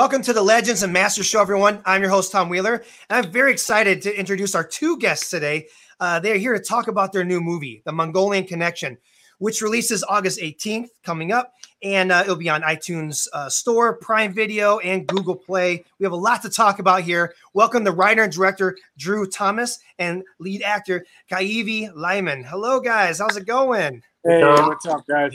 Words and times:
Welcome 0.00 0.22
to 0.22 0.32
the 0.32 0.40
Legends 0.40 0.82
and 0.82 0.94
Masters 0.94 1.26
Show, 1.26 1.42
everyone. 1.42 1.82
I'm 1.84 2.00
your 2.00 2.10
host, 2.10 2.32
Tom 2.32 2.48
Wheeler, 2.48 2.82
and 3.10 3.26
I'm 3.26 3.30
very 3.30 3.52
excited 3.52 4.00
to 4.00 4.18
introduce 4.18 4.54
our 4.54 4.64
two 4.64 4.96
guests 4.96 5.28
today. 5.28 5.66
Uh, 6.00 6.18
they 6.18 6.32
are 6.32 6.38
here 6.38 6.54
to 6.54 6.58
talk 6.58 6.88
about 6.88 7.12
their 7.12 7.22
new 7.22 7.38
movie, 7.38 7.82
The 7.84 7.92
Mongolian 7.92 8.46
Connection, 8.46 8.96
which 9.40 9.60
releases 9.60 10.02
August 10.04 10.40
18th, 10.40 10.88
coming 11.04 11.32
up, 11.32 11.52
and 11.82 12.10
uh, 12.10 12.20
it'll 12.22 12.36
be 12.36 12.48
on 12.48 12.62
iTunes 12.62 13.28
uh, 13.34 13.50
Store, 13.50 13.98
Prime 13.98 14.32
Video, 14.32 14.78
and 14.78 15.06
Google 15.06 15.36
Play. 15.36 15.84
We 15.98 16.04
have 16.04 16.14
a 16.14 16.16
lot 16.16 16.40
to 16.42 16.48
talk 16.48 16.78
about 16.78 17.02
here. 17.02 17.34
Welcome 17.52 17.84
the 17.84 17.92
writer 17.92 18.22
and 18.22 18.32
director 18.32 18.78
Drew 18.96 19.26
Thomas 19.26 19.80
and 19.98 20.22
lead 20.38 20.62
actor 20.62 21.04
Kaivi 21.30 21.90
Lyman. 21.94 22.42
Hello, 22.44 22.80
guys. 22.80 23.18
How's 23.18 23.36
it 23.36 23.44
going? 23.44 24.02
Hey, 24.24 24.42
what's 24.42 24.86
up, 24.86 25.06
guys? 25.06 25.34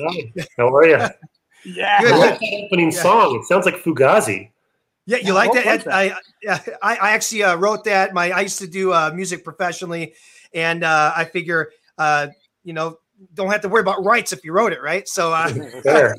How 0.58 0.76
are 0.76 0.88
you? 0.88 0.98
Yeah. 1.68 2.00
Good. 2.00 2.14
I 2.14 2.18
that 2.18 2.40
opening 2.66 2.92
Yeah. 2.92 3.02
song. 3.02 3.40
It 3.40 3.46
sounds 3.46 3.66
like 3.66 3.78
Fugazi. 3.78 4.52
Yeah, 5.06 5.18
you 5.18 5.28
Yeah, 5.28 5.34
like 5.34 5.54
that? 5.54 5.84
that? 5.86 5.94
I, 5.94 6.18
I 6.82 6.96
I 6.98 7.12
actually 7.12 7.44
uh, 7.44 7.56
wrote 7.58 7.84
that. 7.86 8.14
My 8.14 8.32
I 8.32 8.42
used 8.42 8.60
to 8.60 8.68
do 8.68 8.92
uh, 8.92 9.12
music 9.14 9.44
professionally, 9.44 10.14
and 10.54 10.84
uh, 10.84 11.14
I 11.16 11.26
figure 11.26 11.72
uh, 11.98 12.28
you 12.64 12.74
know 12.74 12.98
don't 13.34 13.52
have 13.52 13.62
to 13.62 13.70
worry 13.70 13.82
about 13.82 14.04
rights 14.04 14.34
if 14.34 14.44
you 14.44 14.52
wrote 14.52 14.74
it, 14.74 14.82
right? 14.82 15.08
So 15.08 15.34
uh, 15.34 15.52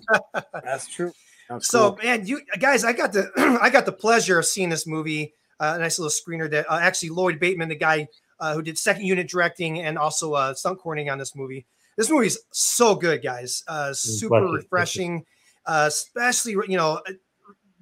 That's 0.65 0.89
true. 0.89 1.13
That's 1.49 1.69
so 1.69 1.93
cool. 1.93 2.05
man, 2.05 2.27
you 2.27 2.41
guys, 2.59 2.85
I 2.85 2.93
got 2.93 3.13
the 3.13 3.31
I 3.63 3.71
got 3.71 3.87
the 3.87 3.93
pleasure 3.93 4.39
of 4.39 4.47
seeing 4.47 4.69
this 4.69 4.87
movie. 4.87 5.33
Uh, 5.59 5.75
a 5.77 5.79
nice 5.79 5.99
little 5.99 6.11
screener 6.11 6.51
that 6.51 6.71
uh, 6.71 6.79
actually 6.81 7.09
Lloyd 7.09 7.41
Bateman, 7.41 7.71
the 7.71 7.77
guy 7.77 8.09
uh, 8.41 8.55
who 8.55 8.63
did 8.63 8.77
second 8.77 9.07
unit 9.07 9.29
directing 9.29 9.81
and 9.81 9.97
also 9.97 10.35
uh, 10.35 10.53
stunt 10.53 10.79
coordinating 10.79 11.11
on 11.11 11.19
this 11.19 11.35
movie. 11.35 11.65
This 11.97 12.11
movie 12.11 12.27
is 12.27 12.39
so 12.53 12.95
good, 12.95 13.23
guys. 13.23 13.65
Uh, 13.67 13.95
super 13.95 14.45
refreshing, 14.47 15.25
uh, 15.65 15.85
especially 15.89 16.53
you 16.69 16.77
know 16.77 17.01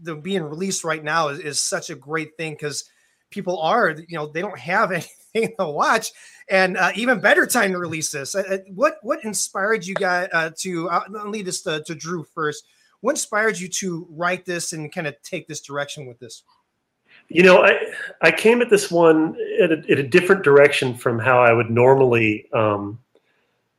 the 0.01 0.15
being 0.15 0.43
released 0.43 0.85
right 0.85 1.03
now 1.03 1.29
is, 1.29 1.39
is 1.41 1.63
such 1.63 1.91
a 1.91 1.95
great 1.95 2.37
thing 2.37 2.53
because 2.53 2.91
people 3.31 3.61
are 3.61 3.97
you 4.09 4.17
know 4.17 4.27
they 4.27 4.41
don't 4.41 4.59
have 4.59 4.93
anything 5.35 5.55
to 5.59 5.67
watch 5.67 6.13
and 6.49 6.77
uh, 6.77 6.93
even 6.95 7.21
better 7.21 7.47
time 7.47 7.73
to 7.73 7.79
release 7.79 8.11
this. 8.11 8.35
Uh, 8.35 8.43
uh, 8.49 8.59
what 8.75 8.99
what 9.03 9.25
inspired 9.25 9.85
you 9.87 9.95
guys 9.95 10.29
uh, 10.33 10.51
to? 10.59 10.89
Uh, 10.89 11.05
I'll 11.19 11.31
lead 11.31 11.47
this 11.47 11.63
to, 11.63 11.83
to 11.85 11.95
Drew 11.95 12.25
first. 12.25 12.65
What 13.01 13.13
inspired 13.13 13.59
you 13.59 13.69
to 13.69 14.07
write 14.11 14.45
this 14.45 14.73
and 14.73 14.93
kind 14.93 15.07
of 15.07 15.21
take 15.23 15.47
this 15.47 15.61
direction 15.61 16.07
with 16.07 16.19
this? 16.19 16.43
You 17.29 17.43
know, 17.43 17.65
I 17.65 17.79
I 18.21 18.31
came 18.31 18.61
at 18.63 18.71
this 18.71 18.91
one 18.91 19.37
at 19.61 19.73
a, 19.73 19.83
at 19.91 19.99
a 19.99 20.03
different 20.03 20.43
direction 20.43 20.95
from 20.95 21.19
how 21.19 21.41
I 21.41 21.53
would 21.53 21.71
normally 21.71 22.47
um, 22.53 22.99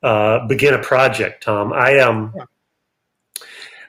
uh, 0.01 0.45
begin 0.47 0.73
a 0.73 0.79
project. 0.79 1.43
Tom, 1.43 1.73
I 1.73 1.99
um, 1.99 2.33
Yeah. 2.35 2.45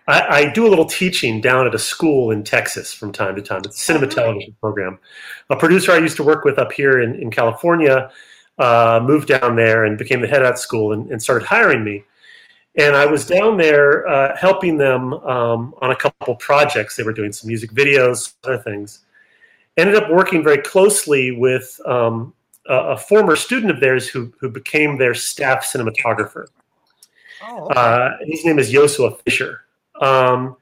I, 0.09 0.39
I 0.39 0.53
do 0.53 0.67
a 0.67 0.71
little 0.71 0.85
teaching 0.85 1.41
down 1.41 1.67
at 1.67 1.75
a 1.75 1.79
school 1.79 2.31
in 2.31 2.45
Texas 2.45 2.93
from 2.93 3.13
time 3.13 3.35
to 3.37 3.43
time. 3.43 3.63
It's 3.65 3.81
a 3.81 3.85
cinema 3.85 4.07
really? 4.07 4.15
television 4.15 4.57
program. 4.61 4.99
A 5.51 5.57
producer 5.57 5.93
I 5.93 5.99
used 5.99 6.17
to 6.17 6.23
work 6.23 6.45
with 6.45 6.59
up 6.59 6.73
here 6.73 7.01
in, 7.01 7.17
in 7.17 7.31
California 7.31 8.11
uh, 8.59 9.01
moved 9.03 9.29
down 9.29 9.57
there 9.57 9.85
and 9.85 9.99
became 9.99 10.21
the 10.21 10.29
head 10.29 10.43
at 10.43 10.59
school 10.59 10.93
and, 10.93 11.11
and 11.11 11.23
started 11.23 11.47
hiring 11.47 11.85
me. 11.85 12.05
And 12.77 12.95
I 12.95 13.07
was 13.07 13.27
down 13.27 13.57
there 13.57 14.07
uh, 14.07 14.37
helping 14.37 14.77
them 14.77 15.15
um, 15.15 15.75
on 15.81 15.91
a 15.91 15.97
couple 15.97 16.35
projects. 16.37 16.95
They 16.95 17.03
were 17.03 17.13
doing 17.13 17.33
some 17.33 17.49
music 17.49 17.71
videos, 17.73 18.35
other 18.45 18.59
things. 18.59 19.01
Ended 19.77 19.97
up 19.97 20.11
working 20.11 20.43
very 20.43 20.59
closely 20.59 21.33
with 21.33 21.81
um, 21.87 22.33
a, 22.67 22.75
a 22.75 22.97
former 22.97 23.35
student 23.35 23.71
of 23.71 23.81
theirs 23.81 24.09
who, 24.09 24.33
who 24.39 24.49
became 24.51 24.99
their 24.99 25.15
staff 25.15 25.65
cinematographer. 25.65 26.47
Oh, 27.43 27.67
Uh, 27.69 28.17
his 28.27 28.45
name 28.45 28.59
is 28.59 28.71
Joshua 28.71 29.17
Fisher. 29.25 29.66
Um, 30.01 30.57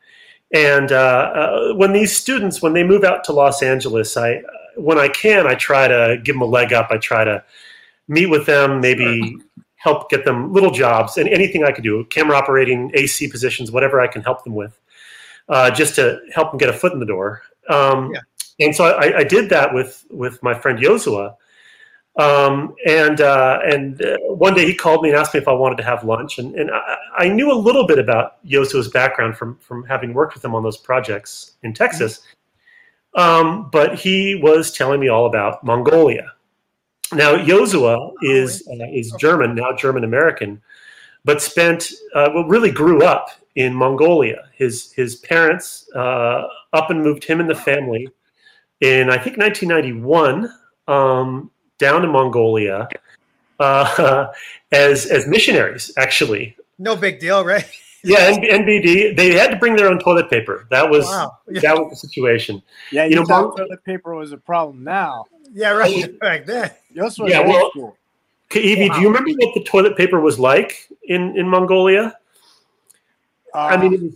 and 0.53 0.93
uh, 0.93 0.97
uh, 1.35 1.75
when 1.75 1.93
these 1.93 2.15
students, 2.15 2.63
when 2.63 2.73
they 2.73 2.85
move 2.85 3.05
out 3.05 3.25
to 3.25 3.33
Los 3.33 3.63
Angeles, 3.63 4.17
I, 4.17 4.43
when 4.77 4.99
I 4.99 5.09
can, 5.09 5.47
I 5.47 5.55
try 5.55 5.89
to 5.89 6.21
give 6.23 6.35
them 6.35 6.43
a 6.43 6.47
leg 6.47 6.73
up. 6.73 6.89
I 6.91 6.99
try 6.99 7.25
to 7.25 7.43
meet 8.09 8.27
with 8.27 8.47
them, 8.47 8.81
maybe 8.81 9.37
help 9.77 10.09
get 10.09 10.25
them 10.25 10.53
little 10.53 10.71
jobs 10.71 11.19
and 11.19 11.29
anything 11.29 11.65
I 11.65 11.73
could 11.73 11.85
do, 11.85 12.05
camera 12.05 12.37
operating, 12.37 12.91
AC 12.95 13.29
positions, 13.29 13.71
whatever 13.71 14.01
I 14.01 14.07
can 14.07 14.23
help 14.23 14.45
them 14.45 14.55
with, 14.55 14.79
uh, 15.49 15.71
just 15.71 15.95
to 15.97 16.21
help 16.35 16.53
them 16.53 16.59
get 16.59 16.71
a 16.71 16.73
foot 16.73 16.93
in 16.93 17.01
the 17.01 17.07
door. 17.07 17.43
Um, 17.69 18.13
Yeah. 18.13 18.21
And 18.61 18.75
so 18.75 18.85
I, 18.85 19.19
I 19.19 19.25
did 19.25 19.51
that 19.51 19.75
with 19.75 20.05
with 20.11 20.41
my 20.43 20.55
friend 20.55 20.79
Joshua. 20.79 21.37
Um, 22.17 22.77
and 22.87 23.21
uh, 23.21 23.59
and 23.67 24.01
uh, 24.01 24.17
one 24.21 24.55
day 24.55 24.65
he 24.67 24.75
called 24.75 25.03
me 25.03 25.09
and 25.09 25.19
asked 25.19 25.35
me 25.35 25.41
if 25.41 25.49
I 25.49 25.53
wanted 25.53 25.77
to 25.77 25.83
have 25.83 26.05
lunch, 26.05 26.39
and, 26.39 26.55
and 26.55 26.71
I, 26.71 26.97
I 27.19 27.29
knew 27.29 27.51
a 27.51 27.55
little 27.55 27.87
bit 27.87 27.99
about 27.99 28.45
Yosua's 28.47 28.89
background 28.89 29.37
from 29.37 29.57
from 29.59 29.85
having 29.85 30.15
worked 30.15 30.35
with 30.35 30.45
him 30.45 30.55
on 30.55 30.63
those 30.63 30.77
projects 30.77 31.57
in 31.65 31.75
Texas. 31.75 32.21
Um, 33.17 33.69
but 33.71 33.97
he 33.97 34.37
was 34.37 34.73
telling 34.73 35.01
me 35.01 35.09
all 35.09 35.27
about 35.27 35.65
Mongolia. 35.65 36.33
Now 37.13 37.37
Josua 37.37 38.13
is 38.23 38.67
uh, 38.69 38.87
is 38.93 39.13
German, 39.19 39.57
now 39.57 39.73
German 39.73 40.05
American, 40.05 40.63
but 41.25 41.43
spent 41.43 41.91
uh, 42.15 42.31
well 42.33 42.45
really 42.45 42.71
grew 42.71 43.03
up 43.03 43.31
in 43.57 43.75
Mongolia. 43.75 44.49
His 44.53 44.93
his 44.93 45.17
parents 45.17 45.89
uh, 45.97 46.47
up 46.73 46.91
and 46.91 47.03
moved 47.03 47.25
him 47.25 47.41
and 47.41 47.51
the 47.51 47.57
family 47.57 48.09
in 48.81 49.11
I 49.11 49.19
think 49.19 49.37
1991 49.37 50.53
um, 50.87 51.51
down 51.85 52.05
in 52.07 52.11
Mongolia 52.11 52.89
uh, 53.61 54.27
as 54.73 55.07
as 55.17 55.27
missionaries. 55.27 55.85
Actually, 56.05 56.57
no 56.79 56.97
big 56.97 57.21
deal, 57.21 57.45
right? 57.45 57.67
yeah, 58.05 58.33
N- 58.33 58.43
NBD. 58.63 59.17
They 59.17 59.33
had 59.35 59.51
to 59.51 59.57
bring 59.57 59.77
their 59.77 59.89
own 59.93 59.99
toilet 59.99 60.29
paper. 60.31 60.67
That 60.71 60.89
was 60.91 61.05
Wow. 61.07 61.39
Yeah, 61.49 61.61
that 61.67 61.75
was 61.79 61.89
the 61.93 61.97
situation. 62.07 62.63
yeah, 62.91 63.05
you 63.05 63.11
you 63.11 63.17
know, 63.17 63.23
know, 63.25 63.51
toilet 63.57 63.85
paper 63.85 64.15
was 64.15 64.33
a 64.33 64.37
problem 64.53 64.83
now. 64.85 65.25
yeah 65.53 65.71
right. 65.71 66.19
Back 66.21 66.47
then. 66.47 66.71
Yours 66.93 67.19
was 67.19 67.31
Yeah, 67.31 67.41
well- 67.47 67.71
school. 67.71 67.97
Kaivi, 68.51 68.87
do 68.95 69.01
you 69.01 69.09
remember 69.09 69.31
what 69.41 69.53
the 69.55 69.65
toilet 69.65 69.97
paper 69.97 70.21
was 70.21 70.39
like 70.39 70.71
in 71.15 71.37
in 71.37 71.49
Mongolia? 71.49 72.05
Uh, 73.55 73.59
I 73.73 73.77
mean, 73.81 73.93
it 73.95 74.01
was, 74.03 74.13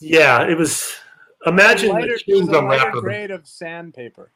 yeah, 0.00 0.46
it 0.52 0.56
was. 0.56 0.92
Imagine 1.46 1.90
lighter, 1.90 2.16
the 2.16 2.22
chewing 2.24 2.46
gum 2.46 2.66
lighter 2.68 2.84
wrapper. 2.86 3.00
grade 3.00 3.30
of 3.32 3.46
sandpaper. 3.48 4.30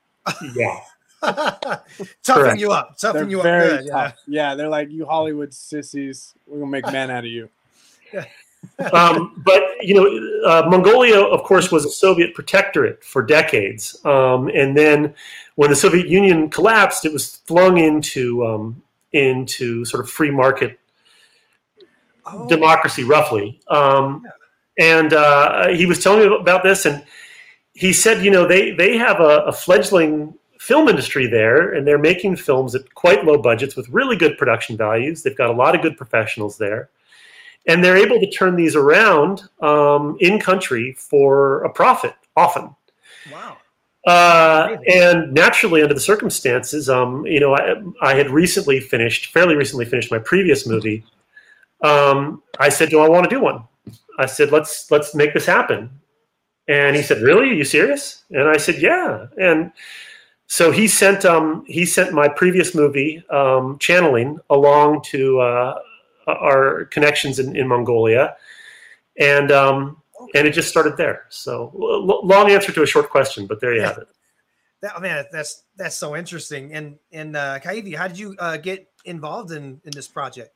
Yeah, 0.57 0.81
toughen 2.25 2.57
Correct. 2.57 2.59
you 2.59 2.73
up, 2.73 2.99
They're 3.13 3.25
you 3.25 3.43
up. 3.43 3.43
very 3.43 3.79
Good, 3.79 3.87
yeah. 3.87 4.11
tough. 4.11 4.15
Yeah. 4.27 4.55
they're 4.57 4.69
like 4.71 4.91
you 4.91 5.07
Hollywood 5.07 5.55
sissies. 5.55 6.35
We're 6.47 6.61
gonna 6.61 6.71
make 6.71 6.87
men 6.91 7.11
out 7.11 7.25
of 7.25 7.31
you. 7.31 7.51
um, 8.93 9.43
but 9.45 9.63
you 9.83 9.95
know, 9.95 10.49
uh, 10.49 10.69
Mongolia, 10.69 11.21
of 11.21 11.43
course, 11.45 11.73
was 11.73 11.85
a 11.87 11.91
Soviet 11.91 12.35
protectorate 12.35 13.05
for 13.05 13.23
decades, 13.23 13.99
um, 14.07 14.49
and 14.55 14.77
then 14.77 15.15
when 15.57 15.71
the 15.71 15.77
Soviet 15.77 16.09
Union 16.09 16.51
collapsed, 16.51 17.05
it 17.05 17.13
was 17.13 17.37
flung 17.47 17.79
into 17.79 18.47
um, 18.47 18.83
into 19.13 19.85
sort 19.85 20.05
of 20.05 20.11
free 20.11 20.31
market 20.31 20.79
Oh, 22.27 22.49
democracy, 22.49 23.05
roughly. 23.05 23.61
Um, 23.69 24.25
and 24.79 25.13
uh, 25.13 25.69
he 25.69 25.87
was 25.87 26.03
telling 26.03 26.29
me 26.31 26.37
about 26.37 26.63
this, 26.63 26.87
and 26.87 27.05
he 27.75 27.93
said, 27.93 28.25
you 28.25 28.31
know, 28.31 28.47
they 28.49 28.73
they 28.73 28.99
have 28.99 29.21
a, 29.21 29.41
a 29.47 29.53
fledgling 29.53 30.35
film 30.59 30.89
industry 30.89 31.27
there, 31.27 31.73
and 31.73 31.87
they're 31.87 31.99
making 31.99 32.37
films 32.37 32.75
at 32.75 32.95
quite 32.95 33.25
low 33.25 33.39
budgets 33.39 33.77
with 33.77 33.89
really 33.89 34.17
good 34.17 34.37
production 34.37 34.77
values. 34.77 35.23
They've 35.23 35.37
got 35.37 35.51
a 35.51 35.55
lot 35.55 35.75
of 35.75 35.83
good 35.83 35.97
professionals 35.97 36.59
there, 36.59 36.91
and 37.67 37.83
they're 37.83 37.97
able 37.97 38.21
to 38.21 38.31
turn 38.31 38.57
these 38.57 38.75
around 38.75 39.49
um, 39.61 40.17
in 40.21 40.41
country 40.41 40.95
for 40.99 41.65
a 41.65 41.71
profit 41.71 42.15
often. 42.37 42.75
wow. 43.33 43.57
Uh, 44.07 44.79
and 44.87 45.35
naturally, 45.35 45.83
under 45.83 45.93
the 45.93 46.01
circumstances, 46.01 46.89
um, 46.89 47.27
you 47.27 47.39
know, 47.39 47.55
I, 47.55 47.75
I 48.01 48.15
had 48.15 48.31
recently 48.31 48.81
finished, 48.81 49.27
fairly 49.33 49.55
recently 49.55 49.85
finished 49.85 50.11
my 50.11 50.19
previous 50.19 50.67
movie. 50.67 51.05
Um, 51.83 52.43
I 52.59 52.71
said, 52.71 52.89
"Do 52.89 53.01
I 53.01 53.09
want 53.09 53.29
to 53.29 53.31
do 53.31 53.41
one?" 53.41 53.65
I 54.19 54.27
said, 54.27 54.51
"Let's 54.51 54.91
let's 54.91 55.15
make 55.15 55.35
this 55.35 55.45
happen." 55.45 55.91
And 56.69 56.97
he 56.97 57.03
said, 57.03 57.21
"Really? 57.21 57.51
Are 57.51 57.55
you 57.55 57.65
serious?" 57.65 58.25
And 58.31 58.49
I 58.49 58.57
said, 58.57 58.77
"Yeah." 58.77 59.27
And 59.37 59.73
so 60.49 60.71
he 60.71 60.89
sent 60.89 61.27
um, 61.27 61.65
he 61.67 61.85
sent 61.85 62.13
my 62.13 62.27
previous 62.27 62.75
movie, 62.75 63.23
um, 63.29 63.79
channeling, 63.79 64.41
along 64.49 65.03
to 65.03 65.41
uh, 65.41 65.79
our 66.27 66.87
connections 66.87 67.39
in, 67.39 67.55
in 67.55 67.69
Mongolia, 67.69 68.35
and 69.19 69.53
um, 69.53 70.03
and 70.35 70.49
it 70.49 70.53
just 70.53 70.71
started 70.71 70.97
there. 70.97 71.27
So 71.29 71.71
l- 71.75 72.27
long 72.27 72.51
answer 72.51 72.73
to 72.73 72.83
a 72.83 72.87
short 72.87 73.11
question, 73.11 73.47
but 73.47 73.61
there 73.61 73.75
you 73.75 73.83
have 73.83 73.99
it. 73.99 74.09
That 74.81 74.93
oh, 74.97 75.01
man, 75.01 75.25
that's 75.33 75.65
that's 75.77 75.97
so 75.97 76.15
interesting. 76.15 76.73
And 76.73 77.01
and 77.11 77.35
uh, 77.35 77.59
Kaivi, 77.59 77.97
how 77.97 78.07
did 78.07 78.17
you 78.17 78.37
uh, 78.39 78.59
get 78.59 78.89
involved 79.05 79.51
in 79.51 79.81
in 79.85 79.91
this 79.91 80.07
project? 80.07 80.55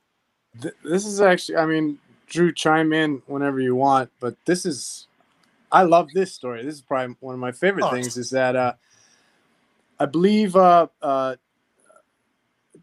Th- 0.61 0.75
this 0.85 1.05
is 1.05 1.21
actually, 1.21 1.57
I 1.57 1.67
mean, 1.67 1.99
Drew, 2.29 2.53
chime 2.53 2.93
in 2.93 3.21
whenever 3.27 3.59
you 3.59 3.75
want, 3.75 4.13
but 4.21 4.37
this 4.45 4.65
is, 4.65 5.09
I 5.73 5.83
love 5.83 6.11
this 6.15 6.33
story. 6.33 6.65
This 6.65 6.77
is 6.77 6.83
probably 6.83 7.17
one 7.19 7.35
of 7.35 7.41
my 7.41 7.51
favorite 7.51 7.87
Oh, 7.87 7.91
things 7.91 8.17
is 8.17 8.31
that 8.31 8.55
uh, 8.55 8.75
I 9.99 10.07
believe 10.07 10.57
uh, 10.57 10.89
uh, 11.01 11.37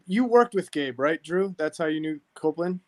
you 0.06 0.24
worked 0.24 0.54
with 0.54 0.70
Gabe, 0.70 0.98
right, 0.98 1.22
Drew? 1.22 1.54
That's 1.58 1.78
how 1.78 1.86
you 1.86 2.00
knew 2.00 2.20
Copeland? 2.34 2.80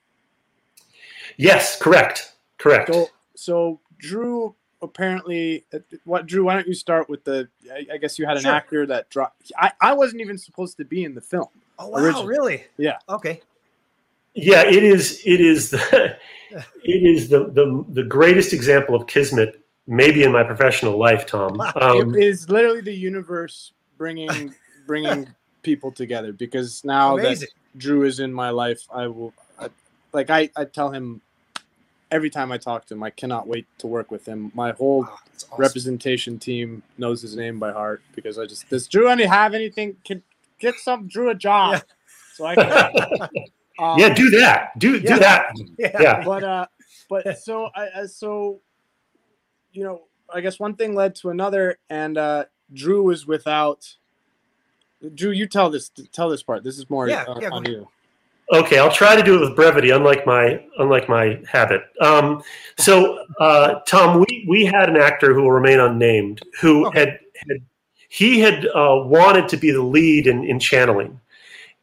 Yes, 1.36 1.80
correct, 1.80 2.32
correct. 2.58 2.92
So, 2.92 3.08
so 3.34 3.80
Drew 3.98 4.54
apparently, 4.82 5.64
uh, 5.72 5.78
what 6.04 6.26
Drew? 6.26 6.44
Why 6.44 6.54
don't 6.54 6.66
you 6.66 6.74
start 6.74 7.08
with 7.08 7.24
the? 7.24 7.48
I, 7.72 7.86
I 7.94 7.96
guess 7.98 8.18
you 8.18 8.26
had 8.26 8.36
an 8.36 8.42
Sure. 8.42 8.52
actor 8.52 8.86
that 8.86 9.08
dropped. 9.10 9.52
I, 9.56 9.72
I 9.80 9.92
wasn't 9.92 10.20
even 10.20 10.36
supposed 10.36 10.76
to 10.78 10.84
be 10.84 11.04
in 11.04 11.14
the 11.14 11.20
film. 11.20 11.48
Oh 11.78 11.88
wow, 11.88 11.98
Original. 11.98 12.26
really? 12.26 12.64
Yeah. 12.76 12.98
Okay. 13.08 13.40
Yeah, 14.34 14.64
it 14.64 14.82
is. 14.82 15.22
It 15.24 15.40
is. 15.40 15.70
The, 15.70 16.16
it 16.50 17.02
is 17.02 17.28
the, 17.28 17.50
the 17.50 17.84
the 17.90 18.02
greatest 18.02 18.52
example 18.52 18.94
of 18.94 19.06
kismet, 19.06 19.64
maybe 19.86 20.24
in 20.24 20.32
my 20.32 20.42
professional 20.42 20.98
life, 20.98 21.26
Tom. 21.26 21.60
Um, 21.76 22.14
it 22.14 22.24
is 22.24 22.48
literally 22.48 22.80
the 22.80 22.94
universe 22.94 23.72
bringing 24.02 24.52
bringing 24.86 25.28
people 25.62 25.92
together 25.92 26.32
because 26.32 26.84
now 26.84 27.14
Amazing. 27.16 27.46
that 27.72 27.78
Drew 27.78 28.02
is 28.02 28.18
in 28.18 28.32
my 28.32 28.50
life, 28.50 28.82
I 28.92 29.06
will. 29.06 29.32
I, 29.60 29.68
like 30.12 30.28
I, 30.28 30.50
I 30.56 30.64
tell 30.64 30.90
him 30.90 31.20
every 32.10 32.28
time 32.28 32.50
I 32.50 32.58
talk 32.58 32.84
to 32.86 32.94
him, 32.94 33.02
I 33.04 33.10
cannot 33.10 33.46
wait 33.46 33.64
to 33.78 33.86
work 33.86 34.10
with 34.10 34.26
him. 34.26 34.50
My 34.54 34.72
whole 34.72 35.02
Wow, 35.02 35.18
awesome. 35.36 35.48
representation 35.56 36.36
team 36.40 36.82
knows 36.98 37.22
his 37.22 37.36
name 37.36 37.60
by 37.60 37.70
heart 37.70 38.02
because 38.16 38.40
I 38.40 38.46
just 38.46 38.68
does 38.68 38.88
Drew 38.88 39.06
any 39.08 39.24
have 39.24 39.54
anything? 39.54 39.96
Can 40.04 40.20
get 40.58 40.74
some 40.80 41.06
Drew 41.06 41.30
a 41.30 41.34
job 41.36 41.74
Yeah. 41.74 41.80
so 42.34 42.44
I 42.46 42.56
can. 42.56 43.28
Um, 43.78 43.98
yeah, 43.98 44.12
do 44.12 44.28
that. 44.30 44.78
Do 44.78 44.98
Yeah. 44.98 45.12
do 45.14 45.18
that. 45.20 45.46
yeah. 45.78 45.90
Yeah. 46.00 46.24
but 46.24 46.44
uh 46.44 46.66
but 47.08 47.38
so 47.38 47.70
i 47.74 48.04
so 48.04 48.60
you 49.72 49.82
know 49.82 50.02
i 50.32 50.42
guess 50.42 50.60
one 50.60 50.76
thing 50.76 50.94
led 50.94 51.14
to 51.16 51.30
another 51.30 51.78
and 51.88 52.18
uh 52.18 52.44
drew 52.72 53.02
was 53.02 53.26
without 53.26 53.96
drew 55.14 55.30
you 55.30 55.46
tell 55.46 55.70
this 55.70 55.90
tell 56.12 56.28
this 56.28 56.42
part 56.42 56.62
this 56.62 56.78
is 56.78 56.88
more 56.88 57.08
Yeah, 57.08 57.24
uh, 57.28 57.40
yeah, 57.40 57.50
on 57.50 57.62
ahead. 57.62 57.74
you 57.76 57.88
Okay, 58.52 58.78
I'll 58.78 58.92
try 58.92 59.16
to 59.16 59.22
do 59.22 59.36
it 59.36 59.40
with 59.40 59.56
brevity, 59.56 59.90
unlike 59.90 60.26
my 60.26 60.62
unlike 60.78 61.08
my 61.08 61.40
habit. 61.50 61.84
Um, 62.00 62.42
so, 62.78 63.24
uh, 63.40 63.80
Tom, 63.86 64.18
we 64.18 64.44
we 64.46 64.64
had 64.64 64.90
an 64.90 64.96
actor 64.96 65.32
who 65.32 65.42
will 65.42 65.52
remain 65.52 65.80
unnamed 65.80 66.42
who 66.60 66.86
Okay. 66.86 66.98
had 67.00 67.18
had 67.48 67.56
he 68.08 68.40
had 68.40 68.66
uh, 68.66 69.02
wanted 69.06 69.48
to 69.48 69.56
be 69.56 69.70
the 69.70 69.80
lead 69.80 70.26
in, 70.26 70.44
in 70.44 70.60
channeling, 70.60 71.18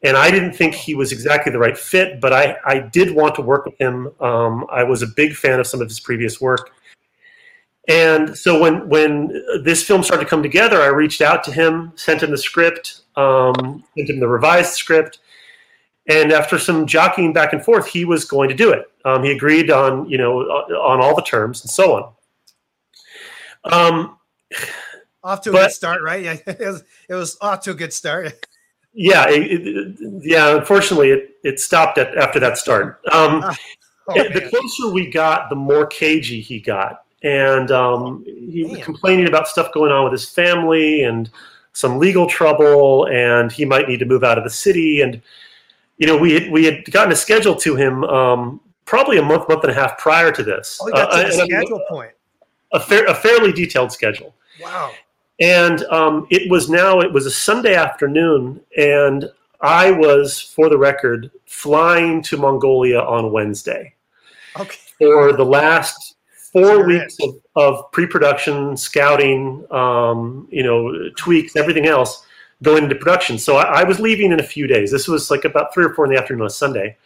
and 0.03 0.15
I 0.15 0.29
didn't 0.29 0.53
think 0.53 0.75
he 0.75 0.93
was 0.93 1.11
exactly 1.11 1.51
the 1.51 1.57
right 1.57 1.77
fit, 1.77 2.21
but 2.21 2.33
I 2.33 2.57
I 2.65 2.79
did 2.79 3.15
want 3.15 3.33
to 3.35 3.41
work 3.41 3.65
with 3.65 3.77
him. 3.79 4.11
Um, 4.19 4.67
I 4.69 4.83
was 4.83 5.01
a 5.01 5.07
big 5.07 5.33
fan 5.33 5.59
of 5.59 5.65
some 5.65 5.81
of 5.81 5.87
his 5.87 5.99
previous 5.99 6.39
work. 6.39 6.71
And 7.89 8.37
so 8.37 8.59
when 8.61 8.87
when 8.87 9.43
this 9.63 9.83
film 9.83 10.03
started 10.03 10.23
to 10.23 10.29
come 10.29 10.43
together, 10.43 10.81
I 10.81 10.87
reached 10.87 11.21
out 11.21 11.43
to 11.45 11.51
him, 11.51 11.91
sent 11.95 12.21
him 12.23 12.31
the 12.31 12.37
script, 12.37 13.01
um, 13.17 13.83
sent 13.97 14.09
him 14.09 14.19
the 14.19 14.27
revised 14.27 14.73
script, 14.73 15.17
and 16.07 16.31
after 16.31 16.57
some 16.59 16.85
jockeying 16.85 17.33
back 17.33 17.51
and 17.51 17.65
forth, 17.65 17.87
he 17.87 18.05
was 18.05 18.25
going 18.25 18.47
to 18.49 18.55
do 18.55 18.71
it. 18.71 18.91
Um, 19.05 19.23
he 19.23 19.31
agreed 19.31 19.71
on 19.71 20.07
you 20.09 20.17
know 20.19 20.39
on 20.41 21.01
all 21.01 21.15
the 21.15 21.23
terms 21.23 21.61
and 21.63 21.71
so 21.71 21.95
on. 21.95 22.13
Um, 23.73 24.17
Off 25.23 25.41
to 25.41 25.49
a 25.49 25.53
But- 25.53 25.61
good 25.63 25.71
start, 25.71 26.01
right? 26.01 26.23
Yeah, 26.23 26.37
it 26.47 26.59
was, 26.59 26.83
it 27.09 27.13
was 27.13 27.37
off 27.41 27.61
to 27.61 27.71
a 27.71 27.73
good 27.73 27.91
start. 27.91 28.45
yeah, 28.93 29.27
it, 29.29 29.67
it- 29.67 29.97
yeah. 30.23 30.55
Unfortunately, 30.57 31.09
it, 31.09 31.31
it 31.43 31.59
stopped 31.59 31.97
at, 31.97 32.15
after 32.17 32.39
that 32.39 32.57
start. 32.57 33.01
Um, 33.11 33.43
Oh, 34.11 34.13
the 34.33 34.41
closer 34.49 34.91
we 34.91 35.07
got, 35.07 35.51
the 35.51 35.55
more 35.55 35.85
cagey 35.85 36.41
he 36.41 36.59
got, 36.59 37.03
and 37.23 37.71
um, 37.71 38.23
he 38.25 38.63
was 38.63 38.83
complaining 38.83 39.27
about 39.27 39.47
stuff 39.47 39.71
going 39.73 39.91
on 39.91 40.03
with 40.03 40.13
his 40.13 40.29
family 40.29 41.03
and 41.03 41.29
some 41.73 41.97
legal 41.99 42.27
trouble, 42.27 43.05
and 43.07 43.51
he 43.51 43.65
might 43.65 43.87
need 43.87 43.99
to 43.99 44.05
move 44.05 44.23
out 44.23 44.37
of 44.37 44.43
the 44.43 44.49
city. 44.49 45.01
And 45.01 45.21
you 45.97 46.07
know, 46.07 46.17
we 46.17 46.33
had, 46.33 46.51
we 46.51 46.63
had 46.65 46.85
gotten 46.91 47.11
a 47.11 47.15
schedule 47.15 47.55
to 47.55 47.75
him 47.75 48.03
um, 48.05 48.61
probably 48.85 49.17
a 49.17 49.21
month, 49.21 49.49
month 49.49 49.63
and 49.63 49.71
a 49.71 49.75
half 49.75 49.97
prior 49.97 50.31
to 50.31 50.43
this. 50.43 50.79
Oh, 50.81 50.89
got 50.91 51.11
Uh, 51.11 51.17
to 51.17 51.17
the 51.17 51.23
and 51.25 51.41
a- 51.41 51.45
schedule 51.45 51.83
point. 51.89 52.11
a, 52.71 52.79
fair, 52.79 53.05
a 53.05 53.13
fairly 53.13 53.51
detailed 53.51 53.91
schedule. 53.91 54.33
Wow. 54.61 54.91
And 55.41 55.83
um, 55.85 56.25
it 56.29 56.49
was 56.49 56.69
now, 56.69 56.99
it 57.01 57.11
was 57.11 57.25
a 57.25 57.31
Sunday 57.31 57.75
afternoon, 57.75 58.59
and 58.77 59.29
I 59.61 59.91
was, 59.91 60.39
for 60.41 60.69
the 60.69 60.77
record, 60.77 61.31
flying 61.45 62.21
to 62.23 62.37
Mongolia 62.37 62.99
on 63.01 63.31
Wednesday 63.31 63.93
Okay. 64.57 64.77
for 64.97 65.33
the 65.33 65.45
last 65.45 66.08
four 66.51 66.61
you're 66.61 66.87
weeks 66.87 67.17
of, 67.21 67.39
of 67.55 67.91
pre-production, 67.91 68.75
scouting, 68.75 69.65
um, 69.71 70.47
you 70.51 70.63
know, 70.63 71.09
tweaks, 71.15 71.55
everything 71.55 71.85
else 71.85 72.25
going 72.61 72.83
into 72.83 72.95
production. 72.95 73.37
So 73.37 73.57
I, 73.57 73.81
I 73.81 73.83
was 73.83 73.99
leaving 73.99 74.31
in 74.31 74.39
a 74.39 74.43
few 74.43 74.67
days. 74.67 74.91
This 74.91 75.07
was 75.07 75.31
like 75.31 75.45
about 75.45 75.73
three 75.73 75.85
or 75.85 75.93
four 75.93 76.05
in 76.05 76.11
the 76.11 76.19
afternoon 76.19 76.41
on 76.41 76.47
a 76.47 76.51
Sunday. 76.51 76.97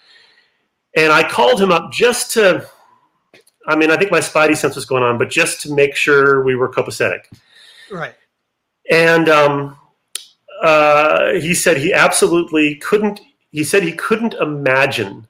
And 0.95 1.11
I 1.11 1.27
called 1.27 1.61
him 1.61 1.71
up 1.71 1.91
just 1.91 2.31
to, 2.33 2.67
I 3.67 3.75
mean, 3.75 3.91
I 3.91 3.97
think 3.97 4.11
my 4.11 4.19
spidey 4.19 4.55
sense 4.55 4.75
was 4.75 4.85
going 4.85 5.03
on, 5.03 5.17
but 5.17 5.29
just 5.29 5.61
to 5.61 5.73
make 5.73 5.95
sure 5.95 6.43
we 6.43 6.55
were 6.55 6.69
copacetic. 6.71 7.21
Right. 7.91 8.15
And 8.89 9.29
um, 9.29 9.77
uh, 10.61 11.33
he 11.33 11.53
said 11.53 11.77
he 11.77 11.93
absolutely 11.93 12.75
couldn't. 12.75 13.21
He 13.51 13.63
said 13.63 13.83
he 13.83 13.93
couldn't 13.93 14.33
imagine 14.35 15.27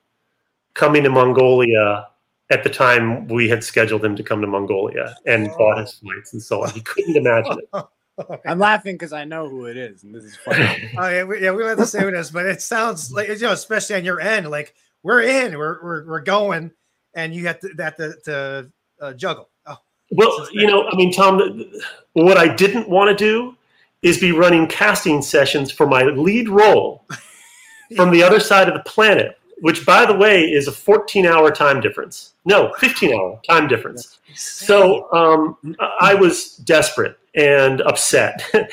coming 0.73 1.03
to 1.03 1.09
Mongolia 1.09 2.07
at 2.53 2.63
the 2.63 2.69
time 2.69 3.27
we 3.27 3.49
had 3.49 3.63
scheduled 3.63 4.05
him 4.05 4.15
to 4.15 4.23
come 4.23 4.39
to 4.41 4.47
Mongolia 4.47 5.15
and 5.25 5.49
Oh. 5.49 5.57
bought 5.57 5.79
his 5.79 5.93
flights 5.93 6.33
and 6.33 6.41
so 6.41 6.63
on. 6.63 6.69
He 6.69 6.81
couldn't 6.81 7.15
imagine 7.17 7.57
it. 7.59 7.85
i'm 8.45 8.59
laughing 8.59 8.93
because 8.93 9.11
i 9.11 9.25
know 9.25 9.49
who 9.49 9.65
it 9.65 9.75
is 9.75 10.03
and 10.03 10.13
this 10.13 10.23
is 10.23 10.35
funny 10.35 10.63
Oh, 10.99 11.09
yeah, 11.09 11.23
we, 11.23 11.41
yeah, 11.41 11.49
we 11.49 11.63
went 11.63 11.79
the 11.79 11.85
same 11.87 12.05
with 12.05 12.13
this, 12.13 12.29
but 12.29 12.45
it 12.45 12.61
sounds 12.61 13.11
like 13.11 13.27
you 13.27 13.39
know, 13.39 13.53
especially 13.53 13.95
on 13.95 14.05
your 14.05 14.21
end, 14.21 14.51
like 14.51 14.75
we're 15.01 15.23
in, 15.23 15.57
we're 15.57 15.83
we're, 15.83 16.05
we're 16.05 16.21
going, 16.21 16.69
and 17.15 17.33
you 17.33 17.47
have 17.47 17.59
to 17.61 17.69
that 17.77 17.97
to, 17.97 18.13
to 18.25 18.71
uh, 19.01 19.13
juggle. 19.13 19.49
Oh, 19.65 19.77
Well, 20.11 20.47
you 20.51 20.67
know, 20.67 20.87
I 20.87 20.95
mean, 20.95 21.11
Tom, 21.11 21.65
what 22.13 22.37
I 22.37 22.53
didn't 22.53 22.87
want 22.87 23.09
to 23.09 23.15
do 23.15 23.55
is 24.03 24.19
be 24.19 24.31
running 24.31 24.67
casting 24.67 25.23
sessions 25.23 25.71
for 25.71 25.87
my 25.87 26.03
lead 26.03 26.47
role 26.49 27.05
from 27.95 28.11
the 28.11 28.21
other 28.21 28.39
side 28.39 28.67
of 28.67 28.75
the 28.75 28.87
planet, 28.87 29.39
which, 29.63 29.85
by 29.85 30.05
the 30.05 30.13
way, 30.13 30.43
is 30.43 30.67
a 30.67 30.73
14 30.73 31.25
hour 31.25 31.49
time 31.49 31.79
difference. 31.79 32.33
No, 32.43 32.73
15 32.79 33.13
hour 33.13 33.39
time 33.47 33.69
difference. 33.69 34.19
So 34.35 35.09
um, 35.13 35.77
I 36.01 36.13
was 36.13 36.57
desperate 36.57 37.17
and 37.33 37.79
upset. 37.81 38.43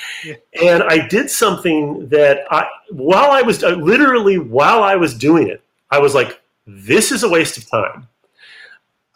And 0.61 0.83
I 0.83 1.07
did 1.07 1.31
something 1.31 2.09
that 2.09 2.41
I, 2.51 2.67
while 2.91 3.31
I 3.31 3.41
was, 3.41 3.63
uh, 3.63 3.71
literally 3.71 4.39
while 4.39 4.83
I 4.83 4.97
was 4.97 5.15
doing 5.15 5.49
it, 5.49 5.63
I 5.93 6.01
was 6.01 6.13
like, 6.13 6.41
this 6.67 7.13
is 7.13 7.23
a 7.23 7.29
waste 7.29 7.57
of 7.57 7.71
time. 7.71 8.09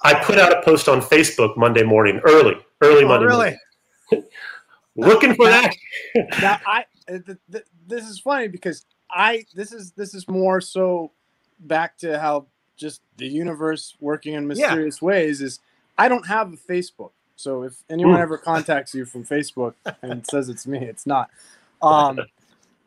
I 0.04 0.14
put 0.14 0.38
out 0.38 0.56
a 0.56 0.62
post 0.62 0.88
on 0.88 1.00
Facebook 1.00 1.56
Monday 1.56 1.82
morning, 1.82 2.20
early, 2.24 2.56
early 2.82 3.02
oh, 3.02 3.08
Monday 3.08 3.26
really? 3.26 3.56
morning, 4.12 4.28
looking 4.94 5.34
for 5.34 5.46
that. 5.46 5.74
now 6.40 6.60
i 6.66 6.84
th- 7.08 7.38
th- 7.50 7.64
this 7.86 8.08
is 8.08 8.20
funny 8.20 8.46
because 8.46 8.86
i 9.10 9.44
this 9.54 9.72
is 9.72 9.90
this 9.92 10.14
is 10.14 10.28
more 10.28 10.60
so 10.60 11.10
back 11.66 11.96
to 11.98 12.18
how 12.18 12.46
just 12.76 13.00
the 13.16 13.26
universe 13.26 13.94
working 14.00 14.34
in 14.34 14.44
Yeah. 14.44 14.48
mysterious 14.48 15.00
ways 15.02 15.40
is 15.40 15.60
i 15.98 16.08
don't 16.08 16.26
have 16.26 16.52
a 16.52 16.56
facebook 16.56 17.12
so 17.36 17.62
if 17.62 17.82
anyone 17.90 18.16
Hmm. 18.16 18.22
ever 18.22 18.38
contacts 18.38 18.94
you 18.94 19.04
from 19.04 19.24
facebook 19.24 19.74
and 20.02 20.26
says 20.26 20.48
it's 20.48 20.66
me 20.66 20.78
it's 20.78 21.06
not 21.06 21.30
um 21.82 22.20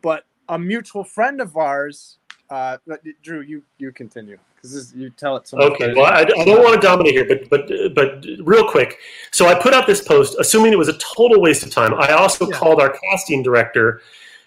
but 0.01 0.25
a 0.49 0.59
mutual 0.59 1.03
friend 1.03 1.41
of 1.41 1.55
ours 1.57 2.17
uh 2.49 2.77
drew 3.23 3.41
you 3.41 3.63
you 3.77 3.91
continue 3.91 4.37
because 4.55 4.93
you 4.93 5.09
tell 5.11 5.35
it 5.37 5.47
so 5.47 5.57
Okay, 5.59 5.93
well, 5.93 6.05
I, 6.05 6.21
I 6.21 6.23
don't 6.45 6.63
want 6.63 6.75
to 6.75 6.85
dominate 6.87 7.13
here, 7.13 7.25
but 7.25 7.49
but 7.49 7.69
but 7.95 8.25
real 8.43 8.67
quick. 8.67 8.99
So 9.31 9.47
I 9.47 9.55
put 9.55 9.73
out 9.73 9.87
this 9.87 10.01
post, 10.01 10.35
assuming 10.39 10.71
it 10.73 10.77
was 10.77 10.87
a 10.87 10.97
total 10.97 11.41
waste 11.41 11.63
of 11.63 11.71
time. 11.71 11.93
I 11.95 12.11
also 12.11 12.47
Yeah. 12.47 12.57
called 12.57 12.81
our 12.81 12.89
casting 13.09 13.43
director, 13.43 14.01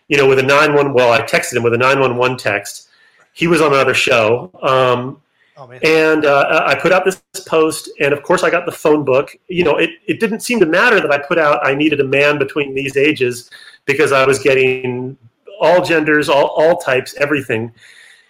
you 0.08 0.16
know, 0.16 0.28
with 0.28 0.38
a 0.38 0.42
nine 0.42 0.74
one. 0.74 0.92
Well, 0.92 1.12
I 1.12 1.20
texted 1.22 1.54
him 1.56 1.62
with 1.62 1.74
a 1.74 1.78
nine 1.78 2.00
one 2.00 2.16
one 2.16 2.36
text. 2.36 2.88
He 3.32 3.46
was 3.46 3.60
on 3.60 3.72
another 3.72 3.94
show, 3.94 4.50
um, 4.62 5.20
Oh 5.56 5.70
and 5.70 6.24
uh, 6.24 6.62
I 6.66 6.74
put 6.74 6.90
out 6.90 7.04
this 7.04 7.20
post, 7.46 7.90
and 8.00 8.14
of 8.14 8.22
course, 8.22 8.42
I 8.42 8.50
got 8.50 8.64
the 8.64 8.72
phone 8.72 9.04
book. 9.04 9.36
You 9.48 9.64
know, 9.64 9.76
it 9.76 9.90
it 10.06 10.18
didn't 10.18 10.40
seem 10.40 10.58
to 10.60 10.66
matter 10.66 11.00
that 11.00 11.10
I 11.10 11.18
put 11.18 11.38
out 11.38 11.66
I 11.66 11.74
needed 11.74 12.00
a 12.00 12.04
man 12.04 12.38
between 12.38 12.74
these 12.74 12.96
ages 12.96 13.50
because 13.84 14.10
I 14.10 14.24
was 14.24 14.38
getting 14.38 15.18
all 15.60 15.84
genders, 15.84 16.30
all 16.30 16.46
all 16.56 16.78
types, 16.78 17.14
everything 17.16 17.72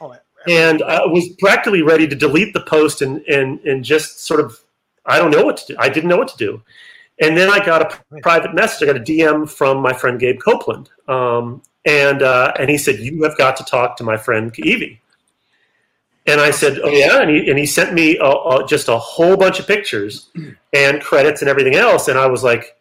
Oh, 0.01 0.17
and 0.49 0.83
I 0.83 1.05
was 1.07 1.29
practically 1.39 1.83
ready 1.83 2.09
to 2.09 2.17
delete 2.17 2.55
the 2.55 2.63
post 2.63 3.03
and 3.03 3.23
and 3.27 3.61
and 3.61 3.85
just 3.85 4.25
sort 4.25 4.41
of 4.41 4.59
I 5.07 5.19
don't 5.19 5.31
know 5.31 5.45
what 5.45 5.57
to 5.59 5.67
do. 5.73 5.77
I 5.79 5.89
didn't 5.89 6.09
know 6.09 6.17
what 6.17 6.29
to 6.29 6.37
do, 6.37 6.63
and 7.21 7.37
then 7.37 7.51
I 7.51 7.65
got 7.65 7.83
a 7.83 8.19
private 8.23 8.55
message. 8.55 8.83
I 8.83 8.93
got 8.93 9.01
a 9.01 9.05
DM 9.05 9.49
from 9.49 9.79
my 9.79 9.93
friend 9.93 10.19
Gabe 10.19 10.41
Copeland, 10.41 10.89
um, 11.09 11.63
and 11.85 12.23
uh, 12.23 12.53
and 12.59 12.71
he 12.71 12.79
said 12.79 12.99
you 12.99 13.23
have 13.23 13.37
got 13.37 13.57
to 13.57 13.65
talk 13.65 13.97
to 13.97 14.05
my 14.05 14.17
friend 14.17 14.53
Kaivi. 14.53 14.99
And 16.27 16.41
I 16.41 16.51
said, 16.51 16.79
"Oh 16.83 16.89
yeah," 16.89 17.23
and 17.23 17.31
he 17.31 17.49
and 17.51 17.59
he 17.59 17.67
sent 17.67 17.95
me 17.95 18.19
a, 18.19 18.25
a, 18.25 18.67
just 18.67 18.89
a 18.89 18.99
whole 18.99 19.37
bunch 19.37 19.59
of 19.59 19.67
pictures 19.67 20.29
and 20.73 21.01
credits 21.01 21.41
and 21.41 21.49
everything 21.49 21.75
else, 21.75 22.09
and 22.09 22.19
I 22.19 22.27
was 22.27 22.45
like, 22.45 22.77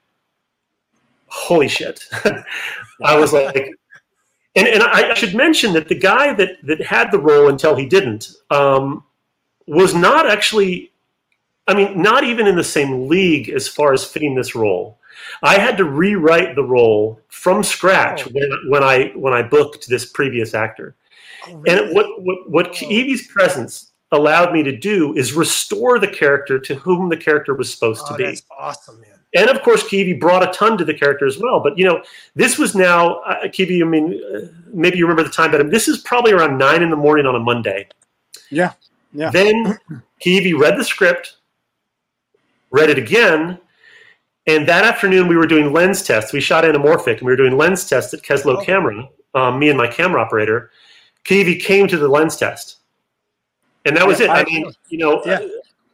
"Holy 1.27 1.67
shit!" 1.67 2.05
I 3.03 3.17
was 3.17 3.31
like, 3.31 3.55
and, 4.55 4.67
and 4.67 4.83
I 4.83 5.13
should 5.13 5.33
mention 5.33 5.73
that 5.73 5.87
the 5.87 5.97
guy 5.97 6.33
that, 6.33 6.57
that 6.63 6.81
had 6.81 7.11
the 7.11 7.19
role 7.19 7.47
until 7.47 7.75
he 7.75 7.85
didn't 7.85 8.33
um, 8.51 9.05
was 9.67 9.95
not 9.95 10.29
actually 10.29 10.91
I 11.69 11.75
mean, 11.75 12.01
not 12.01 12.23
even 12.23 12.47
in 12.47 12.55
the 12.55 12.63
same 12.63 13.07
league 13.07 13.47
as 13.49 13.67
far 13.67 13.93
as 13.93 14.03
fitting 14.03 14.33
this 14.33 14.55
role. 14.55 14.98
I 15.41 15.57
had 15.59 15.77
to 15.77 15.85
rewrite 15.85 16.55
the 16.55 16.63
role 16.63 17.21
from 17.29 17.63
scratch 17.63 18.25
Oh. 18.27 18.31
when, 18.33 18.49
when 18.69 18.83
I 18.83 19.11
when 19.15 19.33
I 19.33 19.41
booked 19.41 19.87
this 19.87 20.05
previous 20.11 20.53
actor. 20.53 20.95
Oh, 21.47 21.63
And 21.67 21.93
what 21.93 22.21
what 22.21 22.49
what 22.49 22.67
Oh. 22.67 22.71
Kaivi's 22.71 23.27
presence 23.27 23.91
allowed 24.11 24.51
me 24.53 24.63
to 24.63 24.75
do 24.75 25.15
is 25.15 25.33
restore 25.33 25.99
the 25.99 26.07
character 26.07 26.57
to 26.59 26.75
whom 26.75 27.09
the 27.09 27.17
character 27.17 27.53
was 27.53 27.71
supposed 27.71 28.01
oh, 28.07 28.11
to 28.11 28.17
be. 28.17 28.23
that's 28.25 28.43
awesome, 28.57 28.99
man. 29.01 29.11
And 29.35 29.47
of 29.51 29.61
course, 29.61 29.83
Kaivi 29.83 30.19
brought 30.19 30.41
a 30.41 30.51
ton 30.51 30.75
to 30.79 30.83
the 30.83 30.93
character 30.95 31.27
as 31.27 31.37
well. 31.37 31.59
But 31.59 31.77
you 31.77 31.85
know, 31.85 32.03
this 32.35 32.57
was 32.57 32.73
now 32.75 33.17
uh, 33.19 33.43
Kaivi. 33.45 33.81
I 33.81 33.85
mean, 33.85 34.19
uh, 34.35 34.47
maybe 34.73 34.97
you 34.97 35.05
remember 35.05 35.23
the 35.23 35.29
time 35.29 35.51
but 35.51 35.69
This 35.69 35.87
is 35.87 35.99
probably 35.99 36.31
around 36.31 36.57
nine 36.57 36.81
in 36.81 36.89
the 36.89 36.95
morning 36.95 37.27
on 37.27 37.35
a 37.35 37.39
Monday. 37.39 37.87
Yeah, 38.49 38.73
yeah. 39.13 39.29
Then 39.29 39.77
Kaivi 40.25 40.57
read 40.59 40.77
the 40.79 40.83
script, 40.83 41.37
read 42.71 42.89
it 42.89 42.97
again, 42.97 43.59
and 44.47 44.67
that 44.67 44.83
afternoon 44.85 45.27
we 45.27 45.37
were 45.37 45.47
doing 45.47 45.73
lens 45.73 46.01
tests. 46.03 46.33
We 46.33 46.41
shot 46.41 46.63
anamorphic, 46.63 47.17
and 47.19 47.21
we 47.21 47.31
were 47.31 47.35
doing 47.37 47.57
lens 47.57 47.87
tests 47.87 48.13
at 48.13 48.21
Keslow 48.21 48.57
Oh. 48.57 48.61
Camera. 48.65 49.07
Um, 49.35 49.59
me 49.59 49.69
and 49.69 49.77
my 49.77 49.87
camera 49.87 50.21
operator. 50.21 50.71
Kaivi 51.25 51.61
came 51.61 51.87
to 51.87 51.97
the 51.97 52.07
lens 52.07 52.35
test, 52.37 52.77
and 53.85 53.95
that 53.95 54.07
was 54.07 54.19
it. 54.19 54.29
I, 54.29 54.41
I- 54.41 54.43
mean, 54.45 54.71
you 54.89 54.97
know, 54.97 55.21
Yeah. 55.25 55.39
uh, 55.39 55.47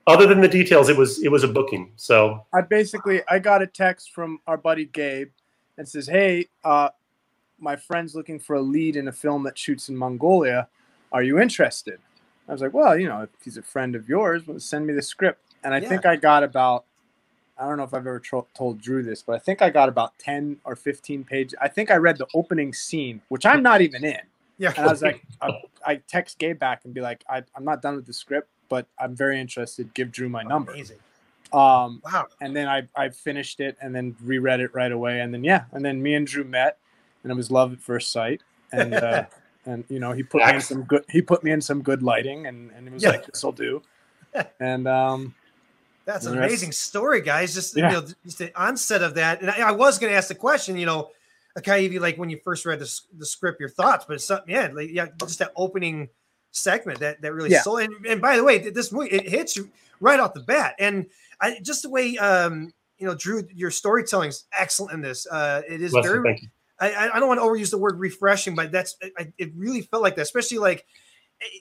other 0.07 0.27
than 0.27 0.39
the 0.39 0.47
details, 0.47 0.87
it 0.87 0.95
was 0.95 1.21
it 1.23 1.29
was 1.29 1.43
a 1.43 1.47
booking. 1.47 1.91
So 1.97 2.45
I 2.53 2.61
basically 2.61 3.21
I 3.27 3.39
got 3.39 3.61
a 3.61 3.67
text 3.67 4.13
from 4.13 4.39
our 4.47 4.55
buddy 4.55 4.85
Gabe 4.85 5.29
and 5.77 5.87
says, 5.87 6.07
"Hey, 6.07 6.47
uh, 6.63 6.89
my 7.59 7.75
friend's 7.75 8.15
looking 8.15 8.39
for 8.39 8.55
a 8.55 8.61
lead 8.61 8.95
in 8.95 9.07
a 9.07 9.11
film 9.11 9.43
that 9.43 9.57
shoots 9.57 9.89
in 9.89 9.97
Mongolia. 9.97 10.67
Are 11.11 11.23
you 11.23 11.39
interested?" 11.39 11.99
I 12.47 12.51
was 12.53 12.61
like, 12.61 12.73
"Well, 12.73 12.97
you 12.97 13.09
know, 13.09 13.23
if 13.23 13.29
he's 13.43 13.57
a 13.57 13.63
friend 13.63 13.95
of 13.95 14.07
yours, 14.07 14.43
send 14.63 14.85
me 14.87 14.93
the 14.93 15.01
script." 15.01 15.41
And 15.63 15.73
I 15.73 15.79
Yeah. 15.79 15.89
think 15.89 16.05
I 16.05 16.15
got 16.15 16.43
about 16.43 16.85
I 17.57 17.67
don't 17.67 17.77
know 17.77 17.83
if 17.83 17.93
I've 17.93 18.01
ever 18.05 18.19
tro- 18.19 18.47
told 18.53 18.81
Drew 18.81 19.01
this, 19.03 19.21
but 19.23 19.35
I 19.35 19.39
think 19.39 19.61
I 19.61 19.69
got 19.69 19.87
about 19.89 20.17
10 20.19 20.57
or 20.65 20.75
15 20.75 21.23
pages. 21.23 21.55
I 21.61 21.67
think 21.67 21.89
I 21.89 21.95
read 21.95 22.17
the 22.17 22.27
opening 22.33 22.73
scene, 22.73 23.21
which 23.29 23.45
I'm 23.45 23.63
not 23.63 23.81
even 23.81 24.03
in. 24.03 24.19
Yeah. 24.57 24.71
And 24.77 24.85
I 24.85 24.89
was 24.89 25.01
like, 25.03 25.21
I, 25.41 25.59
I 25.85 25.95
text 26.07 26.37
Gabe 26.37 26.57
back 26.57 26.85
and 26.85 26.93
be 26.93 27.01
like, 27.01 27.25
I, 27.29 27.43
I'm 27.57 27.65
not 27.65 27.81
done 27.81 27.97
with 27.97 28.05
the 28.05 28.13
script, 28.13 28.47
but 28.69 28.87
I'm 28.97 29.13
very 29.13 29.37
interested. 29.37 29.93
Give 29.93 30.09
Drew 30.13 30.29
my 30.29 30.43
number. 30.43 30.71
Amazing. 30.71 30.99
Um, 31.51 32.01
Wow. 32.05 32.27
and 32.39 32.55
then 32.55 32.69
I, 32.69 32.87
I 32.95 33.09
finished 33.09 33.59
it 33.59 33.75
and 33.81 33.93
then 33.93 34.15
reread 34.23 34.61
it 34.61 34.73
right 34.73 34.91
away 34.93 35.19
and 35.19 35.33
then 35.33 35.43
yeah 35.43 35.65
and 35.73 35.83
then 35.85 36.01
me 36.01 36.15
and 36.15 36.25
drew 36.25 36.43
met 36.45 36.77
and 37.23 37.31
it 37.31 37.35
was 37.35 37.51
love 37.51 37.71
at 37.73 37.79
first 37.81 38.11
sight 38.13 38.41
and 38.71 38.93
uh, 38.93 39.25
and 39.65 39.83
you 39.89 39.99
know 39.99 40.11
he 40.13 40.23
put 40.23 40.39
me 40.45 40.53
in 40.55 40.61
some 40.61 40.83
good 40.83 41.03
he 41.09 41.21
put 41.21 41.43
me 41.43 41.51
in 41.51 41.61
some 41.61 41.81
good 41.81 42.01
lighting 42.01 42.47
and, 42.47 42.71
and 42.71 42.87
it 42.87 42.93
was 42.93 43.03
Yeah. 43.03 43.09
like 43.09 43.25
this 43.27 43.43
will 43.43 43.51
do 43.51 43.81
and 44.59 44.87
um 44.87 45.35
That's 46.05 46.25
an 46.25 46.37
amazing 46.37 46.71
story, 46.71 47.21
guys. 47.21 47.53
Just 47.53 47.75
Yeah. 47.75 47.89
you 47.89 47.93
know, 48.01 48.07
just 48.23 48.37
the 48.37 48.51
onset 48.61 49.01
of 49.01 49.15
that. 49.15 49.41
And 49.41 49.49
I, 49.49 49.69
I 49.69 49.71
was 49.71 49.97
going 49.99 50.11
to 50.11 50.17
ask 50.17 50.27
the 50.27 50.35
question, 50.35 50.77
you 50.77 50.85
know, 50.85 51.09
okay, 51.57 51.97
like 51.99 52.17
when 52.17 52.29
you 52.29 52.39
first 52.43 52.65
read 52.65 52.79
the, 52.79 52.99
the 53.17 53.25
script, 53.25 53.59
your 53.59 53.69
thoughts, 53.69 54.05
but 54.07 54.13
it's 54.15 54.25
something, 54.25 54.53
yeah, 54.53 54.69
like, 54.73 54.89
yeah, 54.91 55.07
just 55.19 55.39
that 55.39 55.51
opening 55.55 56.09
segment 56.51 56.99
that 56.99 57.21
that 57.21 57.33
really 57.33 57.49
Yeah. 57.49 57.61
sold. 57.61 57.81
And, 57.81 58.05
and 58.05 58.21
by 58.21 58.37
the 58.37 58.43
way, 58.43 58.69
this 58.69 58.91
movie 58.91 59.09
it 59.09 59.27
hits 59.27 59.57
you 59.57 59.69
right 59.99 60.19
off 60.19 60.33
the 60.33 60.41
bat, 60.41 60.75
and 60.79 61.07
I 61.41 61.59
just 61.61 61.81
the 61.83 61.89
way 61.89 62.17
um 62.17 62.71
you 62.97 63.05
know, 63.05 63.13
Drew, 63.13 63.45
your 63.53 63.71
storytelling 63.71 64.29
is 64.29 64.45
excellent 64.57 64.93
in 64.93 65.01
this. 65.01 65.27
Uh, 65.27 65.61
it 65.67 65.81
is 65.81 65.91
Leslie, 65.91 66.09
very 66.19 66.39
you. 66.41 66.47
I, 66.79 66.91
I- 66.93 67.15
I 67.15 67.19
don't 67.19 67.27
want 67.27 67.41
to 67.41 67.45
overuse 67.45 67.71
the 67.71 67.77
word 67.77 67.99
refreshing, 67.99 68.55
but 68.55 68.71
that's 68.71 68.95
I, 69.17 69.33
it 69.37 69.51
really 69.55 69.81
felt 69.81 70.01
like 70.01 70.15
that, 70.15 70.21
especially 70.21 70.59
like 70.59 70.85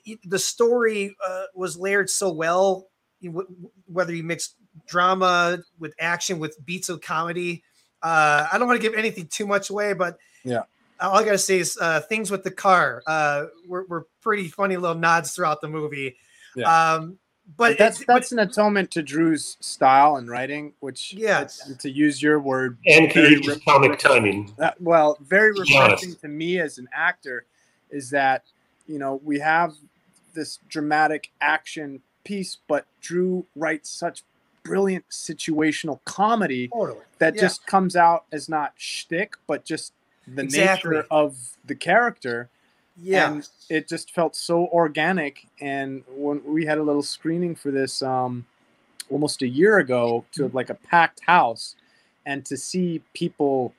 it, 0.05 0.19
the 0.23 0.39
story 0.39 1.13
uh, 1.25 1.43
was 1.53 1.77
layered 1.77 2.09
so 2.09 2.31
well. 2.31 2.87
You, 3.25 3.31
w- 3.31 3.47
whether 3.91 4.13
you 4.13 4.23
mix 4.23 4.53
drama 4.87 5.57
with 5.79 5.95
action 5.99 6.37
with 6.37 6.63
beats 6.63 6.89
of 6.89 7.01
comedy, 7.01 7.63
uh, 8.03 8.45
I 8.51 8.57
don't 8.59 8.67
want 8.67 8.79
to 8.79 8.87
give 8.87 8.95
anything 8.97 9.25
too 9.27 9.47
much 9.47 9.71
away, 9.71 9.93
but 9.93 10.19
Yeah. 10.43 10.61
all 11.01 11.15
I 11.17 11.25
gotta 11.25 11.39
say 11.39 11.57
is 11.57 11.75
uh, 11.81 12.01
things 12.01 12.29
with 12.29 12.43
the 12.43 12.51
car 12.51 13.01
uh, 13.07 13.47
were, 13.67 13.85
were 13.85 14.05
pretty 14.21 14.47
funny 14.47 14.77
little 14.77 14.95
nods 14.97 15.33
throughout 15.33 15.59
the 15.61 15.67
movie. 15.69 16.15
Um, 16.63 17.17
but 17.57 17.71
but 17.71 17.77
that's 17.79 18.01
it- 18.01 18.05
but- 18.07 18.13
that's 18.13 18.31
an 18.31 18.39
atonement 18.39 18.91
to 18.91 19.01
drew's 19.01 19.57
style 19.59 20.17
and 20.17 20.29
writing 20.29 20.73
which 20.81 21.11
Yes. 21.17 21.73
to 21.79 21.89
use 21.89 22.21
your 22.21 22.39
word 22.39 22.77
And 22.85 23.11
very 23.11 23.37
re- 23.37 23.59
comic 23.67 23.97
timing. 23.97 24.53
Uh, 24.59 24.71
well, 24.79 25.17
very 25.21 25.51
To 25.55 25.63
be 25.63 25.75
honest. 25.77 26.03
refreshing 26.03 26.15
to 26.21 26.27
me 26.27 26.59
as 26.59 26.77
an 26.77 26.87
actor 26.93 27.45
is 27.89 28.11
that 28.11 28.43
you 28.87 28.99
know 28.99 29.19
we 29.23 29.39
have 29.39 29.73
this 30.35 30.59
dramatic 30.69 31.31
action 31.41 32.01
piece, 32.25 32.57
but 32.67 32.85
Drew 32.99 33.45
writes 33.55 33.89
such 33.89 34.23
brilliant 34.63 35.07
situational 35.09 35.99
comedy 36.05 36.67
totally. 36.67 36.99
that 37.19 37.35
Yeah. 37.35 37.41
just 37.41 37.65
comes 37.67 37.95
out 37.95 38.25
as 38.33 38.49
not 38.49 38.73
shtick, 38.75 39.35
but 39.47 39.63
just 39.63 39.93
the 40.27 40.41
Exactly. 40.43 40.89
nature 40.97 41.07
of 41.11 41.37
the 41.65 41.75
character. 41.75 42.49
Yeah. 42.97 43.31
And 43.31 43.49
it 43.69 43.87
just 43.87 44.11
felt 44.11 44.35
so 44.35 44.67
organic. 44.67 45.45
And 45.61 46.03
when 46.09 46.41
we 46.43 46.65
had 46.65 46.77
a 46.79 46.83
little 46.83 47.03
screening 47.03 47.53
for 47.55 47.69
this 47.71 48.01
um, 48.01 48.45
almost 49.11 49.41
a 49.43 49.47
year 49.47 49.77
ago 49.77 50.25
to 50.31 50.47
like 50.49 50.69
a 50.69 50.75
packed 50.75 51.21
house, 51.25 51.75
and 52.25 52.43
to 52.45 52.57
see 52.57 53.03
people 53.13 53.73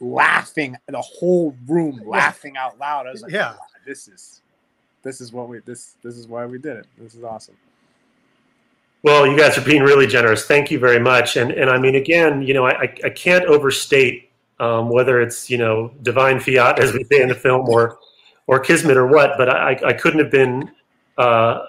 laughing, 0.00 0.76
the 0.86 1.00
whole 1.00 1.56
room 1.66 2.00
laughing 2.06 2.56
out 2.56 2.78
loud, 2.78 3.06
I 3.06 3.10
was 3.10 3.22
like, 3.22 3.32
Yeah. 3.32 3.52
"Wow, 3.52 3.58
this 3.84 4.06
is 4.08 4.40
this 5.02 5.20
is 5.20 5.32
what 5.32 5.48
we 5.48 5.60
this 5.60 5.96
this 6.02 6.16
is 6.16 6.28
why 6.28 6.46
we 6.46 6.58
did 6.58 6.76
it. 6.76 6.86
This 6.98 7.14
is 7.14 7.24
awesome. 7.24 7.56
Well, 9.02 9.26
you 9.26 9.36
guys 9.36 9.56
are 9.56 9.62
being 9.62 9.82
really 9.82 10.06
generous. 10.06 10.44
Thank 10.44 10.70
you 10.70 10.78
very 10.78 11.00
much. 11.00 11.36
And 11.36 11.50
and 11.52 11.70
I 11.70 11.78
mean, 11.78 11.94
again, 11.94 12.42
you 12.42 12.54
know, 12.54 12.66
I 12.66 12.94
I, 13.04 13.10
can't 13.10 13.44
overstate 13.46 14.30
um, 14.58 14.90
whether 14.90 15.20
it's 15.20 15.48
you 15.48 15.58
know 15.58 15.92
divine 16.02 16.38
fiat, 16.38 16.78
as 16.78 16.92
we 16.92 17.04
say 17.04 17.22
in 17.22 17.28
the 17.28 17.34
film, 17.34 17.68
or 17.68 17.98
or 18.46 18.60
kismet 18.60 18.96
or 18.96 19.06
what. 19.06 19.32
But 19.38 19.48
I 19.48 19.80
I 19.84 19.92
couldn't 19.92 20.20
have 20.20 20.30
been. 20.30 20.70
Uh, 21.16 21.64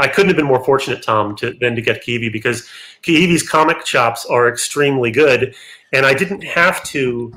I 0.00 0.06
couldn't 0.06 0.28
have 0.28 0.36
been 0.36 0.46
more 0.46 0.64
fortunate, 0.64 1.02
Tom, 1.02 1.34
to 1.36 1.52
than 1.60 1.74
to 1.74 1.82
get 1.82 2.04
Kaivi 2.04 2.32
because 2.32 2.68
Kaivi's 3.02 3.48
comic 3.48 3.84
chops 3.84 4.24
are 4.26 4.48
extremely 4.48 5.10
good, 5.10 5.54
and 5.92 6.06
I 6.06 6.14
didn't 6.14 6.42
have 6.42 6.84
to 6.84 7.32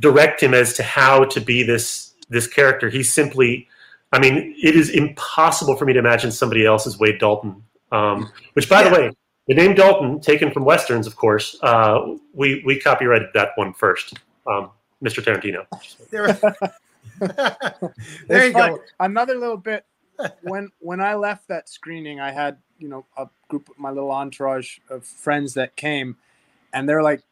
direct 0.00 0.42
him 0.42 0.52
as 0.52 0.74
to 0.74 0.82
how 0.82 1.24
to 1.24 1.40
be 1.40 1.62
this 1.62 2.12
this 2.28 2.46
character. 2.46 2.90
He 2.90 3.02
simply, 3.02 3.68
I 4.12 4.18
mean, 4.18 4.54
it 4.62 4.76
is 4.76 4.90
impossible 4.90 5.76
for 5.76 5.84
me 5.86 5.92
to 5.94 5.98
imagine 5.98 6.30
somebody 6.32 6.66
else 6.66 6.86
as 6.86 6.98
Wade 6.98 7.18
Dalton. 7.18 7.62
Um, 7.90 8.30
which, 8.54 8.68
by 8.68 8.82
Yeah. 8.82 8.88
the 8.88 8.94
way, 8.94 9.10
the 9.48 9.54
name 9.54 9.74
Dalton, 9.74 10.20
taken 10.20 10.50
from 10.50 10.64
westerns, 10.64 11.06
of 11.06 11.16
course, 11.16 11.58
uh, 11.62 12.00
we 12.32 12.62
we 12.64 12.78
copyrighted 12.80 13.28
that 13.34 13.50
one 13.56 13.72
first, 13.74 14.14
um, 14.46 14.70
Mr. 15.02 15.22
Tarantino. 15.22 15.66
There, 16.10 16.32
there 18.28 18.46
you 18.46 18.52
fun. 18.52 18.70
go. 18.76 18.82
Another 19.00 19.34
little 19.36 19.56
bit. 19.56 19.84
when 20.42 20.70
when 20.78 21.00
I 21.00 21.14
left 21.14 21.48
that 21.48 21.68
screening, 21.68 22.20
I 22.20 22.30
had 22.32 22.58
you 22.78 22.88
know 22.88 23.06
a 23.16 23.28
group, 23.48 23.68
of 23.68 23.78
my 23.78 23.90
little 23.90 24.10
entourage 24.10 24.78
of 24.88 25.04
friends 25.04 25.54
that 25.54 25.74
came, 25.76 26.16
and 26.72 26.88
they're 26.88 27.02
like, 27.02 27.22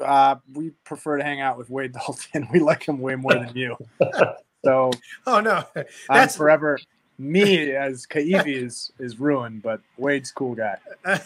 uh, 0.00 0.36
"We 0.52 0.70
prefer 0.84 1.18
to 1.18 1.24
hang 1.24 1.40
out 1.40 1.58
with 1.58 1.68
Wade 1.70 1.92
Dalton. 1.92 2.48
We 2.52 2.60
like 2.60 2.86
him 2.88 3.00
way 3.00 3.14
more 3.16 3.34
than 3.34 3.52
you." 3.54 3.76
so 4.66 4.90
Oh 5.26 5.40
no, 5.40 5.64
I'm 5.74 5.84
That's- 6.08 6.36
forever 6.36 6.78
me 7.18 7.72
as 7.72 8.06
Kaivi 8.06 8.62
is 8.62 8.92
is 8.98 9.18
ruined, 9.18 9.62
but 9.62 9.80
Wade's 9.96 10.30
cool 10.30 10.54
guy. 10.54 10.76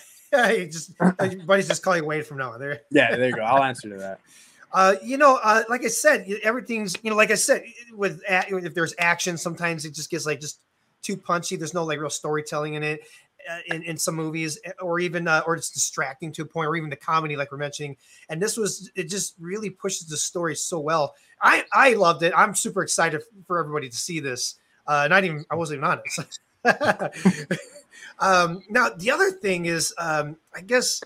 he 0.48 0.66
just 0.66 0.92
uh, 1.00 1.12
buddy's 1.44 1.68
just 1.68 1.82
calling 1.82 2.04
Wade 2.04 2.26
from 2.26 2.38
now 2.38 2.52
on. 2.52 2.60
There, 2.60 2.80
Yeah, 2.90 3.16
there 3.16 3.28
you 3.28 3.34
go. 3.34 3.42
I'll 3.42 3.62
answer 3.64 3.88
to 3.88 3.96
that. 3.96 4.20
uh, 4.72 4.94
you 5.02 5.16
know, 5.16 5.40
uh, 5.42 5.64
like 5.68 5.84
I 5.84 5.88
said, 5.88 6.28
everything's 6.42 6.96
you 7.02 7.10
know, 7.10 7.16
like 7.16 7.30
I 7.30 7.34
said, 7.34 7.64
with 7.92 8.22
if 8.28 8.74
there's 8.74 8.94
action, 8.98 9.36
sometimes 9.36 9.84
it 9.84 9.94
just 9.94 10.10
gets 10.10 10.26
like 10.26 10.40
just 10.40 10.60
too 11.02 11.16
punchy. 11.16 11.56
There's 11.56 11.74
no 11.74 11.84
like 11.84 11.98
real 11.98 12.10
storytelling 12.10 12.74
in 12.74 12.82
it. 12.82 13.00
Uh, 13.48 13.74
In, 13.74 13.82
in 13.82 13.96
some 13.96 14.14
movies, 14.14 14.58
or 14.80 14.98
even 15.00 15.28
uh, 15.28 15.42
or 15.46 15.54
it's 15.54 15.70
distracting 15.70 16.32
to 16.32 16.42
a 16.42 16.44
point, 16.44 16.68
or 16.68 16.76
even 16.76 16.90
the 16.90 16.96
comedy, 16.96 17.36
like 17.36 17.52
we're 17.52 17.58
mentioning. 17.58 17.96
And 18.28 18.42
this 18.42 18.56
was 18.56 18.90
it 18.94 19.04
just 19.04 19.34
really 19.38 19.70
pushes 19.70 20.08
the 20.08 20.16
story 20.16 20.56
so 20.56 20.80
well. 20.80 21.14
I 21.42 21.64
I 21.72 21.94
loved 21.94 22.22
it. 22.22 22.32
I'm 22.36 22.54
super 22.54 22.82
excited 22.82 23.22
for 23.46 23.58
everybody 23.58 23.88
to 23.88 23.96
see 23.96 24.20
this. 24.20 24.56
Uh, 24.86 25.08
not 25.08 25.24
even 25.24 25.44
I 25.50 25.54
wasn't 25.54 25.78
even 25.78 25.90
on 25.90 26.00
it. 26.04 27.50
um, 28.18 28.62
now 28.68 28.90
the 28.90 29.10
other 29.10 29.30
thing 29.30 29.66
is, 29.66 29.94
um, 29.98 30.36
I 30.54 30.60
guess 30.60 31.00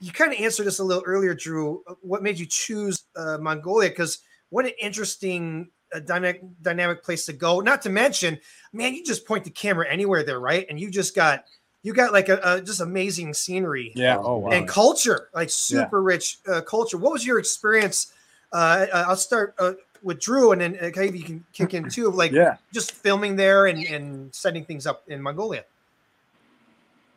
you 0.00 0.12
kind 0.12 0.32
of 0.32 0.40
answered 0.40 0.66
this 0.66 0.80
a 0.80 0.84
little 0.84 1.04
earlier, 1.06 1.34
Drew. 1.34 1.82
What 2.02 2.22
made 2.22 2.38
you 2.38 2.46
choose 2.46 3.04
uh, 3.16 3.38
Mongolia? 3.40 3.88
Because 3.88 4.18
what 4.50 4.64
an 4.66 4.72
interesting 4.80 5.70
uh, 5.94 6.00
dynamic 6.00 6.42
dynamic 6.60 7.04
place 7.04 7.24
to 7.26 7.32
go. 7.32 7.60
Not 7.60 7.82
to 7.82 7.90
mention, 7.90 8.38
man, 8.72 8.94
you 8.94 9.04
just 9.04 9.26
point 9.26 9.44
the 9.44 9.50
camera 9.50 9.86
anywhere 9.88 10.24
there, 10.24 10.40
right? 10.40 10.66
And 10.68 10.78
you 10.80 10.90
just 10.90 11.14
got 11.14 11.44
you 11.82 11.92
got 11.92 12.12
like 12.12 12.28
a, 12.28 12.40
a 12.44 12.60
just 12.62 12.80
amazing 12.80 13.34
scenery 13.34 13.92
Yeah. 13.94 14.18
Oh 14.18 14.38
wow. 14.38 14.50
and 14.50 14.68
culture, 14.68 15.28
like 15.34 15.50
super 15.50 16.02
rich 16.02 16.38
uh, 16.46 16.60
culture. 16.62 16.96
What 16.96 17.12
was 17.12 17.26
your 17.26 17.38
experience? 17.38 18.12
Uh, 18.52 18.86
I- 18.92 19.02
I'll 19.02 19.16
start 19.16 19.54
uh, 19.58 19.72
with 20.02 20.20
Drew, 20.20 20.52
and 20.52 20.60
then 20.60 20.78
uh, 20.80 20.90
maybe 20.96 21.18
you 21.18 21.24
can 21.24 21.44
kick 21.52 21.74
in 21.74 21.88
too, 21.88 22.08
of 22.08 22.14
like 22.14 22.32
yeah. 22.32 22.56
just 22.72 22.92
filming 22.92 23.36
there 23.36 23.66
and, 23.66 23.84
and 23.84 24.34
setting 24.34 24.64
things 24.64 24.86
up 24.86 25.02
in 25.08 25.22
Mongolia. 25.22 25.64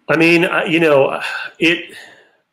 I 0.08 0.18
mean, 0.18 0.46
uh, 0.46 0.64
you 0.68 0.80
know, 0.80 1.20
it. 1.60 1.96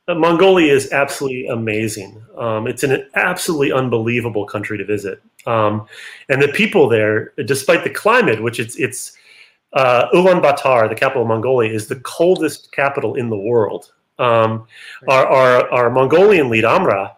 Uh, 0.09 0.14
Mongolia 0.14 0.73
is 0.75 0.90
absolutely 0.90 1.47
amazing. 1.47 2.21
Um, 2.37 2.66
it's 2.66 2.83
an 2.83 3.07
absolutely 3.14 3.73
unbelievable 3.73 4.45
country 4.47 4.76
to 4.76 4.85
visit, 4.85 5.23
um, 5.47 5.87
and 6.28 6.42
the 6.42 6.49
people 6.49 6.88
there, 6.88 7.33
despite 7.45 7.85
the 7.85 7.90
climate, 7.90 8.42
which 8.42 8.59
it's 8.59 8.75
it's 8.76 9.16
uh, 9.73 10.09
Ulaanbaatar, 10.11 10.88
the 10.88 10.95
capital 10.95 11.23
of 11.23 11.29
Mongolia, 11.29 11.73
is 11.73 11.87
the 11.87 11.97
coldest 11.97 12.73
capital 12.73 13.14
in 13.14 13.29
the 13.29 13.37
world. 13.37 13.93
Um, 14.19 14.67
our, 15.09 15.26
our, 15.26 15.73
our 15.73 15.91
Mongolian 15.91 16.49
lead 16.49 16.64
Amra 16.64 17.17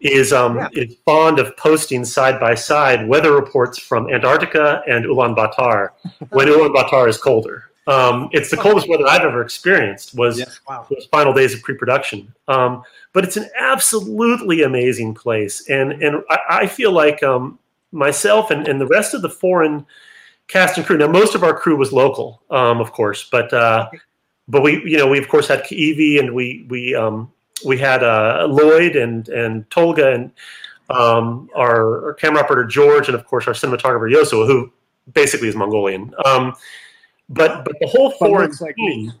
is 0.00 0.32
um, 0.32 0.56
yeah. 0.56 0.68
is 0.72 0.96
fond 1.04 1.38
of 1.38 1.56
posting 1.56 2.04
side 2.04 2.40
by 2.40 2.54
side 2.54 3.06
weather 3.06 3.32
reports 3.34 3.78
from 3.78 4.10
Antarctica 4.10 4.82
and 4.88 5.04
Ulaanbaatar 5.04 5.90
when 6.30 6.48
Ulaanbaatar 6.48 7.08
is 7.08 7.18
colder. 7.18 7.64
Um, 7.86 8.28
it's 8.32 8.50
the 8.50 8.56
coldest 8.56 8.88
weather 8.88 9.06
I've 9.06 9.22
ever 9.22 9.42
experienced. 9.42 10.16
Was 10.16 10.38
yes, 10.38 10.60
wow. 10.68 10.86
those 10.88 11.06
final 11.06 11.32
days 11.32 11.54
of 11.54 11.62
pre-production. 11.62 12.32
Um, 12.48 12.82
but 13.12 13.24
it's 13.24 13.36
an 13.36 13.48
absolutely 13.58 14.62
amazing 14.62 15.14
place, 15.14 15.68
and 15.68 15.92
and 16.02 16.22
I, 16.30 16.38
I 16.48 16.66
feel 16.66 16.92
like 16.92 17.22
um, 17.22 17.58
myself 17.92 18.50
and, 18.50 18.68
and 18.68 18.80
the 18.80 18.86
rest 18.86 19.12
of 19.14 19.22
the 19.22 19.30
foreign 19.30 19.84
cast 20.50 20.76
and 20.76 20.86
crew. 20.86 20.98
Now, 20.98 21.06
most 21.06 21.34
of 21.34 21.42
our 21.42 21.56
crew 21.56 21.76
was 21.76 21.92
local, 21.92 22.42
um, 22.50 22.80
of 22.80 22.92
course, 22.92 23.28
but 23.30 23.52
uh, 23.52 23.88
but 24.48 24.62
we 24.62 24.82
you 24.84 24.98
know 24.98 25.08
we 25.08 25.18
of 25.18 25.28
course 25.28 25.48
had 25.48 25.64
Kaivi 25.64 26.18
and 26.18 26.34
we 26.34 26.66
we 26.68 26.94
um, 26.94 27.32
we 27.64 27.78
had 27.78 28.02
uh, 28.02 28.46
Lloyd 28.50 28.96
and 28.96 29.28
and 29.28 29.68
Tolga 29.70 30.12
and 30.12 30.32
um, 30.90 31.48
our, 31.54 32.06
our, 32.06 32.14
camera 32.14 32.42
operator 32.42 32.64
George 32.64 33.06
and 33.06 33.14
of 33.14 33.24
course 33.24 33.46
our 33.46 33.54
cinematographer 33.54 34.12
Yosu, 34.12 34.44
who 34.44 34.72
basically 35.14 35.46
is 35.46 35.54
Mongolian. 35.54 36.12
Um, 36.24 36.54
but 37.28 37.64
but 37.64 37.76
the 37.80 37.86
whole 37.86 38.10
foreign 38.10 38.52
like 38.60 38.74
team 38.74 39.12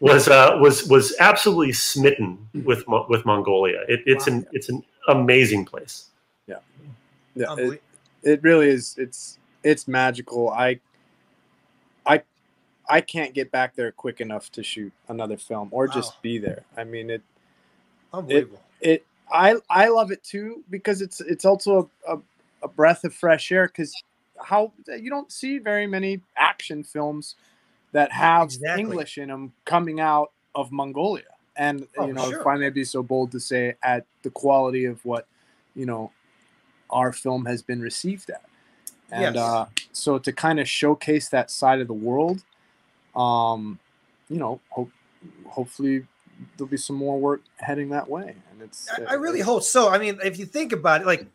was 0.00 0.28
uh, 0.28 0.58
was 0.60 0.84
was 0.88 1.16
absolutely 1.18 1.72
smitten 1.72 2.38
with 2.64 2.84
with 3.08 3.24
Mongolia. 3.24 3.80
It, 3.88 4.00
it's 4.04 4.28
wow. 4.28 4.36
an 4.36 4.46
it's 4.52 4.68
an 4.68 4.84
amazing 5.08 5.64
place. 5.64 6.10
Yeah, 6.46 6.58
yeah. 7.34 7.54
It, 7.56 7.82
it 8.22 8.42
really 8.42 8.68
is. 8.68 8.94
It's 8.98 9.38
it's 9.62 9.88
magical. 9.88 10.50
I 10.50 10.80
I 12.04 12.22
I 12.88 13.00
can't 13.00 13.34
get 13.34 13.50
back 13.50 13.74
there 13.74 13.92
quick 13.92 14.20
enough 14.20 14.50
to 14.52 14.62
shoot 14.62 14.92
another 15.08 15.36
film 15.36 15.68
or 15.72 15.88
just 15.88 16.20
be 16.22 16.38
there. 16.38 16.64
I 16.76 16.84
mean 16.84 17.10
it 17.10 17.22
Unbelievable. 18.12 18.60
It, 18.80 18.90
it 18.90 19.06
I 19.30 19.56
I 19.68 19.88
love 19.88 20.10
it 20.10 20.22
too 20.22 20.62
because 20.70 21.02
it's 21.02 21.20
it's 21.20 21.44
also 21.44 21.90
a, 22.06 22.14
a, 22.14 22.20
a 22.62 22.68
breath 22.68 23.04
of 23.04 23.14
fresh 23.14 23.50
air 23.52 23.66
because 23.66 23.94
how 24.40 24.72
you 24.86 25.10
don't 25.10 25.30
see 25.32 25.58
very 25.58 25.86
many 25.86 26.20
action 26.36 26.82
films 26.84 27.36
that 27.92 28.12
have 28.12 28.48
exactly. 28.48 28.82
English 28.82 29.18
in 29.18 29.28
them 29.28 29.52
coming 29.64 30.00
out 30.00 30.30
of 30.54 30.70
Mongolia. 30.70 31.24
And 31.56 31.86
oh, 31.96 32.06
you 32.06 32.12
know, 32.12 32.28
sure. 32.30 32.40
if 32.40 32.46
I 32.46 32.56
may 32.56 32.70
be 32.70 32.84
so 32.84 33.02
bold 33.02 33.32
to 33.32 33.40
say, 33.40 33.76
at 33.82 34.04
the 34.22 34.30
quality 34.30 34.84
of 34.84 35.04
what 35.04 35.26
you 35.74 35.86
know 35.86 36.12
our 36.90 37.12
film 37.12 37.46
has 37.46 37.62
been 37.62 37.80
received 37.80 38.30
at, 38.30 38.44
and 39.10 39.36
yes. 39.36 39.44
uh, 39.44 39.66
so 39.92 40.18
to 40.18 40.32
kind 40.32 40.60
of 40.60 40.68
showcase 40.68 41.28
that 41.28 41.50
side 41.50 41.80
of 41.80 41.86
the 41.86 41.94
world, 41.94 42.42
um, 43.14 43.78
you 44.28 44.38
know, 44.38 44.60
hope 44.70 44.90
hopefully 45.46 46.04
there'll 46.56 46.68
be 46.68 46.76
some 46.76 46.96
more 46.96 47.18
work 47.18 47.42
heading 47.56 47.88
that 47.90 48.08
way. 48.08 48.34
And 48.50 48.62
it's 48.62 48.88
I, 48.90 49.12
I 49.12 49.14
really 49.14 49.40
hope 49.40 49.62
so. 49.62 49.88
I 49.88 49.98
mean, 49.98 50.18
if 50.24 50.38
you 50.38 50.44
think 50.44 50.72
about 50.72 51.00
it, 51.00 51.06
like 51.06 51.26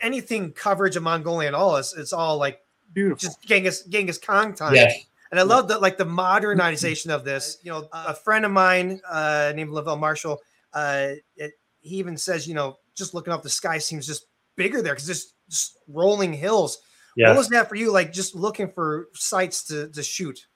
anything 0.00 0.52
coverage 0.52 0.96
of 0.96 1.02
Mongolia 1.02 1.48
and 1.48 1.56
all, 1.56 1.76
it's, 1.76 1.96
it's 1.96 2.12
all 2.12 2.38
like 2.38 2.60
beautiful, 2.92 3.18
just 3.18 3.42
Genghis 3.42 3.82
Genghis 3.82 4.18
Khan 4.18 4.54
time. 4.54 4.74
Yes. 4.74 5.04
And 5.30 5.40
I 5.40 5.42
love 5.42 5.68
that, 5.68 5.82
like 5.82 5.98
the 5.98 6.04
modernization 6.04 7.10
of 7.10 7.24
this. 7.24 7.58
You 7.62 7.72
know, 7.72 7.88
a 7.92 8.14
friend 8.14 8.44
of 8.44 8.52
mine 8.52 9.00
uh, 9.10 9.52
named 9.56 9.70
Lavelle 9.70 9.96
Marshall, 9.96 10.40
uh, 10.72 11.08
it, 11.36 11.52
he 11.80 11.96
even 11.96 12.16
says, 12.16 12.46
you 12.46 12.54
know, 12.54 12.78
just 12.94 13.12
looking 13.12 13.32
up 13.32 13.42
the 13.42 13.50
sky 13.50 13.78
seems 13.78 14.06
just 14.06 14.26
bigger 14.54 14.80
there 14.82 14.94
because 14.94 15.06
just, 15.06 15.34
just 15.50 15.78
rolling 15.88 16.32
hills. 16.32 16.78
Yes. 17.16 17.28
What 17.28 17.38
was 17.38 17.48
that 17.48 17.68
for 17.68 17.74
you? 17.74 17.90
Like 17.90 18.12
just 18.12 18.34
looking 18.34 18.68
for 18.68 19.08
sites 19.14 19.64
to, 19.64 19.88
to 19.88 20.02
shoot? 20.02 20.46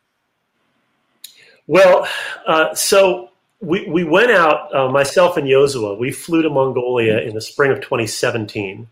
Well, 1.67 2.07
uh, 2.47 2.75
so 2.75 3.31
we, 3.61 3.89
we 3.89 4.05
went 4.05 4.31
out, 4.31 4.75
uh, 4.75 4.89
myself 4.89 5.37
and 5.37 5.47
Yozua, 5.47 5.99
we 5.99 6.13
flew 6.13 6.43
to 6.43 6.51
Mongolia 6.51 7.19
in 7.21 7.35
the 7.35 7.41
spring 7.41 7.71
of 7.73 7.81
2017. 7.81 8.87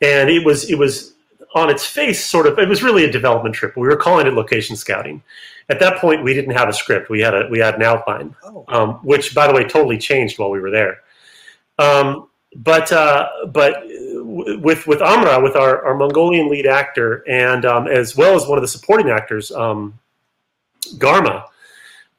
And 0.00 0.30
it 0.30 0.44
was, 0.44 0.70
it 0.70 0.78
was 0.78 1.14
on 1.54 1.70
its 1.70 1.86
face 1.86 2.24
sort 2.24 2.46
of, 2.46 2.58
it 2.58 2.68
was 2.68 2.82
really 2.82 3.04
a 3.04 3.10
development 3.10 3.54
trip. 3.54 3.76
We 3.76 3.86
were 3.86 3.96
calling 3.96 4.26
it 4.26 4.34
location 4.34 4.76
scouting. 4.76 5.22
At 5.68 5.80
that 5.80 5.98
point, 5.98 6.22
we 6.22 6.32
didn't 6.32 6.52
have 6.52 6.68
a 6.68 6.72
script. 6.72 7.10
We 7.10 7.20
had 7.20 7.34
a, 7.34 7.48
we 7.50 7.58
had 7.58 7.74
an 7.74 7.82
outline, 7.82 8.34
oh. 8.44 8.64
um, 8.68 8.94
which 9.02 9.34
by 9.34 9.46
the 9.46 9.52
way, 9.52 9.64
totally 9.64 9.98
changed 9.98 10.38
while 10.38 10.50
we 10.50 10.60
were 10.60 10.70
there. 10.70 11.00
Um, 11.78 12.28
but, 12.54 12.92
uh, 12.92 13.28
but 13.48 13.82
with, 14.62 14.86
with 14.86 15.02
Amra, 15.02 15.40
with 15.42 15.56
our, 15.56 15.84
our 15.84 15.96
Mongolian 15.96 16.48
lead 16.48 16.66
actor, 16.66 17.24
and 17.28 17.64
um, 17.64 17.86
as 17.86 18.16
well 18.16 18.36
as 18.36 18.46
one 18.46 18.56
of 18.58 18.62
the 18.62 18.68
supporting 18.68 19.10
actors, 19.10 19.50
um, 19.50 19.98
Garma, 20.98 21.44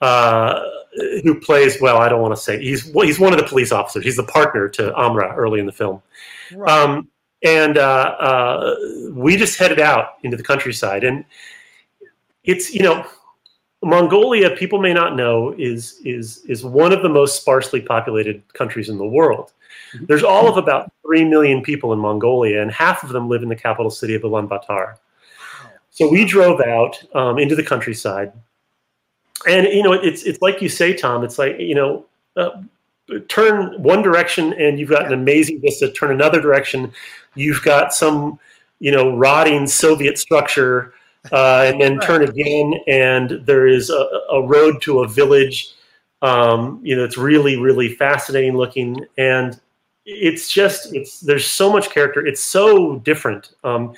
uh, 0.01 0.59
who 1.23 1.39
plays 1.39 1.79
well. 1.81 1.97
I 1.97 2.09
don't 2.09 2.21
want 2.21 2.35
to 2.35 2.41
say 2.41 2.61
he's 2.61 2.91
well, 2.93 3.05
he's 3.05 3.19
one 3.19 3.33
of 3.33 3.39
the 3.39 3.45
police 3.45 3.71
officers. 3.71 4.03
He's 4.03 4.17
the 4.17 4.23
partner 4.23 4.67
to 4.69 4.93
Amra 4.95 5.33
early 5.35 5.59
in 5.59 5.65
the 5.65 5.71
film, 5.71 6.01
right. 6.53 6.69
um, 6.69 7.07
and 7.43 7.77
uh, 7.77 8.15
uh, 8.19 8.75
we 9.11 9.37
just 9.37 9.57
headed 9.57 9.79
out 9.79 10.15
into 10.23 10.37
the 10.37 10.43
countryside, 10.43 11.03
and 11.03 11.25
it's 12.43 12.73
you 12.73 12.83
know. 12.83 13.05
Mongolia, 13.83 14.55
people 14.55 14.81
may 14.81 14.91
not 14.91 15.15
know, 15.15 15.53
is 15.55 16.01
is 16.03 16.43
is 16.45 16.65
one 16.65 16.91
of 16.91 17.03
the 17.03 17.09
most 17.09 17.39
sparsely 17.39 17.79
populated 17.79 18.41
countries 18.53 18.89
in 18.89 18.97
the 18.97 19.05
world. 19.05 19.53
Mm-hmm. 19.93 20.05
There's 20.05 20.23
all 20.23 20.47
of 20.47 20.57
about 20.57 20.91
three 21.01 21.25
million 21.25 21.61
people 21.61 21.93
in 21.93 21.99
Mongolia, 21.99 22.61
and 22.61 22.71
half 22.71 23.03
of 23.03 23.09
them 23.09 23.29
live 23.29 23.43
in 23.43 23.49
the 23.49 23.55
capital 23.55 23.91
city 23.91 24.15
of 24.15 24.21
Ulaanbaatar. 24.23 24.95
So 25.89 26.09
we 26.09 26.25
drove 26.25 26.61
out 26.61 27.03
um, 27.15 27.39
into 27.39 27.55
the 27.55 27.63
countryside, 27.63 28.31
and 29.47 29.67
you 29.67 29.83
know 29.83 29.93
it's 29.93 30.23
it's 30.23 30.41
like 30.41 30.61
you 30.61 30.69
say 30.69 30.93
tom 30.93 31.23
it's 31.23 31.37
like 31.37 31.59
you 31.59 31.75
know 31.75 32.05
uh, 32.35 32.61
turn 33.27 33.81
one 33.81 34.01
direction 34.01 34.53
and 34.53 34.79
you've 34.79 34.89
got 34.89 35.05
an 35.05 35.13
amazing 35.13 35.61
vista 35.61 35.91
turn 35.91 36.11
another 36.11 36.41
direction 36.41 36.91
you've 37.35 37.61
got 37.61 37.93
some 37.93 38.39
you 38.79 38.91
know 38.91 39.15
rotting 39.15 39.67
soviet 39.67 40.17
structure 40.17 40.93
uh, 41.31 41.63
and 41.65 41.81
then 41.81 41.99
turn 41.99 42.23
again 42.23 42.75
and 42.87 43.41
there 43.45 43.67
is 43.67 43.89
a, 43.89 44.07
a 44.31 44.41
road 44.41 44.81
to 44.81 45.01
a 45.01 45.07
village. 45.07 45.73
Um, 46.21 46.79
you 46.83 46.95
know 46.95 47.03
it's 47.03 47.17
really 47.17 47.57
really 47.57 47.93
fascinating 47.93 48.57
looking 48.57 49.05
and 49.19 49.59
it's 50.10 50.50
just 50.50 50.93
it's 50.96 51.20
there's 51.20 51.46
so 51.46 51.72
much 51.72 51.89
character 51.89 52.26
it's 52.26 52.41
so 52.41 52.98
different 53.00 53.52
um, 53.63 53.93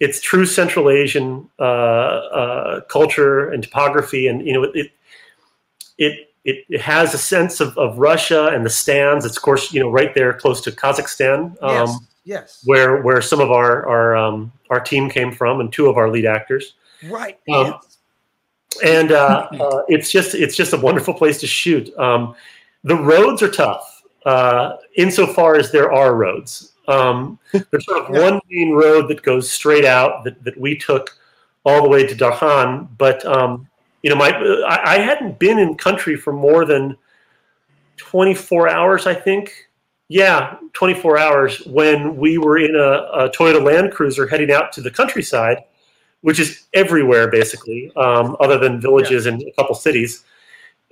it's 0.00 0.20
true 0.20 0.44
Central 0.44 0.90
Asian 0.90 1.48
uh, 1.58 1.62
uh, 1.62 2.80
culture 2.82 3.50
and 3.50 3.62
topography, 3.62 4.26
and 4.26 4.46
you 4.46 4.52
know 4.52 4.64
it 4.64 4.92
it 5.98 6.30
it, 6.44 6.64
it 6.68 6.80
has 6.80 7.14
a 7.14 7.18
sense 7.18 7.60
of, 7.60 7.76
of 7.78 7.98
Russia 7.98 8.48
and 8.48 8.64
the 8.64 8.70
stands. 8.70 9.24
It's 9.24 9.36
of 9.36 9.42
course 9.42 9.72
you 9.72 9.80
know 9.80 9.90
right 9.90 10.14
there 10.14 10.32
close 10.32 10.60
to 10.62 10.70
Kazakhstan, 10.70 11.56
um, 11.62 11.88
yes, 11.88 11.98
yes, 12.24 12.62
where 12.64 13.00
where 13.02 13.22
some 13.22 13.40
of 13.40 13.50
our 13.50 13.86
our 13.86 14.16
um, 14.16 14.52
our 14.68 14.80
team 14.80 15.08
came 15.08 15.32
from, 15.32 15.60
and 15.60 15.72
two 15.72 15.86
of 15.86 15.96
our 15.96 16.10
lead 16.10 16.26
actors, 16.26 16.74
right. 17.08 17.38
Um. 17.52 17.78
And 18.84 19.10
uh, 19.10 19.48
uh, 19.58 19.82
it's 19.88 20.10
just 20.10 20.34
it's 20.34 20.54
just 20.54 20.74
a 20.74 20.76
wonderful 20.76 21.14
place 21.14 21.40
to 21.40 21.46
shoot. 21.46 21.96
Um, 21.96 22.34
the 22.84 22.94
roads 22.94 23.40
are 23.40 23.50
tough, 23.50 23.95
uh, 24.26 24.76
insofar 24.96 25.54
as 25.54 25.70
there 25.70 25.92
are 25.92 26.14
roads. 26.16 26.72
Um, 26.88 27.38
there's 27.52 27.86
sort 27.86 28.04
of 28.04 28.10
one 28.10 28.40
main 28.50 28.72
road 28.72 29.08
that 29.08 29.22
goes 29.22 29.50
straight 29.50 29.84
out 29.84 30.24
that, 30.24 30.42
that 30.44 30.58
we 30.60 30.76
took 30.76 31.16
all 31.64 31.82
the 31.82 31.88
way 31.88 32.06
to 32.06 32.14
Darkhan. 32.14 32.88
But 32.98 33.24
um, 33.24 33.68
you 34.02 34.10
know, 34.10 34.16
my 34.16 34.30
I, 34.66 34.96
I, 34.96 34.98
hadn't 34.98 35.38
been 35.38 35.58
in 35.58 35.76
country 35.76 36.16
for 36.16 36.32
more 36.32 36.64
than 36.64 36.96
24 37.96 38.68
hours, 38.68 39.06
I 39.06 39.14
think. 39.14 39.68
Yeah, 40.08 40.56
24 40.72 41.18
hours 41.18 41.66
when 41.66 42.16
we 42.16 42.38
were 42.38 42.58
in 42.58 42.76
a, 42.76 43.24
a 43.24 43.30
Toyota 43.30 43.62
Land 43.62 43.92
Cruiser 43.92 44.26
heading 44.26 44.52
out 44.52 44.72
to 44.74 44.80
the 44.80 44.90
countryside, 44.90 45.64
which 46.20 46.38
is 46.38 46.66
everywhere 46.74 47.28
basically, 47.28 47.90
um, 47.96 48.36
other 48.38 48.58
than 48.58 48.80
villages 48.80 49.26
yeah. 49.26 49.32
and 49.32 49.42
a 49.42 49.52
couple 49.52 49.74
cities. 49.74 50.24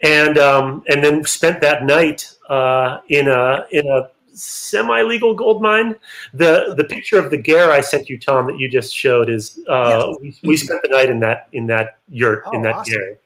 And 0.02 0.38
um, 0.38 0.82
and 0.88 1.02
then 1.02 1.24
spent 1.24 1.60
that 1.60 1.84
night 1.84 2.33
uh, 2.48 2.98
in 3.09 3.28
a 3.28 3.66
in 3.70 3.87
a 3.87 4.09
semi-legal 4.35 5.35
gold 5.35 5.62
mine. 5.62 5.96
The 6.33 6.74
the 6.76 6.85
picture 6.85 7.18
of 7.18 7.30
the 7.30 7.38
Ger 7.38 7.70
I 7.70 7.80
sent 7.80 8.09
you, 8.09 8.18
Tom, 8.18 8.46
that 8.46 8.59
you 8.59 8.68
just 8.68 8.94
showed 8.94 9.30
is 9.30 9.59
uh, 9.68 10.14
yes. 10.20 10.40
we, 10.42 10.48
we, 10.50 10.57
spent 10.57 10.83
the 10.83 10.88
night 10.88 11.11
in 11.11 11.20
that 11.20 11.48
in 11.52 11.66
that 11.68 11.98
yurt 12.09 12.42
oh, 12.46 12.52
in 12.52 12.62
that 12.62 12.76
awesome. 12.76 12.94
Ger, 12.94 13.18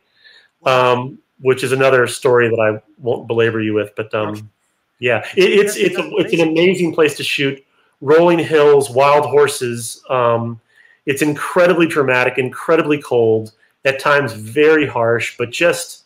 um, 0.65 1.19
which 1.41 1.65
is 1.65 1.73
another 1.73 2.07
story 2.07 2.49
that 2.49 2.61
I 2.61 2.83
won't 2.99 3.27
belabor 3.27 3.61
you 3.61 3.75
with. 3.75 3.95
But 3.97 4.15
um, 4.15 4.51
yeah, 4.99 5.25
it, 5.37 5.51
it's 5.51 5.77
it's 5.77 5.99
a, 5.99 6.09
it's 6.17 6.35
an 6.35 6.49
amazing 6.49 6.95
place 6.95 7.17
to 7.17 7.25
shoot. 7.25 7.65
Rolling 8.01 8.39
hills, 8.39 8.91
wild 8.91 9.27
horses. 9.27 10.05
Um, 10.09 10.61
it's 11.07 11.23
incredibly 11.23 11.87
dramatic, 11.87 12.39
incredibly 12.39 13.01
cold, 13.01 13.53
at 13.85 13.99
times 13.99 14.35
very 14.35 14.87
harsh, 14.87 15.37
but 15.37 15.51
just 15.51 16.05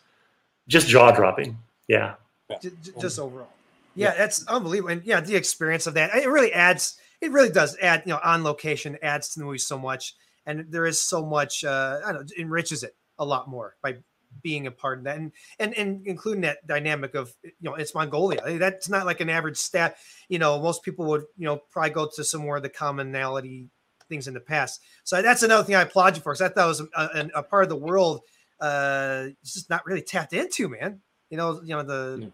just 0.67 0.87
jaw 0.87 1.11
dropping. 1.11 1.57
Yeah. 1.87 2.15
J- 2.61 2.71
just 2.99 3.19
overall. 3.19 3.49
Yeah, 3.95 4.13
that's 4.15 4.47
unbelievable. 4.47 4.91
And 4.93 5.03
yeah, 5.05 5.21
the 5.21 5.35
experience 5.35 5.87
of 5.87 5.93
that, 5.93 6.15
it 6.15 6.27
really 6.27 6.51
adds, 6.51 6.97
it 7.21 7.31
really 7.31 7.49
does 7.49 7.77
add, 7.81 8.03
you 8.05 8.13
know, 8.13 8.19
on 8.23 8.43
location 8.43 8.97
adds 9.03 9.29
to 9.29 9.39
the 9.39 9.45
movie 9.45 9.59
so 9.59 9.77
much. 9.77 10.15
And 10.45 10.65
there 10.69 10.85
is 10.85 10.99
so 10.99 11.25
much, 11.25 11.63
uh, 11.63 11.99
I 12.03 12.11
don't 12.11 12.21
know, 12.21 12.43
enriches 12.43 12.83
it 12.83 12.95
a 13.19 13.25
lot 13.25 13.47
more 13.47 13.75
by 13.81 13.97
being 14.41 14.65
a 14.65 14.71
part 14.71 14.97
of 14.97 15.03
that 15.03 15.17
and, 15.17 15.31
and, 15.59 15.75
and 15.75 16.07
including 16.07 16.41
that 16.41 16.65
dynamic 16.65 17.13
of, 17.13 17.33
you 17.43 17.51
know, 17.61 17.75
it's 17.75 17.93
Mongolia. 17.93 18.41
I 18.43 18.49
mean, 18.49 18.59
that's 18.59 18.89
not 18.89 19.05
like 19.05 19.21
an 19.21 19.29
average 19.29 19.57
stat. 19.57 19.97
You 20.27 20.39
know, 20.39 20.59
most 20.59 20.83
people 20.83 21.05
would, 21.05 21.25
you 21.37 21.45
know, 21.45 21.61
probably 21.71 21.91
go 21.91 22.09
to 22.15 22.23
some 22.23 22.41
more 22.41 22.57
of 22.57 22.63
the 22.63 22.69
commonality 22.69 23.69
things 24.09 24.27
in 24.27 24.33
the 24.33 24.39
past. 24.39 24.81
So 25.03 25.21
that's 25.21 25.43
another 25.43 25.63
thing 25.63 25.75
I 25.75 25.83
applaud 25.83 26.15
you 26.15 26.21
for 26.21 26.33
because 26.33 26.41
I 26.41 26.49
thought 26.49 26.65
it 26.65 26.67
was 26.67 26.79
a, 26.81 26.85
a, 26.95 27.29
a 27.35 27.43
part 27.43 27.63
of 27.63 27.69
the 27.69 27.75
world 27.75 28.21
uh, 28.59 29.27
just 29.43 29.69
not 29.69 29.85
really 29.85 30.01
tapped 30.01 30.33
into, 30.33 30.67
man. 30.67 31.01
You 31.29 31.37
know, 31.37 31.61
you 31.63 31.75
know 31.75 31.83
the 31.83 32.17
Yeah. 32.23 32.27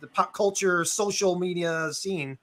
The 0.00 0.06
pop 0.06 0.32
culture, 0.32 0.84
social 0.84 1.38
media 1.38 1.92
scene. 1.92 2.38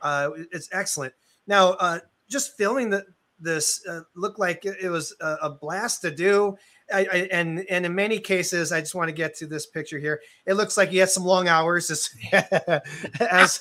Uh, 0.00 0.30
it's 0.52 0.68
excellent. 0.72 1.14
Now, 1.46 1.70
uh, 1.72 2.00
just 2.28 2.56
filming 2.56 2.90
the 2.90 3.04
this 3.40 3.86
uh, 3.86 4.00
looked 4.14 4.38
like 4.38 4.64
it 4.64 4.88
was 4.88 5.14
a, 5.20 5.36
a 5.42 5.50
blast 5.50 6.02
to 6.02 6.10
do. 6.10 6.56
I, 6.92 7.06
I, 7.10 7.28
and 7.32 7.64
and 7.70 7.86
in 7.86 7.94
many 7.94 8.18
cases, 8.18 8.72
I 8.72 8.80
just 8.80 8.94
want 8.94 9.08
to 9.08 9.14
get 9.14 9.34
to 9.36 9.46
this 9.46 9.66
picture 9.66 9.98
here. 9.98 10.20
It 10.46 10.54
looks 10.54 10.76
like 10.76 10.92
you 10.92 11.00
had 11.00 11.10
some 11.10 11.24
long 11.24 11.48
hours 11.48 11.90
as 11.90 12.10
as, 13.20 13.60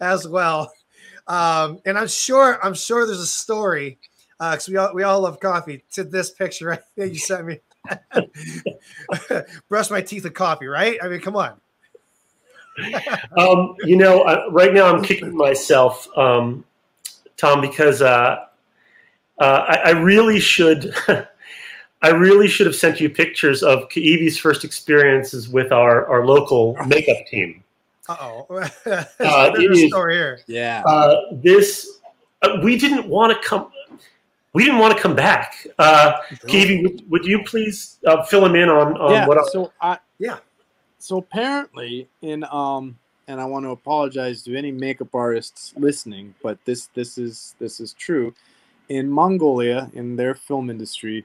as 0.00 0.28
well. 0.28 0.72
Um, 1.26 1.80
and 1.84 1.96
I'm 1.96 2.08
sure 2.08 2.64
I'm 2.64 2.74
sure 2.74 3.06
there's 3.06 3.20
a 3.20 3.26
story 3.26 3.98
because 4.38 4.68
we 4.68 4.76
all 4.76 4.94
we 4.94 5.02
all 5.04 5.20
love 5.20 5.38
coffee. 5.40 5.84
To 5.92 6.04
this 6.04 6.30
picture 6.30 6.66
right 6.66 6.80
that 6.96 7.08
you 7.08 7.18
sent 7.18 7.46
me, 7.46 7.60
brush 9.68 9.90
my 9.90 10.00
teeth 10.00 10.24
with 10.24 10.34
coffee, 10.34 10.66
right? 10.66 10.98
I 11.02 11.08
mean, 11.08 11.20
come 11.20 11.36
on. 11.36 11.60
Um, 13.38 13.74
you 13.84 13.96
know, 13.96 14.22
uh, 14.22 14.46
right 14.50 14.72
now 14.74 14.94
I'm 14.94 15.02
kicking 15.02 15.36
myself, 15.36 16.06
um, 16.16 16.64
Tom, 17.36 17.60
because 17.60 18.02
uh, 18.02 18.44
uh, 19.38 19.64
I, 19.68 19.76
I 19.86 19.90
really 19.90 20.40
should. 20.40 20.94
I 22.04 22.08
really 22.08 22.48
should 22.48 22.66
have 22.66 22.74
sent 22.74 23.00
you 23.00 23.08
pictures 23.08 23.62
of 23.62 23.88
Kaivi's 23.88 24.36
first 24.36 24.64
experiences 24.64 25.48
with 25.48 25.70
our, 25.70 26.04
our 26.08 26.26
local 26.26 26.74
makeup 26.86 27.26
team. 27.28 27.62
Uh-oh. 28.08 28.46
Uh, 28.86 29.50
There's 29.52 29.58
it 29.58 29.70
a 29.70 29.84
is- 29.84 29.88
story 29.90 30.14
here. 30.14 30.40
Yeah. 30.46 30.82
Uh, 30.84 31.16
this 31.32 32.00
uh, 32.42 32.58
we 32.62 32.76
didn't 32.76 33.06
want 33.08 33.32
to 33.32 33.48
come. 33.48 33.70
We 34.52 34.64
didn't 34.64 34.80
want 34.80 34.94
to 34.96 35.02
come 35.02 35.14
back. 35.14 35.66
Uh, 35.78 36.14
Kaivi, 36.46 36.82
would, 36.82 37.10
would 37.10 37.24
you 37.24 37.42
please 37.44 37.98
uh, 38.06 38.22
fill 38.24 38.44
him 38.44 38.54
in 38.56 38.68
on, 38.68 38.98
on 38.98 39.12
yeah. 39.12 39.26
what? 39.26 39.38
Our, 39.38 39.48
so 39.48 39.72
I 39.80 39.98
Yeah. 40.18 40.38
So 41.02 41.18
apparently 41.18 42.08
in 42.22 42.44
um 42.44 42.96
and 43.28 43.40
I 43.40 43.44
want 43.44 43.64
to 43.64 43.70
apologize 43.70 44.42
to 44.42 44.56
any 44.56 44.72
makeup 44.72 45.14
artists 45.14 45.72
listening, 45.76 46.34
but 46.42 46.58
this 46.64 46.88
this 46.94 47.18
is 47.18 47.54
this 47.58 47.80
is 47.80 47.92
true. 47.94 48.34
In 48.88 49.10
Mongolia, 49.10 49.90
in 49.94 50.16
their 50.16 50.34
film 50.34 50.70
industry, 50.70 51.24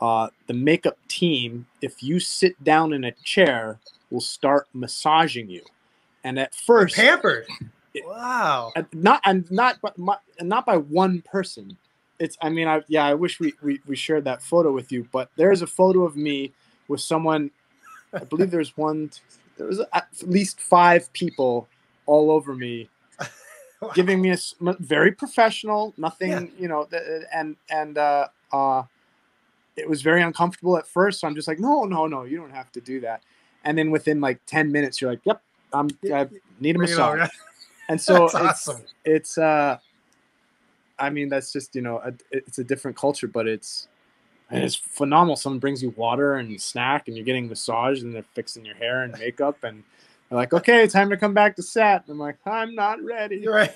uh, 0.00 0.28
the 0.48 0.54
makeup 0.54 0.98
team, 1.08 1.66
if 1.80 2.02
you 2.02 2.20
sit 2.20 2.62
down 2.62 2.92
in 2.92 3.04
a 3.04 3.12
chair, 3.24 3.78
will 4.10 4.20
start 4.20 4.66
massaging 4.74 5.48
you. 5.48 5.62
And 6.24 6.38
at 6.38 6.54
first, 6.54 6.96
Pampered. 6.96 7.46
Wow. 8.04 8.72
not 8.92 9.22
and 9.24 9.50
not 9.50 9.78
but 9.80 9.96
my, 9.96 10.18
not 10.42 10.66
by 10.66 10.76
one 10.76 11.22
person 11.22 11.76
it's 12.18 12.36
i 12.42 12.50
mean 12.50 12.68
i 12.68 12.82
yeah 12.88 13.06
i 13.06 13.14
wish 13.14 13.40
we, 13.40 13.54
we 13.62 13.80
we 13.86 13.96
shared 13.96 14.24
that 14.24 14.42
photo 14.42 14.70
with 14.70 14.92
you 14.92 15.08
but 15.12 15.30
there's 15.36 15.62
a 15.62 15.66
photo 15.66 16.02
of 16.02 16.14
me 16.14 16.52
with 16.88 17.00
someone 17.00 17.50
i 18.20 18.24
believe 18.24 18.50
there's 18.50 18.76
one 18.76 19.10
there 19.56 19.66
was 19.66 19.80
at 19.92 20.08
least 20.22 20.60
five 20.60 21.12
people 21.12 21.68
all 22.06 22.30
over 22.30 22.54
me 22.54 22.88
Wow. 23.80 23.90
giving 23.94 24.22
me 24.22 24.30
a 24.30 24.38
very 24.80 25.12
professional 25.12 25.92
nothing 25.98 26.30
Yeah. 26.30 26.46
you 26.58 26.68
know 26.68 26.88
and 27.32 27.56
and 27.70 27.98
uh 27.98 28.26
uh 28.52 28.82
it 29.76 29.86
was 29.86 30.00
very 30.00 30.22
uncomfortable 30.22 30.78
at 30.78 30.86
first 30.86 31.20
so 31.20 31.28
i'm 31.28 31.34
just 31.34 31.46
like 31.46 31.58
no 31.60 31.84
no 31.84 32.06
no 32.06 32.24
you 32.24 32.38
don't 32.38 32.50
have 32.50 32.72
to 32.72 32.80
do 32.80 33.00
that 33.00 33.22
and 33.64 33.76
then 33.76 33.90
within 33.90 34.18
like 34.20 34.40
10 34.46 34.72
minutes 34.72 35.00
you're 35.00 35.10
like 35.10 35.20
yep 35.24 35.42
i'm 35.74 35.90
i 36.12 36.26
need 36.58 36.76
a 36.76 36.78
massage 36.78 37.28
and 37.90 38.00
so 38.00 38.24
it's 38.24 38.34
awesome. 38.34 38.82
it's 39.04 39.36
uh 39.36 39.76
i 40.98 41.10
mean 41.10 41.28
that's 41.28 41.52
just 41.52 41.74
you 41.74 41.82
know 41.82 41.98
a, 41.98 42.12
it's 42.30 42.58
a 42.58 42.64
different 42.64 42.96
culture 42.96 43.28
but 43.28 43.46
it's 43.46 43.88
and 44.50 44.62
it's 44.62 44.74
phenomenal 44.76 45.36
someone 45.36 45.58
brings 45.58 45.82
you 45.82 45.90
water 45.96 46.34
and 46.36 46.60
snack 46.60 47.08
and 47.08 47.16
you're 47.16 47.24
getting 47.26 47.48
massaged 47.48 48.02
and 48.02 48.14
they're 48.14 48.24
fixing 48.34 48.64
your 48.64 48.76
hair 48.76 49.02
and 49.02 49.12
makeup 49.18 49.62
and 49.64 49.82
they're 50.28 50.36
like 50.38 50.52
okay 50.52 50.86
time 50.86 51.10
to 51.10 51.16
come 51.16 51.34
back 51.34 51.56
to 51.56 51.62
set 51.62 52.02
and 52.02 52.10
i'm 52.12 52.18
like 52.18 52.36
i'm 52.46 52.74
not 52.74 53.02
ready 53.02 53.46
right. 53.46 53.74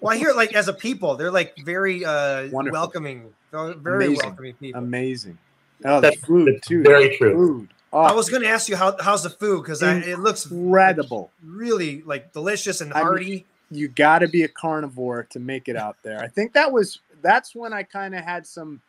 well, 0.00 0.12
I 0.12 0.16
hear 0.16 0.32
like 0.32 0.54
as 0.54 0.68
a 0.68 0.72
people, 0.72 1.16
they're 1.16 1.30
like 1.30 1.54
very 1.64 2.04
uh 2.04 2.48
Wonderful. 2.48 2.72
welcoming. 2.80 3.32
Very 3.52 4.06
Amazing. 4.06 4.16
welcoming 4.26 4.54
people. 4.54 4.78
amazing 4.82 5.38
oh 5.84 5.96
the 5.96 6.00
That's- 6.02 6.24
food 6.24 6.54
that's 6.54 6.66
too 6.66 6.82
very 6.82 7.16
true. 7.16 7.32
food 7.34 7.68
oh, 7.92 8.00
I 8.00 8.12
was 8.12 8.30
going 8.30 8.42
to 8.42 8.48
ask 8.48 8.68
you 8.68 8.76
how 8.76 8.96
how's 9.00 9.22
the 9.24 9.30
food 9.30 9.62
because 9.62 9.82
it 9.82 10.18
looks 10.20 10.50
incredible 10.50 11.30
really 11.44 12.02
like 12.02 12.32
delicious 12.32 12.80
and 12.80 12.92
I 12.94 12.98
mean- 12.98 13.04
hearty. 13.06 13.46
you 13.70 13.88
got 13.88 14.20
to 14.20 14.28
be 14.28 14.42
a 14.44 14.48
carnivore 14.48 15.24
to 15.30 15.38
make 15.38 15.68
it 15.68 15.76
out 15.76 15.96
there. 16.02 16.18
I 16.20 16.28
think 16.28 16.52
that 16.54 16.72
was 16.72 17.00
that's 17.20 17.54
when 17.54 17.72
I 17.72 17.82
kind 17.82 18.14
of 18.14 18.24
had 18.24 18.46
some 18.46 18.80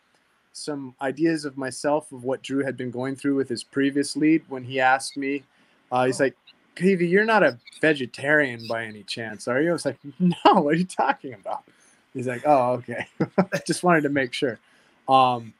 some 0.53 0.95
ideas 1.01 1.45
of 1.45 1.57
myself 1.57 2.11
of 2.11 2.23
what 2.23 2.41
Drew 2.41 2.63
had 2.63 2.77
been 2.77 2.91
going 2.91 3.15
through 3.15 3.35
with 3.35 3.49
his 3.49 3.63
previous 3.63 4.15
lead 4.15 4.43
when 4.47 4.63
he 4.63 4.79
asked 4.79 5.17
me. 5.17 5.43
Uh, 5.91 6.05
he's 6.05 6.19
like, 6.19 6.35
"Kaivi, 6.75 7.09
you're 7.09 7.25
not 7.25 7.43
a 7.43 7.59
vegetarian 7.81 8.65
by 8.67 8.85
any 8.85 9.03
chance, 9.03 9.47
are 9.47 9.61
you?" 9.61 9.69
I 9.69 9.73
was 9.73 9.85
like, 9.85 9.97
"No, 10.19 10.61
what 10.61 10.75
are 10.75 10.77
you 10.77 10.85
talking 10.85 11.33
about?" 11.33 11.63
He's 12.13 12.27
like, 12.27 12.43
"Oh, 12.45 12.73
okay." 12.73 13.07
I 13.37 13.59
just 13.67 13.83
wanted 13.83 14.01
to 14.01 14.09
make 14.09 14.33
sure. 14.33 14.59
Um, 15.09 15.53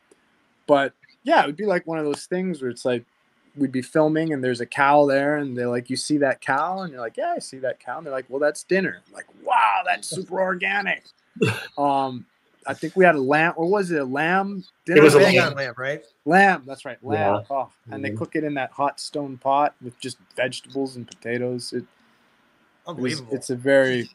but 0.68 0.94
yeah, 1.24 1.44
it 1.44 1.48
would 1.48 1.58
be 1.58 1.66
like 1.66 1.88
one 1.88 2.00
of 2.00 2.06
those 2.06 2.26
things 2.26 2.62
where 2.62 2.72
it's 2.72 2.86
like 2.86 3.04
we'd 3.56 3.72
be 3.72 3.82
filming 3.82 4.34
and 4.34 4.44
there's 4.44 4.62
a 4.62 4.66
cow 4.66 5.06
there 5.06 5.38
and 5.38 5.58
they're 5.58 5.68
like, 5.68 5.90
you 5.90 5.96
see 5.96 6.18
that 6.18 6.42
cow? 6.42 6.82
And 6.82 6.92
you're 6.92 7.02
like, 7.02 7.18
yeah, 7.18 7.34
I 7.36 7.40
see 7.40 7.60
that 7.60 7.80
cow. 7.80 7.98
And 7.98 8.06
they're 8.06 8.14
like, 8.14 8.26
well, 8.30 8.40
that's 8.40 8.64
dinner. 8.64 9.02
I'm 9.06 9.14
like, 9.14 9.28
wow, 9.44 9.82
that's 9.86 10.08
super 10.08 10.42
organic. 10.42 11.04
um, 11.78 12.26
I 12.68 12.74
think 12.74 12.96
we 12.96 13.06
had 13.06 13.16
a 13.16 13.22
lamb. 13.22 13.54
Or 13.56 13.68
was 13.70 13.92
it 13.92 14.00
a 14.00 14.06
lamb? 14.06 14.64
Dinner 14.86 15.02
it 15.02 15.04
was 15.04 15.16
a 15.16 15.20
lamb. 15.20 15.54
lamb, 15.56 15.74
right? 15.78 16.04
Lamb. 16.26 16.64
That's 16.66 16.86
right. 16.86 16.98
Lamb. 17.04 17.44
Yeah. 17.50 17.56
Oh, 17.56 17.70
and 17.92 18.04
they 18.04 18.12
Mhm. 18.12 18.18
cook 18.18 18.36
it 18.36 18.44
in 18.44 18.54
that 18.56 18.72
hot 18.72 19.00
stone 19.00 19.38
pot 19.38 19.76
with 19.82 20.00
just 20.00 20.18
vegetables 20.36 20.96
and 20.96 21.08
potatoes. 21.08 21.74
It, 21.74 21.78
it 21.78 21.84
was, 21.84 22.88
Unbelievable. 22.88 23.34
it's 23.36 23.50
a 23.50 23.56
very, 23.56 24.10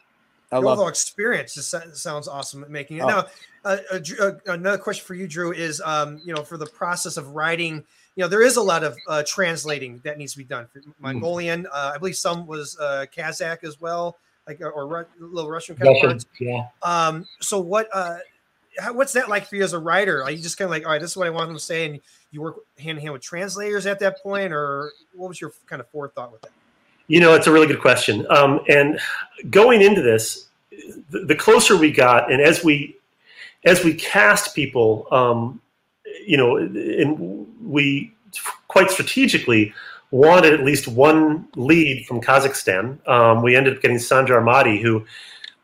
I 0.51 0.55
Your 0.57 0.63
love 0.65 0.73
overall 0.73 0.87
it. 0.87 0.91
experience 0.91 1.53
just 1.53 1.73
sounds 1.97 2.27
awesome 2.27 2.63
at 2.63 2.69
making 2.69 2.97
it. 2.97 3.01
Oh. 3.03 3.07
Now, 3.07 3.25
uh, 3.65 3.77
uh, 3.91 3.99
uh, 4.19 4.31
another 4.47 4.77
question 4.77 5.05
for 5.05 5.13
you, 5.15 5.27
Drew, 5.27 5.51
is 5.51 5.81
um, 5.81 6.19
you 6.23 6.33
know 6.33 6.43
for 6.43 6.57
the 6.57 6.65
process 6.65 7.17
of 7.17 7.35
writing, 7.35 7.83
you 8.15 8.23
know 8.23 8.27
there 8.27 8.41
is 8.41 8.55
a 8.57 8.61
lot 8.61 8.83
of 8.83 8.97
uh, 9.07 9.23
translating 9.27 9.99
that 10.03 10.17
needs 10.17 10.31
to 10.31 10.37
be 10.39 10.43
done. 10.45 10.65
For 10.73 10.81
Mongolian, 10.99 11.67
uh, 11.67 11.91
I 11.93 11.97
believe 11.97 12.15
some 12.15 12.47
was 12.47 12.77
uh, 12.79 13.05
Kazakh 13.15 13.63
as 13.63 13.79
well, 13.81 14.17
like 14.47 14.61
or, 14.61 14.87
Ru- 14.87 15.05
little 15.19 15.51
Russian 15.51 15.75
kind 15.75 15.89
of 15.95 16.01
Russian, 16.03 16.19
yeah. 16.39 16.67
Um, 16.83 17.27
so 17.41 17.59
what? 17.59 17.87
How, 18.77 18.93
what's 18.93 19.13
that 19.13 19.29
like 19.29 19.47
for 19.47 19.55
you 19.55 19.63
as 19.63 19.73
a 19.73 19.79
writer? 19.79 20.23
Are 20.23 20.31
you 20.31 20.41
just 20.41 20.57
kind 20.57 20.67
of 20.67 20.71
like, 20.71 20.85
all 20.85 20.91
right, 20.91 21.01
this 21.01 21.11
is 21.11 21.17
what 21.17 21.27
I 21.27 21.31
want 21.31 21.47
them 21.47 21.57
to 21.57 21.63
say, 21.63 21.85
and 21.85 21.99
you 22.31 22.41
work 22.41 22.57
hand 22.77 22.97
in 22.97 23.01
hand 23.01 23.13
with 23.13 23.21
translators 23.21 23.85
at 23.85 23.99
that 23.99 24.21
point, 24.21 24.53
or 24.53 24.91
what 25.13 25.29
was 25.29 25.41
your 25.41 25.51
kind 25.67 25.79
of 25.79 25.89
forethought 25.89 26.31
with 26.31 26.41
that? 26.41 26.51
You 27.07 27.19
know, 27.19 27.33
it's 27.33 27.47
a 27.47 27.51
really 27.51 27.67
good 27.67 27.81
question. 27.81 28.25
Um, 28.29 28.61
and 28.69 28.99
going 29.49 29.81
into 29.81 30.01
this, 30.01 30.47
the, 31.09 31.25
the 31.25 31.35
closer 31.35 31.75
we 31.75 31.91
got, 31.91 32.31
and 32.31 32.41
as 32.41 32.63
we 32.63 32.95
as 33.65 33.83
we 33.83 33.93
cast 33.93 34.55
people, 34.55 35.07
um, 35.11 35.59
you 36.25 36.37
know, 36.37 36.57
and 36.57 37.47
we 37.63 38.13
quite 38.67 38.89
strategically 38.91 39.73
wanted 40.11 40.53
at 40.53 40.63
least 40.63 40.87
one 40.87 41.47
lead 41.55 42.05
from 42.05 42.21
Kazakhstan. 42.21 43.05
Um, 43.07 43.41
we 43.41 43.55
ended 43.55 43.75
up 43.75 43.81
getting 43.81 43.97
Sanjar 43.97 44.43
Madi, 44.43 44.81
who 44.81 45.05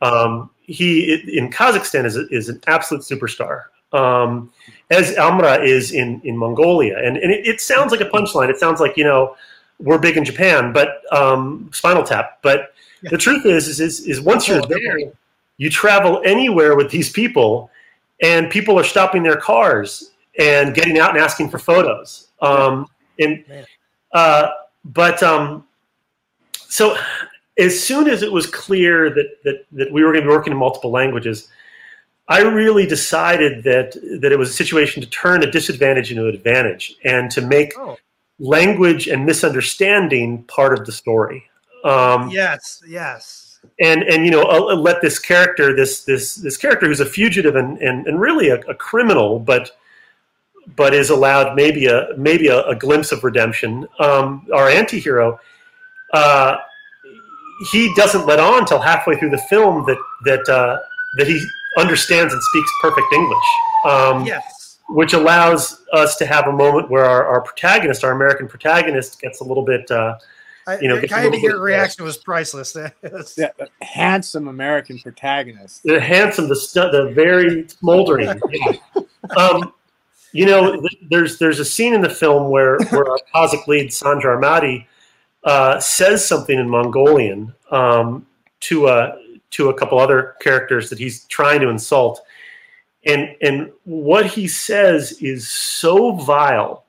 um, 0.01 0.49
he 0.67 1.37
in 1.37 1.49
Kazakhstan 1.49 2.05
is, 2.05 2.15
is 2.15 2.49
an 2.49 2.61
absolute 2.67 3.03
superstar. 3.03 3.63
Um, 3.93 4.51
as 4.91 5.15
Amra 5.17 5.63
is 5.63 5.91
in, 5.91 6.19
in 6.23 6.35
Mongolia, 6.37 6.97
and, 6.97 7.15
and 7.17 7.31
it, 7.31 7.47
it 7.47 7.61
sounds 7.61 7.91
like 7.91 8.01
a 8.01 8.05
punchline. 8.05 8.49
It 8.49 8.57
sounds 8.57 8.79
like 8.79 8.97
you 8.97 9.03
know 9.03 9.35
we're 9.79 9.97
big 9.97 10.17
in 10.17 10.25
Japan, 10.25 10.73
but 10.73 11.01
um, 11.11 11.69
Spinal 11.73 12.03
Tap. 12.03 12.39
But 12.41 12.73
the 13.03 13.17
truth 13.17 13.45
is, 13.45 13.67
is, 13.67 13.79
is, 13.79 13.99
is 14.01 14.21
once 14.21 14.47
you're 14.47 14.61
there, 14.61 14.97
you 15.57 15.69
travel 15.69 16.21
anywhere 16.25 16.75
with 16.75 16.91
these 16.91 17.09
people, 17.09 17.69
and 18.21 18.49
people 18.49 18.79
are 18.79 18.83
stopping 18.83 19.23
their 19.23 19.37
cars 19.37 20.11
and 20.39 20.73
getting 20.73 20.99
out 20.99 21.11
and 21.11 21.19
asking 21.19 21.49
for 21.49 21.59
photos. 21.59 22.29
Um, 22.41 22.87
and 23.19 23.43
uh, 24.13 24.49
but 24.83 25.21
um, 25.23 25.65
so 26.53 26.97
as 27.57 27.81
soon 27.81 28.07
as 28.09 28.21
it 28.21 28.31
was 28.31 28.47
clear 28.47 29.09
that 29.09 29.27
that, 29.43 29.65
that 29.71 29.91
we 29.91 30.03
were 30.03 30.11
going 30.11 30.23
to 30.23 30.29
be 30.29 30.35
working 30.35 30.51
in 30.51 30.59
multiple 30.59 30.91
languages, 30.91 31.47
I 32.27 32.41
really 32.41 32.85
decided 32.85 33.63
that 33.63 33.93
that 34.21 34.31
it 34.31 34.39
was 34.39 34.49
a 34.49 34.53
situation 34.53 35.01
to 35.01 35.09
turn 35.09 35.43
a 35.43 35.51
disadvantage 35.51 36.11
into 36.11 36.27
an 36.27 36.35
advantage 36.35 36.95
and 37.03 37.31
to 37.31 37.41
make 37.41 37.73
Oh, 37.77 37.97
language 38.39 39.07
and 39.07 39.25
misunderstanding 39.25 40.43
part 40.43 40.77
of 40.77 40.85
the 40.85 40.91
story. 40.91 41.45
Um, 41.83 42.29
yes, 42.29 42.81
yes. 42.87 43.59
And 43.79 44.03
and 44.03 44.25
you 44.25 44.31
know 44.31 44.43
uh, 44.43 44.75
let 44.75 45.01
this 45.01 45.19
character 45.19 45.75
this 45.75 46.03
this 46.03 46.35
this 46.35 46.57
character 46.57 46.87
who's 46.87 46.99
a 46.99 47.05
fugitive 47.05 47.55
and 47.55 47.77
and, 47.79 48.05
and 48.07 48.19
really 48.19 48.49
a, 48.49 48.59
a 48.61 48.75
criminal, 48.75 49.39
but 49.39 49.71
but 50.75 50.93
is 50.93 51.09
allowed 51.09 51.55
maybe 51.55 51.87
a 51.87 52.09
maybe 52.17 52.47
a, 52.47 52.63
a 52.65 52.75
glimpse 52.75 53.11
of 53.11 53.23
redemption. 53.23 53.87
Um, 53.99 54.47
our 54.53 54.69
antihero, 54.69 55.39
uh, 56.13 56.57
he 57.71 57.93
doesn't 57.95 58.25
let 58.25 58.39
on 58.39 58.59
until 58.59 58.79
halfway 58.79 59.15
through 59.17 59.29
the 59.29 59.41
film 59.49 59.85
that 59.85 59.97
that 60.25 60.49
uh, 60.49 60.77
that 61.17 61.27
he 61.27 61.45
understands 61.77 62.33
and 62.33 62.41
speaks 62.41 62.71
perfect 62.81 63.07
English. 63.13 63.45
Um, 63.85 64.25
yes. 64.25 64.79
Which 64.87 65.13
allows 65.13 65.83
us 65.93 66.15
to 66.17 66.27
have 66.27 66.47
a 66.47 66.51
moment 66.51 66.91
where 66.91 67.05
our, 67.05 67.25
our 67.25 67.41
protagonist, 67.41 68.03
our 68.03 68.11
American 68.11 68.47
protagonist, 68.47 69.19
gets 69.19 69.41
a 69.41 69.43
little 69.43 69.63
bit. 69.63 69.89
Uh, 69.89 70.17
you 70.81 70.87
know, 70.87 71.01
kind 71.01 71.33
of 71.33 71.41
your 71.41 71.59
reaction 71.59 72.03
was 72.03 72.17
priceless. 72.17 72.75
yeah, 73.37 73.49
handsome 73.81 74.47
American 74.47 74.99
protagonist. 74.99 75.83
The 75.83 75.99
handsome, 75.99 76.49
the 76.49 76.55
stu- 76.55 76.89
the 76.91 77.11
very 77.15 77.67
smoldering. 77.67 78.29
um, 79.37 79.73
you 80.33 80.45
know, 80.45 80.83
there's 81.09 81.39
there's 81.39 81.59
a 81.59 81.65
scene 81.65 81.93
in 81.93 82.01
the 82.01 82.09
film 82.09 82.49
where 82.51 82.77
where 82.89 83.09
our 83.09 83.19
Kazakh 83.33 83.67
lead 83.67 83.89
Sanjar 83.89 84.39
Madi 84.39 84.87
uh, 85.45 85.79
says 85.79 86.27
something 86.27 86.59
in 86.59 86.69
Mongolian 86.69 87.53
um, 87.71 88.25
to 88.61 88.87
a 88.87 89.19
to 89.51 89.69
a 89.69 89.73
couple 89.73 89.99
other 89.99 90.35
characters 90.41 90.89
that 90.89 90.99
he's 90.99 91.23
trying 91.25 91.61
to 91.61 91.69
insult, 91.69 92.21
and 93.05 93.35
and 93.41 93.71
what 93.83 94.25
he 94.25 94.47
says 94.47 95.13
is 95.21 95.47
so 95.49 96.13
vile 96.13 96.85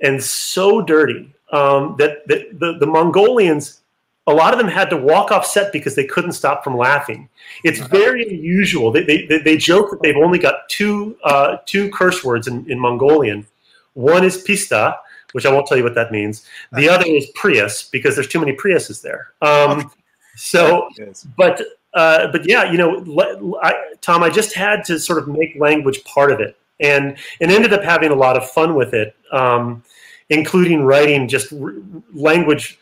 and 0.00 0.22
so 0.22 0.80
dirty 0.80 1.30
um, 1.52 1.96
that, 1.98 2.26
that 2.26 2.58
the, 2.58 2.78
the 2.78 2.86
Mongolians 2.86 3.80
a 4.26 4.32
lot 4.32 4.52
of 4.52 4.58
them 4.58 4.68
had 4.68 4.90
to 4.90 4.96
walk 4.96 5.32
off 5.32 5.44
set 5.44 5.72
because 5.72 5.94
they 5.94 6.04
couldn't 6.04 6.32
stop 6.32 6.62
from 6.62 6.76
laughing. 6.76 7.28
It's 7.64 7.80
very 7.80 8.22
unusual. 8.28 8.92
They, 8.92 9.02
they, 9.02 9.38
they 9.38 9.56
joke 9.56 9.90
that 9.90 10.02
they've 10.02 10.16
only 10.16 10.38
got 10.38 10.68
two 10.68 11.16
uh, 11.24 11.56
two 11.66 11.90
curse 11.90 12.22
words 12.22 12.46
in, 12.46 12.70
in 12.70 12.78
Mongolian. 12.78 13.46
One 13.94 14.22
is 14.24 14.42
pista, 14.42 14.98
which 15.32 15.46
I 15.46 15.52
won't 15.52 15.66
tell 15.66 15.78
you 15.78 15.84
what 15.84 15.94
that 15.94 16.12
means. 16.12 16.46
The 16.72 16.88
other 16.88 17.04
is 17.06 17.26
Prius 17.34 17.88
because 17.88 18.14
there's 18.14 18.28
too 18.28 18.40
many 18.40 18.54
Priuses 18.56 19.02
there. 19.02 19.32
Um, 19.42 19.90
so, 20.36 20.88
but 21.36 21.62
uh, 21.94 22.30
but 22.30 22.48
yeah, 22.48 22.70
you 22.70 22.78
know, 22.78 23.58
I, 23.62 23.94
Tom, 24.00 24.22
I 24.22 24.30
just 24.30 24.54
had 24.54 24.84
to 24.84 24.98
sort 24.98 25.18
of 25.18 25.28
make 25.28 25.56
language 25.58 26.04
part 26.04 26.30
of 26.32 26.40
it, 26.40 26.56
and 26.78 27.16
and 27.40 27.50
ended 27.50 27.72
up 27.72 27.82
having 27.82 28.10
a 28.10 28.14
lot 28.14 28.36
of 28.36 28.48
fun 28.50 28.74
with 28.74 28.94
it, 28.94 29.16
um, 29.32 29.82
including 30.28 30.84
writing 30.84 31.28
just 31.28 31.52
r- 31.52 31.74
language 32.12 32.78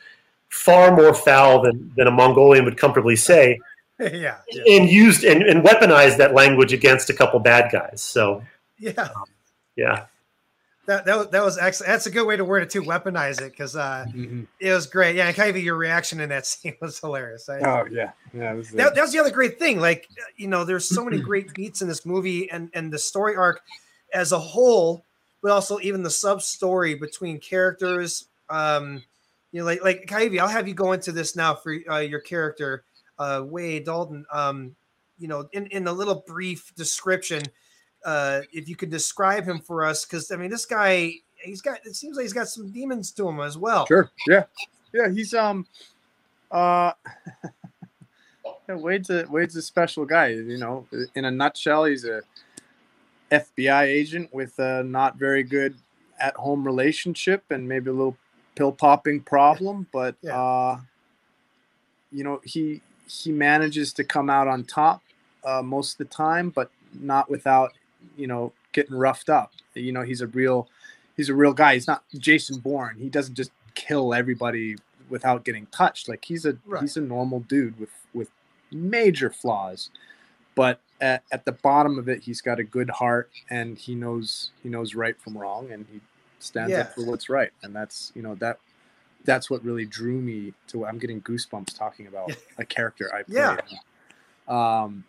far 0.51 0.95
more 0.95 1.15
foul 1.15 1.63
than, 1.63 1.93
than 1.97 2.07
a 2.07 2.11
Mongolian 2.11 2.65
would 2.65 2.77
comfortably 2.77 3.17
say. 3.17 3.59
yeah, 3.99 4.37
yeah, 4.51 4.63
And 4.69 4.89
used 4.89 5.25
and, 5.25 5.43
and 5.43 5.65
weaponized 5.65 6.19
that 6.19 6.35
language 6.35 6.73
against 6.73 7.11
a 7.11 7.15
couple 7.15 7.41
bad 7.41 7.73
guys. 7.73 8.01
So 8.01 8.45
yeah, 8.79 8.93
um, 8.93 9.25
yeah. 9.75 10.07
That, 10.89 11.05
that, 11.05 11.19
was, 11.19 11.29
that 11.29 11.45
was 11.45 11.59
excellent. 11.59 11.93
That's 11.93 12.07
a 12.07 12.11
good 12.11 12.27
way 12.27 12.39
to 12.39 12.47
word 12.47 12.63
it 12.63 12.71
too. 12.71 12.81
Weaponize 12.81 13.43
it 13.43 13.51
because 13.51 13.77
uh, 13.77 14.07
mm-hmm. 14.09 14.45
it 14.59 14.73
was 14.73 14.87
great. 14.87 15.17
Yeah, 15.17 15.27
and 15.27 15.37
kind 15.37 15.55
of 15.55 15.63
your 15.63 15.77
reaction 15.77 16.19
in 16.19 16.31
that 16.31 16.47
scene 16.47 16.77
was 16.81 16.99
hilarious. 16.99 17.47
I, 17.51 17.59
oh 17.59 17.87
yeah, 17.93 18.13
yeah. 18.33 18.55
Was 18.55 18.71
that, 18.71 18.95
that 18.95 19.03
was 19.03 19.13
the 19.13 19.19
other 19.19 19.31
great 19.31 19.59
thing. 19.59 19.81
Like 19.81 20.09
you 20.39 20.49
know, 20.49 20.65
there's 20.65 20.89
so 20.89 21.05
many 21.05 21.21
great 21.21 21.53
beats 21.53 21.83
in 21.83 21.89
this 21.89 22.07
movie, 22.07 22.51
and 22.51 22.71
and 22.73 22.91
the 22.91 22.99
story 22.99 23.37
arc 23.37 23.61
as 24.15 24.33
a 24.33 24.39
whole, 24.39 25.05
but 25.43 25.51
also 25.51 25.79
even 25.81 26.03
the 26.03 26.09
sub 26.09 26.41
story 26.41 26.95
between 26.95 27.39
characters. 27.39 28.25
Um, 28.49 29.03
you 29.53 29.61
know, 29.61 29.67
like 29.67 29.85
like 29.85 30.07
Kaivi, 30.07 30.41
I'll 30.41 30.49
have 30.49 30.67
you 30.67 30.73
go 30.73 30.93
into 30.93 31.13
this 31.13 31.37
now 31.37 31.55
for 31.55 31.77
uh, 31.91 31.99
your 31.99 32.21
character, 32.21 32.83
uh, 33.19 33.43
Wade 33.45 33.85
Dalton. 33.85 34.25
Um, 34.33 34.75
you 35.19 35.29
know, 35.29 35.51
in 35.53 35.67
in 35.67 35.87
a 35.87 35.93
little 35.93 36.25
brief 36.27 36.75
description, 36.77 37.43
uh, 38.05 38.43
if 38.53 38.69
you 38.69 38.77
could 38.77 38.91
describe 38.91 39.45
him 39.45 39.61
for 39.61 39.85
us, 39.85 40.05
because 40.05 40.31
I 40.31 40.37
mean, 40.37 40.51
this 40.51 40.67
guy, 40.67 41.15
he's 41.37 41.61
got 41.61 41.85
it 41.85 41.97
seems 41.97 42.17
like 42.17 42.25
he's 42.25 42.33
got 42.33 42.49
some 42.49 42.71
demons 42.71 43.13
to 43.13 43.29
him 43.29 43.41
as 43.41 43.59
well. 43.59 43.87
Sure. 43.87 44.11
Yeah. 44.27 44.45
Yeah. 44.93 45.11
He's 45.11 45.35
um, 45.35 45.67
uh. 46.51 46.93
yeah, 48.69 48.75
Wade's 48.75 49.11
a 49.11 49.27
Wade's 49.29 49.57
a 49.57 49.63
special 49.63 50.05
guy. 50.05 50.29
You 50.29 50.59
know, 50.59 50.87
in 51.15 51.25
a 51.25 51.31
nutshell, 51.31 51.85
he's 51.85 52.05
a 52.05 52.23
FBI 53.31 53.83
agent 53.85 54.33
with 54.33 54.59
a 54.59 54.83
not 54.83 55.17
very 55.17 55.43
good 55.43 55.75
at 56.21 56.35
home 56.37 56.65
relationship 56.65 57.45
and 57.51 57.69
maybe 57.69 57.91
a 57.91 57.93
little 57.93 58.17
pill 58.55 58.73
popping 58.73 59.21
problem, 59.21 59.87
but 59.93 60.17
yeah. 60.21 60.41
uh, 60.41 60.81
you 62.11 62.25
know 62.25 62.41
he 62.45 62.81
he 63.07 63.33
manages 63.33 63.93
to 63.95 64.05
come 64.05 64.29
out 64.29 64.49
on 64.49 64.65
top 64.65 65.03
uh, 65.45 65.63
most 65.63 65.93
of 65.93 65.99
the 65.99 66.15
time, 66.15 66.51
but 66.51 66.71
not 66.93 67.31
without 67.31 67.73
you 68.17 68.27
know 68.27 68.53
getting 68.73 68.97
roughed 68.97 69.29
up. 69.29 69.53
You 69.75 69.93
know 69.93 70.03
he's 70.03 70.21
a 70.21 70.27
real 70.27 70.69
he's 71.17 71.29
a 71.29 71.35
real 71.35 71.53
guy. 71.53 71.75
He's 71.75 71.87
not 71.87 72.05
Jason 72.17 72.59
Bourne. 72.59 72.97
He 72.99 73.09
doesn't 73.09 73.35
just 73.35 73.51
kill 73.75 74.15
everybody 74.15 74.77
without 75.09 75.45
getting 75.45 75.67
touched. 75.67 76.09
Like 76.09 76.25
he's 76.25 76.45
a 76.45 76.57
right. 76.67 76.81
he's 76.81 76.97
a 76.97 77.01
normal 77.01 77.41
dude 77.41 77.79
with 77.79 77.91
with 78.15 78.31
major 78.73 79.31
flaws, 79.31 79.91
but 80.55 80.81
at, 81.01 81.23
at 81.31 81.45
the 81.45 81.53
bottom 81.53 81.99
of 81.99 82.09
it, 82.09 82.23
he's 82.23 82.41
got 82.41 82.59
a 82.59 82.65
good 82.65 82.91
heart 82.91 83.31
and 83.51 83.79
he 83.79 83.95
knows 83.95 84.51
he 84.63 84.69
knows 84.69 84.95
right 84.95 85.21
from 85.21 85.37
wrong, 85.37 85.71
and 85.71 85.87
he 85.93 86.01
stands 86.39 86.73
yeah. 86.73 86.81
up 86.81 86.95
for 86.95 87.05
what's 87.05 87.29
right, 87.29 87.51
and 87.63 87.75
that's 87.75 88.13
you 88.15 88.23
know 88.23 88.35
that 88.37 88.59
that's 89.25 89.51
what 89.51 89.63
really 89.65 89.85
drew 89.85 90.21
me 90.21 90.55
to. 90.69 90.87
I'm 90.87 90.99
getting 90.99 91.21
goosebumps 91.23 91.77
talking 91.77 92.07
about 92.07 92.35
a 92.59 92.65
character 92.65 93.13
I 93.15 93.23
played. 93.23 93.37
Yeah. 93.37 93.59
Um, 94.49 95.05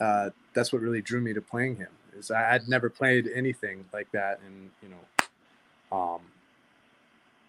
uh, 0.00 0.30
that's 0.52 0.72
what 0.72 0.80
really 0.80 1.02
drew 1.02 1.20
me 1.20 1.32
to 1.32 1.40
playing 1.40 1.76
him. 1.76 1.88
Is 2.18 2.30
I'd 2.30 2.68
never 2.68 2.88
played 2.88 3.28
anything 3.34 3.84
like 3.92 4.10
that, 4.12 4.40
and 4.46 4.70
you 4.82 4.88
know, 4.88 5.96
um, 5.96 6.20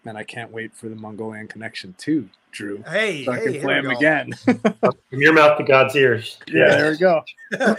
and 0.04 0.16
I 0.16 0.24
can't 0.24 0.50
wait 0.50 0.74
for 0.74 0.88
the 0.88 0.96
Mongolian 0.96 1.48
Connection 1.48 1.94
too, 1.98 2.28
Drew. 2.52 2.82
Hey, 2.88 3.24
so 3.24 3.32
I 3.32 3.38
can 3.38 3.52
hey, 3.54 3.60
play 3.60 3.74
him 3.74 3.90
again. 3.90 4.32
From 4.44 4.94
your 5.12 5.32
mouth 5.32 5.58
to 5.58 5.64
God's 5.64 5.94
ears. 5.96 6.38
Yeah, 6.48 6.68
yeah 6.68 6.76
there 6.76 6.90
we 6.90 6.96
go. 6.96 7.22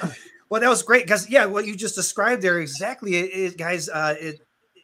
well, 0.50 0.62
that 0.62 0.70
was 0.70 0.84
great 0.84 1.04
because 1.04 1.30
yeah, 1.30 1.46
what 1.46 1.66
you 1.66 1.76
just 1.76 1.96
described 1.96 2.42
there 2.42 2.60
exactly, 2.60 3.16
it, 3.16 3.58
guys. 3.58 3.90
Uh, 3.90 4.16
it 4.20 4.42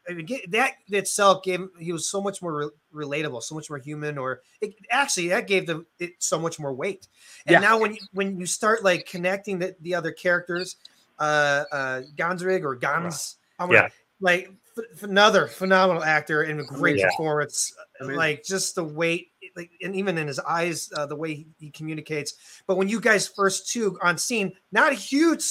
I 0.10 0.14
mean, 0.14 0.28
that 0.50 0.74
itself 0.90 1.44
gave 1.44 1.62
he 1.80 1.94
was 1.94 2.10
so 2.10 2.22
much 2.22 2.42
more 2.42 2.72
re- 2.94 3.06
relatable, 3.06 3.42
so 3.42 3.56
much 3.56 3.70
more 3.70 3.80
human, 3.80 4.18
or 4.18 4.42
it, 4.62 4.76
actually 4.92 5.30
that 5.30 5.48
gave 5.48 5.66
the 5.66 5.86
it 6.00 6.14
so 6.20 6.40
much 6.40 6.60
more 6.60 6.74
weight. 6.74 7.08
And 7.46 7.54
yeah. 7.54 7.60
now 7.60 7.80
when 7.80 7.94
you, 7.94 8.00
when 8.12 8.38
you 8.38 8.46
start 8.46 8.84
like 8.84 9.06
connecting 9.06 9.60
the, 9.60 9.76
the 9.82 9.96
other 9.96 10.12
characters, 10.12 10.76
uh, 11.20 11.64
uh, 11.72 12.02
Gansrig 12.16 12.64
or 12.64 12.76
Gans, 12.76 13.38
yeah. 13.70 13.90
like 14.20 14.52
f- 14.78 15.04
another 15.04 15.48
phenomenal 15.48 16.04
actor 16.04 16.44
and 16.44 16.60
a 16.60 16.64
great 16.64 16.98
yeah. 16.98 17.08
performance, 17.08 17.74
I 18.02 18.06
mean, 18.06 18.18
like 18.18 18.44
just 18.44 18.76
the 18.76 18.84
weight, 18.84 19.32
like 19.56 19.72
and 19.82 19.96
even 19.96 20.18
in 20.18 20.28
his 20.28 20.40
eyes, 20.40 20.90
uh, 20.96 21.06
the 21.06 21.16
way 21.16 21.34
he, 21.34 21.48
he 21.60 21.70
communicates. 21.72 22.62
But 22.68 22.78
when 22.78 22.90
you 22.90 23.00
guys 23.00 23.28
first 23.28 23.72
two 23.72 23.98
on 24.02 24.18
scene, 24.18 24.54
not 24.72 24.92
a 24.92 24.96
huge 24.96 25.44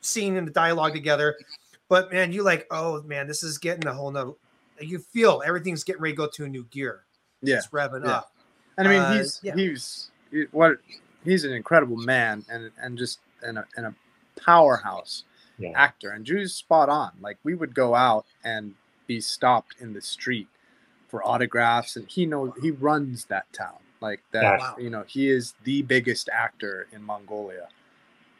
scene 0.00 0.36
in 0.36 0.44
the 0.44 0.50
dialogue 0.50 0.92
together 0.94 1.36
but 1.90 2.12
man, 2.12 2.32
you 2.32 2.44
like, 2.44 2.66
oh 2.70 3.02
man, 3.02 3.26
this 3.26 3.42
is 3.42 3.58
getting 3.58 3.86
a 3.86 3.92
whole 3.92 4.12
nother. 4.12 4.32
You 4.80 5.00
feel 5.00 5.42
everything's 5.44 5.84
getting 5.84 6.00
ready 6.00 6.14
to 6.14 6.16
go 6.16 6.28
to 6.28 6.44
a 6.44 6.48
new 6.48 6.64
gear. 6.70 7.04
Yeah, 7.42 7.56
it's 7.56 7.66
revving 7.66 8.04
yeah. 8.04 8.12
up. 8.12 8.32
And 8.78 8.86
I 8.86 8.90
mean, 8.90 9.00
uh, 9.00 9.12
he's 9.14 9.40
yeah. 9.42 9.56
he's 9.56 10.10
what 10.52 10.78
he's 11.24 11.44
an 11.44 11.52
incredible 11.52 11.96
man 11.96 12.44
and 12.48 12.70
and 12.80 12.96
just 12.96 13.18
and 13.42 13.58
a, 13.58 13.66
and 13.76 13.86
a 13.86 13.94
powerhouse 14.44 15.24
yeah. 15.58 15.72
actor. 15.74 16.10
And 16.10 16.24
Drew's 16.24 16.54
spot 16.54 16.88
on. 16.88 17.12
Like 17.20 17.38
we 17.44 17.54
would 17.54 17.74
go 17.74 17.94
out 17.94 18.26
and 18.44 18.74
be 19.06 19.20
stopped 19.20 19.76
in 19.80 19.92
the 19.92 20.00
street 20.00 20.48
for 21.08 21.26
autographs, 21.26 21.96
and 21.96 22.08
he 22.08 22.26
knows 22.26 22.52
he 22.62 22.70
runs 22.70 23.26
that 23.26 23.52
town. 23.52 23.78
Like 24.00 24.22
that, 24.32 24.60
wow. 24.60 24.76
you 24.78 24.88
know, 24.88 25.04
he 25.06 25.28
is 25.28 25.54
the 25.64 25.82
biggest 25.82 26.30
actor 26.32 26.86
in 26.92 27.02
Mongolia. 27.02 27.68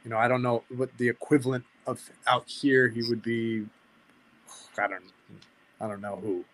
You 0.04 0.10
know, 0.10 0.16
I 0.16 0.28
don't 0.28 0.42
know 0.42 0.64
what 0.74 0.96
the 0.96 1.08
equivalent 1.08 1.64
of 1.86 2.10
out 2.26 2.48
here 2.48 2.88
he 2.88 3.02
would 3.02 3.22
be 3.22 3.66
I 4.78 4.88
don't 4.88 5.04
I 5.80 5.88
don't 5.88 6.00
know 6.00 6.16
who, 6.16 6.44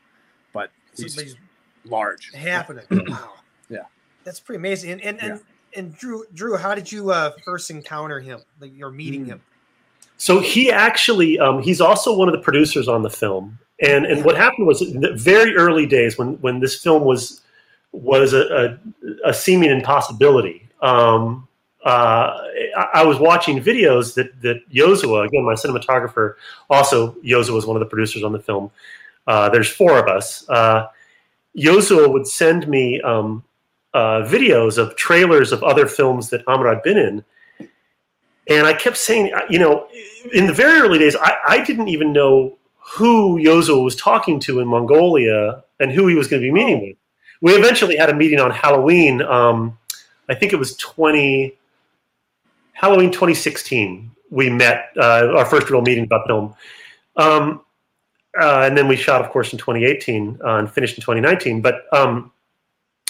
but 0.52 0.70
he's 0.96 1.14
Somebody's 1.14 1.36
large. 1.84 2.32
Happening. 2.34 2.84
wow. 2.90 3.34
Yeah. 3.68 3.84
That's 4.24 4.40
pretty 4.40 4.58
amazing. 4.58 4.92
And 4.92 5.00
and, 5.02 5.20
and, 5.20 5.40
yeah. 5.40 5.52
And 5.76 5.96
Drew 5.96 6.24
Drew, 6.34 6.56
how 6.56 6.74
did 6.74 6.90
you 6.90 7.10
uh, 7.10 7.32
first 7.44 7.70
encounter 7.70 8.20
him? 8.20 8.40
Like 8.60 8.72
you're 8.74 8.90
meeting 8.90 9.24
mm. 9.24 9.28
him. 9.28 9.40
So 10.18 10.40
he 10.40 10.72
actually 10.72 11.38
um, 11.38 11.62
he's 11.62 11.80
also 11.80 12.16
one 12.16 12.28
of 12.28 12.32
the 12.32 12.40
producers 12.40 12.88
on 12.88 13.02
the 13.02 13.10
film. 13.10 13.58
And 13.80 14.06
and 14.06 14.24
what 14.24 14.36
happened 14.36 14.66
was 14.66 14.80
in 14.82 15.00
the 15.00 15.12
very 15.12 15.54
early 15.54 15.86
days 15.86 16.16
when 16.16 16.34
when 16.40 16.60
this 16.60 16.80
film 16.80 17.04
was 17.04 17.42
was 17.92 18.32
a, 18.32 18.78
a, 19.24 19.28
a 19.30 19.34
seeming 19.34 19.70
impossibility. 19.70 20.68
Um, 20.80 21.48
uh, 21.84 22.42
I, 22.94 23.04
was 23.04 23.18
watching 23.18 23.62
videos 23.62 24.14
that 24.14 24.40
that 24.42 24.68
Yozua, 24.70 25.26
again, 25.26 25.44
my 25.44 25.54
cinematographer, 25.54 26.34
also 26.68 27.12
Yozua 27.24 27.54
was 27.54 27.66
one 27.66 27.76
of 27.76 27.80
the 27.80 27.86
producers 27.86 28.24
on 28.24 28.32
the 28.32 28.40
film. 28.40 28.70
Uh, 29.26 29.48
there's 29.50 29.70
four 29.70 29.98
of 29.98 30.08
us. 30.08 30.48
Uh, 30.48 30.88
Yozua 31.56 32.12
would 32.12 32.26
send 32.26 32.66
me 32.66 33.00
um, 33.02 33.44
uh, 33.96 34.22
videos 34.28 34.76
of 34.76 34.94
trailers 34.96 35.52
of 35.52 35.62
other 35.62 35.86
films 35.86 36.28
that 36.28 36.46
Amr 36.46 36.68
had 36.68 36.82
been 36.82 36.98
in. 36.98 37.24
And 38.48 38.66
I 38.66 38.74
kept 38.74 38.98
saying, 38.98 39.32
you 39.48 39.58
know, 39.58 39.88
in 40.34 40.46
the 40.46 40.52
very 40.52 40.78
early 40.80 40.98
days, 40.98 41.16
I, 41.16 41.36
I 41.48 41.64
didn't 41.64 41.88
even 41.88 42.12
know 42.12 42.58
who 42.76 43.38
Yozua 43.38 43.82
was 43.82 43.96
talking 43.96 44.38
to 44.40 44.60
in 44.60 44.68
Mongolia 44.68 45.64
and 45.80 45.90
who 45.90 46.08
he 46.08 46.14
was 46.14 46.28
going 46.28 46.42
to 46.42 46.46
be 46.46 46.52
meeting 46.52 46.80
with. 46.80 46.96
We 47.40 47.54
eventually 47.54 47.96
had 47.96 48.10
a 48.10 48.14
meeting 48.14 48.38
on 48.38 48.50
Halloween. 48.50 49.22
Um, 49.22 49.78
I 50.28 50.34
think 50.34 50.52
it 50.52 50.56
was 50.56 50.76
20, 50.76 51.56
Halloween 52.74 53.10
2016. 53.10 54.10
We 54.30 54.50
met 54.50 54.90
uh, 54.98 55.32
our 55.38 55.46
first 55.46 55.70
real 55.70 55.80
meeting 55.80 56.04
about 56.04 56.26
film. 56.26 56.54
Um, 57.16 57.62
uh, 58.38 58.60
and 58.60 58.76
then 58.76 58.88
we 58.88 58.96
shot, 58.96 59.22
of 59.22 59.30
course, 59.30 59.52
in 59.52 59.58
2018 59.58 60.38
uh, 60.44 60.56
and 60.56 60.70
finished 60.70 60.98
in 60.98 61.02
2019. 61.02 61.62
But 61.62 61.86
um, 61.92 62.30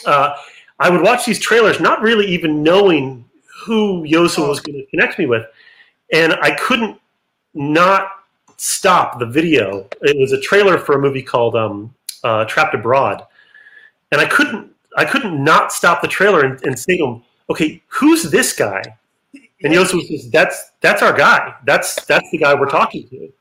uh, 0.06 0.36
I 0.78 0.90
would 0.90 1.02
watch 1.02 1.24
these 1.24 1.38
trailers, 1.38 1.80
not 1.80 2.02
really 2.02 2.26
even 2.26 2.62
knowing 2.62 3.24
who 3.64 4.04
Yosu 4.04 4.46
was 4.46 4.60
going 4.60 4.78
to 4.78 4.86
connect 4.86 5.18
me 5.18 5.26
with, 5.26 5.46
and 6.12 6.34
I 6.34 6.50
couldn't 6.52 7.00
not 7.54 8.10
stop 8.56 9.18
the 9.18 9.26
video. 9.26 9.88
It 10.02 10.18
was 10.18 10.32
a 10.32 10.40
trailer 10.40 10.78
for 10.78 10.96
a 10.96 10.98
movie 10.98 11.22
called 11.22 11.56
um, 11.56 11.94
uh, 12.22 12.44
Trapped 12.44 12.74
Abroad, 12.74 13.22
and 14.12 14.20
I 14.20 14.26
couldn't 14.26 14.72
I 14.96 15.04
couldn't 15.04 15.42
not 15.42 15.72
stop 15.72 16.02
the 16.02 16.08
trailer 16.08 16.44
and, 16.44 16.62
and 16.64 16.78
say 16.78 16.96
to 16.98 17.04
him, 17.06 17.22
"Okay, 17.50 17.82
who's 17.88 18.24
this 18.24 18.52
guy?" 18.52 18.82
And 19.62 19.72
Yozua 19.72 20.06
says, 20.06 20.30
"That's 20.30 20.72
that's 20.80 21.02
our 21.02 21.12
guy. 21.12 21.54
That's 21.64 22.04
that's 22.04 22.30
the 22.30 22.38
guy 22.38 22.54
we're 22.54 22.68
talking 22.68 23.08
to." 23.08 23.32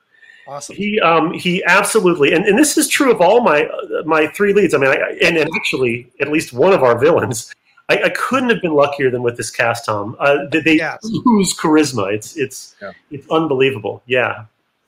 Awesome. 0.47 0.75
He 0.75 0.99
um, 0.99 1.33
he 1.33 1.63
absolutely, 1.65 2.33
and, 2.33 2.45
and 2.45 2.57
this 2.57 2.77
is 2.77 2.87
true 2.87 3.11
of 3.11 3.21
all 3.21 3.41
my 3.41 3.65
uh, 3.65 4.03
my 4.05 4.27
three 4.27 4.53
leads. 4.53 4.73
I 4.73 4.77
mean, 4.77 4.89
I, 4.89 5.17
and, 5.23 5.37
and 5.37 5.49
actually, 5.55 6.11
at 6.21 6.29
least 6.29 6.53
one 6.53 6.73
of 6.73 6.83
our 6.83 6.97
villains. 6.97 7.53
I, 7.87 8.01
I, 8.05 8.09
couldn't 8.09 8.49
have 8.49 8.63
been 8.63 8.73
luckier 8.73 9.11
than 9.11 9.21
with 9.21 9.37
this 9.37 9.51
cast, 9.51 9.85
Tom. 9.85 10.15
Uh, 10.19 10.47
they 10.51 10.59
they 10.59 10.75
Yes. 10.77 11.05
ooze 11.27 11.55
charisma. 11.55 12.11
It's 12.11 12.35
it's 12.35 12.75
Yeah. 12.81 12.91
it's 13.11 13.29
unbelievable. 13.29 14.01
Yeah, 14.07 14.45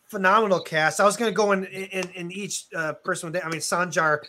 phenomenal 0.07 0.59
cast. 0.59 0.99
I 0.99 1.05
was 1.05 1.17
going 1.17 1.31
to 1.31 1.35
go 1.35 1.51
in 1.51 1.65
in, 1.65 2.09
in 2.11 2.31
each 2.31 2.65
uh, 2.75 2.93
person. 2.93 3.35
I 3.35 3.49
mean, 3.49 3.61
Sanjar, 3.61 4.19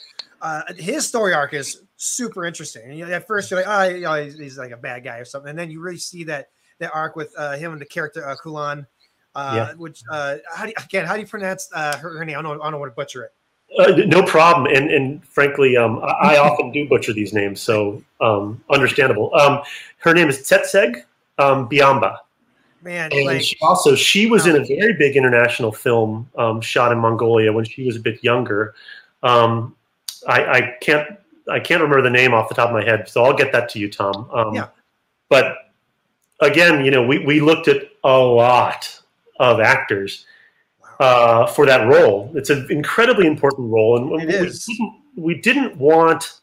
uh, 0.43 0.63
his 0.77 1.07
story 1.07 1.33
arc 1.33 1.55
is 1.55 1.83
super 1.97 2.45
interesting. 2.45 2.91
And, 2.91 2.99
you 2.99 3.07
know, 3.07 3.13
at 3.13 3.27
first, 3.27 3.51
you're 3.51 3.61
like, 3.61 3.69
oh, 3.69 3.95
you 3.95 4.03
know, 4.03 4.23
he's, 4.23 4.39
he's 4.39 4.59
like 4.59 4.73
a 4.73 4.77
bad 4.77 5.05
guy 5.05 5.19
or 5.19 5.25
something, 5.25 5.51
and 5.51 5.59
then 5.59 5.71
you 5.71 5.81
really 5.81 5.99
see 5.99 6.25
that 6.25 6.49
that 6.79 6.91
arc 6.95 7.17
with 7.17 7.33
uh, 7.37 7.57
him 7.57 7.73
and 7.73 7.81
the 7.81 7.87
character 7.87 8.27
uh, 8.27 8.37
Kulan. 8.37 8.87
Uh, 9.39 9.53
Yeah. 9.55 9.75
Which 9.75 10.03
uh, 10.11 10.37
how 10.53 10.65
do 10.65 10.71
you, 10.71 10.75
again? 10.85 11.07
How 11.07 11.15
do 11.15 11.21
you 11.21 11.27
pronounce 11.27 11.69
uh, 11.73 11.97
her, 11.99 12.19
her 12.19 12.25
name? 12.25 12.39
I 12.39 12.43
don't, 12.43 12.61
I 12.61 12.71
don't 12.71 12.81
want 12.81 12.93
to 12.93 12.97
butcher 12.97 13.23
it. 13.25 13.33
uh, 13.79 13.93
no 14.07 14.23
problem. 14.23 14.67
And 14.75 14.91
and 14.91 15.25
frankly, 15.25 15.77
um, 15.77 16.01
I, 16.01 16.35
I 16.35 16.39
often 16.47 16.73
do 16.73 16.89
butcher 16.89 17.13
these 17.13 17.33
names, 17.33 17.61
so 17.61 18.03
um, 18.21 18.63
understandable. 18.71 19.35
Um, 19.35 19.63
her 19.99 20.13
name 20.13 20.29
is 20.29 20.39
Tsetseg 20.39 21.03
um, 21.39 21.69
Biamba. 21.69 22.19
Man, 22.83 23.13
And 23.13 23.27
like 23.27 23.43
she 23.43 23.57
also, 23.61 23.95
she 23.97 24.27
was 24.27 24.47
in 24.47 24.55
a 24.55 24.65
very 24.65 24.93
big 24.93 25.17
international 25.17 25.73
film 25.73 26.29
um, 26.37 26.61
shot 26.61 26.93
in 26.93 26.99
Mongolia 26.99 27.53
when 27.53 27.65
she 27.65 27.85
was 27.85 27.97
a 27.97 28.01
bit 28.01 28.23
younger. 28.23 28.75
Um, 29.23 29.75
I, 30.29 30.45
I 30.45 30.77
can't, 30.81 31.09
I 31.51 31.59
can't 31.59 31.83
remember 31.83 32.03
the 32.03 32.11
name 32.11 32.35
off 32.35 32.49
the 32.49 32.55
top 32.55 32.69
of 32.69 32.75
my 32.75 32.85
head, 32.85 33.09
so 33.09 33.25
I'll 33.25 33.37
get 33.37 33.51
that 33.53 33.69
to 33.71 33.79
you, 33.81 33.91
Tom. 33.91 34.31
Um, 34.33 34.55
Yeah. 34.55 34.69
But 35.29 35.57
again, 36.41 36.85
you 36.85 36.91
know, 36.93 37.05
we, 37.05 37.19
we 37.19 37.41
looked 37.41 37.67
at 37.67 37.91
a 38.05 38.17
lot 38.17 38.98
of 39.39 39.61
actors 39.61 40.27
uh, 41.01 41.47
for 41.47 41.67
that 41.67 41.87
role. 41.87 42.31
It's 42.35 42.51
an 42.51 42.67
incredibly 42.71 43.27
important 43.27 43.71
role, 43.71 43.97
and 43.99 44.11
we. 44.11 44.27
Didn't, 44.27 44.59
we 45.19 45.41
didn't 45.41 45.77
want 45.77 46.41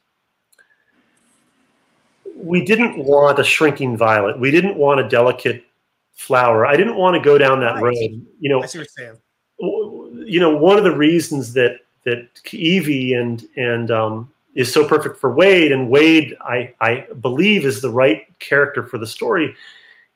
we 2.36 2.63
didn't 2.63 2.97
want 2.97 3.39
a 3.39 3.43
shrinking 3.43 3.95
violet. 3.95 4.38
We 4.38 4.51
didn't 4.51 4.75
want 4.75 4.99
a 4.99 5.08
delicate 5.08 5.63
flower. 6.13 6.65
I 6.65 6.75
didn't 6.75 6.97
want 6.97 7.15
to 7.15 7.21
go 7.21 7.38
down 7.38 7.62
that 7.62 7.81
road. 7.81 7.95
You 8.39 8.49
know, 8.49 8.62
I 8.62 8.65
see 8.65 8.79
what 8.79 8.88
you're 8.97 9.17
saying. 9.60 10.27
you 10.27 10.39
know, 10.39 10.55
one 10.55 10.77
of 10.77 10.84
the 10.84 10.95
reasons 10.95 11.53
that 11.53 11.79
that 12.03 12.27
Evie 12.53 13.13
and 13.13 13.47
and 13.55 13.89
um, 13.89 14.31
is 14.53 14.71
so 14.71 14.88
perfect 14.88 15.17
for 15.17 15.34
Wade, 15.34 15.71
and 15.71 15.89
Wade, 15.89 16.36
I 16.41 16.73
I 16.81 17.08
believe, 17.21 17.65
is 17.65 17.81
the 17.81 17.89
right 17.89 18.27
character 18.39 18.84
for 18.84 18.97
the 18.97 19.08
story. 19.08 19.55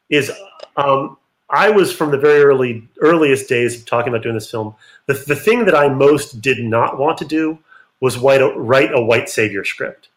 Is 0.09 0.31
um, 0.75 1.17
I 1.49 1.69
was 1.69 1.91
from 1.91 2.11
the 2.11 2.17
very 2.17 2.43
early 2.43 2.87
earliest 3.01 3.49
days 3.49 3.79
of 3.79 3.85
talking 3.85 4.09
about 4.13 4.23
doing 4.23 4.35
this 4.35 4.49
film. 4.49 4.75
The 5.07 5.13
the 5.13 5.35
thing 5.35 5.65
that 5.65 5.75
I 5.75 5.89
most 5.89 6.41
did 6.41 6.59
not 6.63 6.99
want 6.99 7.17
to 7.19 7.25
do 7.25 7.57
was 7.99 8.17
write 8.17 8.41
a, 8.41 8.47
write 8.49 8.91
a 8.93 9.01
white 9.01 9.29
savior 9.29 9.63
script. 9.63 10.09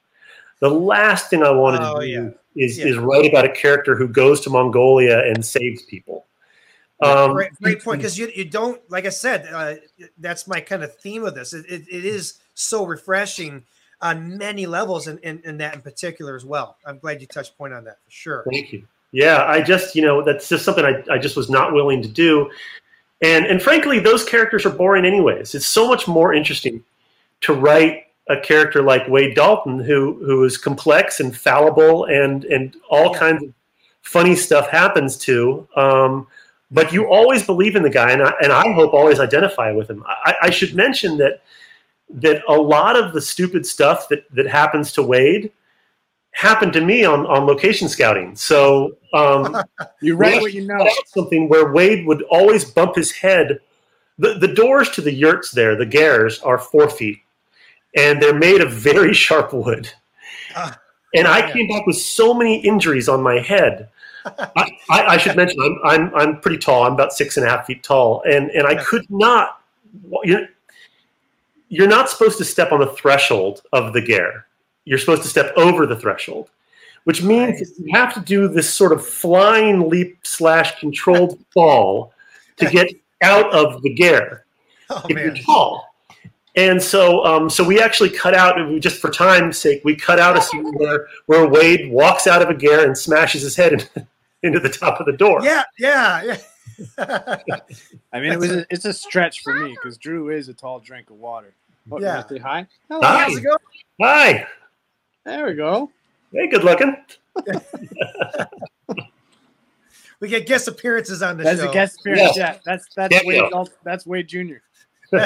The 0.60 0.70
last 0.70 1.30
thing 1.30 1.42
I 1.42 1.50
wanted 1.50 1.80
Oh, 1.82 2.00
to 2.00 2.06
do 2.06 2.12
yeah. 2.12 2.30
is 2.64 2.78
Yeah. 2.78 2.86
is 2.86 2.98
write 2.98 3.26
about 3.26 3.44
a 3.44 3.52
character 3.52 3.96
who 3.96 4.06
goes 4.08 4.40
to 4.42 4.50
Mongolia 4.50 5.20
and 5.20 5.44
saves 5.44 5.82
people. 5.82 6.26
Um, 7.00 7.32
great, 7.32 7.52
great 7.60 7.82
point 7.82 7.98
because 8.00 8.16
you, 8.18 8.30
you 8.34 8.44
don't 8.44 8.80
like 8.90 9.06
I 9.06 9.10
said 9.10 9.48
uh, 9.52 9.74
that's 10.18 10.46
my 10.46 10.60
kind 10.60 10.84
of 10.84 10.94
theme 10.96 11.24
of 11.24 11.34
this. 11.34 11.52
It, 11.52 11.66
it, 11.68 11.82
it 11.90 12.04
is 12.04 12.38
so 12.54 12.84
refreshing 12.86 13.64
on 14.00 14.36
many 14.36 14.66
levels, 14.66 15.06
and, 15.06 15.18
and, 15.22 15.40
and 15.44 15.60
that 15.60 15.74
in 15.74 15.80
particular 15.80 16.36
as 16.36 16.44
well. 16.44 16.76
I'm 16.84 16.98
glad 16.98 17.20
you 17.20 17.26
touched 17.26 17.56
point 17.56 17.72
on 17.72 17.84
that 17.84 17.98
for 18.04 18.10
sure. 18.10 18.44
Thank 18.50 18.72
you. 18.72 18.86
Yeah, 19.12 19.44
I 19.44 19.60
just, 19.60 19.94
you 19.94 20.02
know, 20.02 20.22
that's 20.22 20.48
just 20.48 20.64
something 20.64 20.84
I, 20.84 21.02
I 21.10 21.18
just 21.18 21.36
was 21.36 21.50
not 21.50 21.72
willing 21.72 22.00
to 22.02 22.08
do. 22.08 22.50
And 23.22 23.46
and 23.46 23.62
frankly, 23.62 23.98
those 24.00 24.24
characters 24.24 24.66
are 24.66 24.70
boring 24.70 25.04
anyways. 25.04 25.54
It's 25.54 25.66
so 25.66 25.86
much 25.86 26.08
more 26.08 26.34
interesting 26.34 26.82
to 27.42 27.52
write 27.52 28.06
a 28.28 28.40
character 28.40 28.82
like 28.82 29.06
Wade 29.08 29.34
Dalton 29.34 29.78
who 29.78 30.14
who 30.24 30.44
is 30.44 30.56
complex 30.56 31.20
and 31.20 31.36
fallible 31.36 32.06
and 32.06 32.44
and 32.46 32.74
all 32.88 33.12
Yeah. 33.12 33.18
kinds 33.18 33.42
of 33.44 33.54
funny 34.00 34.34
stuff 34.34 34.68
happens 34.68 35.16
to. 35.18 35.68
Um, 35.76 36.26
but 36.70 36.90
you 36.92 37.06
always 37.06 37.44
believe 37.44 37.76
in 37.76 37.82
the 37.82 37.90
guy, 37.90 38.12
and 38.12 38.22
I, 38.22 38.32
and 38.42 38.50
I 38.50 38.72
hope 38.72 38.94
always 38.94 39.20
identify 39.20 39.70
with 39.72 39.90
him. 39.90 40.02
I, 40.06 40.34
I 40.44 40.50
should 40.50 40.74
mention 40.74 41.18
that 41.18 41.42
that 42.14 42.42
a 42.48 42.54
lot 42.54 42.96
of 42.96 43.12
the 43.12 43.20
stupid 43.20 43.66
stuff 43.66 44.08
that 44.08 44.24
that 44.34 44.46
happens 44.46 44.90
to 44.92 45.02
Wade 45.02 45.52
happened 46.32 46.72
to 46.74 46.80
me 46.80 47.04
on 47.04 47.26
on 47.26 47.46
location 47.46 47.88
scouting. 47.88 48.34
So 48.36 48.96
um, 49.14 49.56
You 50.00 50.16
write 50.16 50.40
what 50.42 50.52
you 50.52 50.66
know. 50.66 50.88
something 51.06 51.48
where 51.48 51.72
Wade 51.72 52.06
would 52.06 52.22
always 52.24 52.64
bump 52.64 52.96
his 52.96 53.12
head. 53.12 53.60
The, 54.18 54.34
the 54.34 54.48
doors 54.48 54.90
to 54.90 55.00
the 55.00 55.12
yurts 55.12 55.50
there, 55.52 55.74
the 55.76 55.86
gers, 55.86 56.38
are 56.40 56.58
four 56.58 56.88
feet, 56.90 57.18
and 57.96 58.20
they're 58.20 58.38
made 58.38 58.60
of 58.60 58.70
very 58.72 59.14
sharp 59.24 59.52
wood. 59.52 59.90
Ah, 60.54 60.78
And 61.14 61.28
I 61.28 61.40
yeah. 61.40 61.52
came 61.52 61.68
back 61.68 61.86
with 61.86 61.96
so 61.96 62.32
many 62.32 62.58
injuries 62.60 63.06
on 63.06 63.22
my 63.22 63.38
head. 63.38 63.90
I, 64.24 64.70
I, 64.88 65.02
I 65.08 65.16
should 65.18 65.36
mention 65.36 65.58
I'm, 65.60 65.78
I'm 65.84 66.14
I'm 66.14 66.40
pretty 66.40 66.56
tall. 66.56 66.84
I'm 66.84 66.94
about 66.94 67.12
six 67.12 67.36
and 67.36 67.44
a 67.46 67.50
half 67.50 67.66
feet 67.66 67.82
tall, 67.82 68.22
and 68.24 68.50
and 68.52 68.66
I 68.66 68.82
could 68.82 69.04
not. 69.10 69.60
You're, 70.24 70.46
you're 71.68 71.88
not 71.88 72.08
supposed 72.08 72.38
to 72.38 72.46
step 72.46 72.72
on 72.72 72.80
the 72.80 72.86
threshold 72.86 73.60
of 73.72 73.92
the 73.92 74.00
ger. 74.00 74.46
You're 74.84 74.98
supposed 74.98 75.22
to 75.22 75.28
step 75.28 75.52
over 75.56 75.86
the 75.86 75.96
threshold, 75.96 76.50
which 77.04 77.22
means 77.22 77.58
Nice. 77.60 77.72
you 77.78 77.92
have 77.94 78.12
to 78.14 78.20
do 78.20 78.48
this 78.48 78.72
sort 78.72 78.92
of 78.92 79.06
flying 79.06 79.88
leap 79.88 80.18
slash 80.24 80.78
controlled 80.80 81.38
fall 81.54 82.12
to 82.56 82.68
get 82.68 82.88
out 83.22 83.52
of 83.52 83.82
the 83.82 83.94
ger 83.94 84.44
Oh 84.90 85.02
if 85.08 85.16
you're 85.16 85.34
tall. 85.44 85.88
And 86.54 86.82
so, 86.82 87.24
um, 87.24 87.48
so 87.48 87.64
we 87.64 87.80
actually 87.80 88.10
cut 88.10 88.34
out, 88.34 88.60
and 88.60 88.70
we 88.74 88.78
just 88.80 89.00
for 89.00 89.08
time's 89.10 89.56
sake, 89.56 89.80
we 89.84 89.96
cut 89.96 90.18
out 90.20 90.36
a 90.36 90.42
scene 90.48 90.70
where, 90.74 91.06
where 91.26 91.48
Wade 91.48 91.90
walks 91.90 92.26
out 92.26 92.42
of 92.42 92.50
a 92.50 92.54
ger 92.54 92.84
and 92.84 92.96
smashes 92.98 93.40
his 93.42 93.56
head 93.56 93.72
in, 93.96 94.06
into 94.42 94.60
the 94.60 94.68
top 94.68 95.00
of 95.00 95.06
the 95.06 95.12
door. 95.12 95.40
yeah, 95.42 95.62
yeah, 95.78 96.22
yeah. 96.24 96.36
I 98.12 98.20
mean, 98.20 98.32
it 98.32 98.38
was 98.38 98.50
a, 98.50 98.66
it's 98.70 98.84
a 98.84 98.92
stretch 98.92 99.42
for 99.42 99.54
me 99.54 99.70
because 99.70 99.96
Drew 99.96 100.30
is 100.30 100.48
a 100.48 100.54
tall 100.54 100.80
drink 100.80 101.08
of 101.10 101.16
water. 101.16 101.54
You 101.90 101.98
Yeah. 102.00 102.16
wanna 102.16 102.28
say 102.28 102.38
hi. 102.38 102.66
Hello. 102.88 103.00
Hi. 103.02 103.18
How's 103.22 103.36
it 103.38 103.40
going? 103.42 103.58
Hi, 104.00 104.46
There 105.24 105.46
we 105.46 105.54
go. 105.54 105.90
hey, 106.32 106.48
good 106.48 106.64
looking. 106.64 106.96
We 110.20 110.28
get 110.28 110.46
guest 110.46 110.68
appearances 110.68 111.20
on 111.20 111.36
the 111.36 111.42
That's 111.42 111.60
show. 111.60 111.68
a 111.68 111.72
guest 111.72 111.98
appearance. 111.98 112.36
Yeah. 112.36 112.52
Yeah, 112.52 112.58
that's 112.64 112.86
that's 112.94 113.12
Yeah, 113.12 113.22
Wade. 113.24 113.42
yeah. 113.52 113.64
That's 113.82 114.06
Wade 114.06 114.28
Jr. 114.28 114.58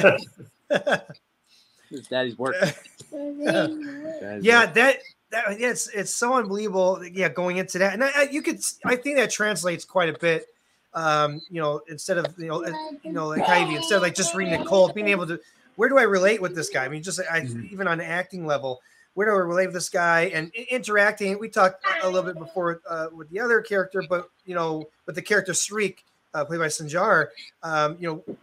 His 1.90 2.06
daddy's 2.08 2.38
work. 2.38 2.54
Yeah, 3.12 4.66
that 4.66 4.98
that 5.30 5.60
yeah, 5.60 5.68
it's 5.68 5.88
it's 5.88 6.14
so 6.14 6.34
unbelievable. 6.34 7.04
Yeah, 7.04 7.28
going 7.28 7.58
into 7.58 7.78
that, 7.78 7.92
and 7.92 8.02
I, 8.02 8.10
I, 8.16 8.22
you 8.30 8.40
could, 8.42 8.58
I 8.86 8.96
think 8.96 9.16
that 9.18 9.30
translates 9.30 9.84
quite 9.84 10.08
a 10.08 10.18
bit. 10.18 10.46
Um, 10.94 11.40
you 11.50 11.60
know, 11.60 11.82
instead 11.88 12.16
of 12.18 12.34
you 12.38 12.46
know, 12.48 12.64
uh, 12.64 12.72
you 13.04 13.12
know, 13.12 13.28
like 13.28 13.46
Ivy, 13.48 13.74
instead 13.76 13.96
of 13.96 14.02
like 14.02 14.14
just 14.14 14.34
reading 14.34 14.54
it 14.54 14.66
cold, 14.66 14.94
being 14.94 15.08
able 15.08 15.26
to, 15.26 15.38
where 15.76 15.88
do 15.90 15.98
I 15.98 16.02
relate 16.04 16.40
with 16.42 16.54
this 16.54 16.70
guy? 16.70 16.84
I 16.84 16.88
mean, 16.88 17.02
just 17.02 17.20
I, 17.30 17.40
Mhm. 17.42 17.70
even 17.70 17.86
on 17.86 18.00
acting 18.00 18.46
level, 18.46 18.80
where 19.16 19.26
do 19.26 19.32
I 19.32 19.38
relate 19.38 19.72
this 19.72 19.88
guy 19.88 20.30
and 20.34 20.52
interacting? 20.54 21.38
We 21.38 21.48
talked 21.48 21.82
a 22.02 22.06
little 22.06 22.30
bit 22.30 22.38
before 22.38 22.82
uh, 22.88 23.06
with 23.10 23.30
the 23.30 23.40
other 23.40 23.62
character, 23.62 24.04
but 24.06 24.28
you 24.44 24.54
know, 24.54 24.90
with 25.06 25.14
the 25.14 25.22
character 25.22 25.54
Shriek, 25.54 26.04
uh, 26.34 26.44
played 26.44 26.60
by 26.60 26.66
Sanjar, 26.66 27.28
um, 27.62 27.96
you 27.98 28.08
know, 28.08 28.36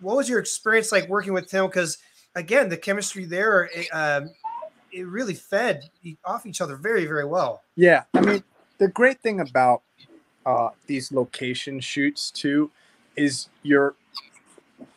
what 0.00 0.16
was 0.16 0.28
your 0.28 0.40
experience 0.40 0.90
like 0.90 1.08
working 1.08 1.32
with 1.32 1.48
him? 1.48 1.66
Because 1.66 1.98
again, 2.34 2.68
the 2.68 2.76
chemistry 2.76 3.24
there, 3.24 3.70
eh, 3.72 3.84
um, 3.92 4.30
it 4.90 5.06
really 5.06 5.34
fed 5.34 5.88
off 6.24 6.44
each 6.44 6.60
other 6.60 6.74
very 6.74 7.06
very 7.06 7.24
well. 7.24 7.62
Yeah, 7.76 8.02
I 8.12 8.20
mean, 8.20 8.42
the 8.78 8.88
great 8.88 9.20
thing 9.20 9.38
about 9.38 9.82
uh, 10.44 10.70
these 10.88 11.12
location 11.12 11.78
shoots 11.78 12.32
too 12.32 12.72
is 13.14 13.48
you're. 13.62 13.94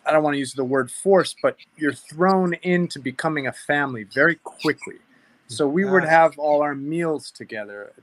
I 0.06 0.12
don't 0.12 0.24
want 0.24 0.36
to 0.36 0.40
use 0.40 0.54
the 0.54 0.64
word 0.64 0.92
force, 0.92 1.36
but 1.42 1.56
you're 1.78 1.94
thrown 1.94 2.54
into 2.56 3.00
becoming 3.00 3.48
a 3.48 3.54
family 3.54 4.04
very 4.04 4.36
quickly. 4.36 4.96
So 5.48 5.68
we 5.68 5.86
would 5.86 6.04
have 6.04 6.40
all 6.40 6.62
our 6.64 6.74
meals 6.74 7.30
together, 7.30 7.94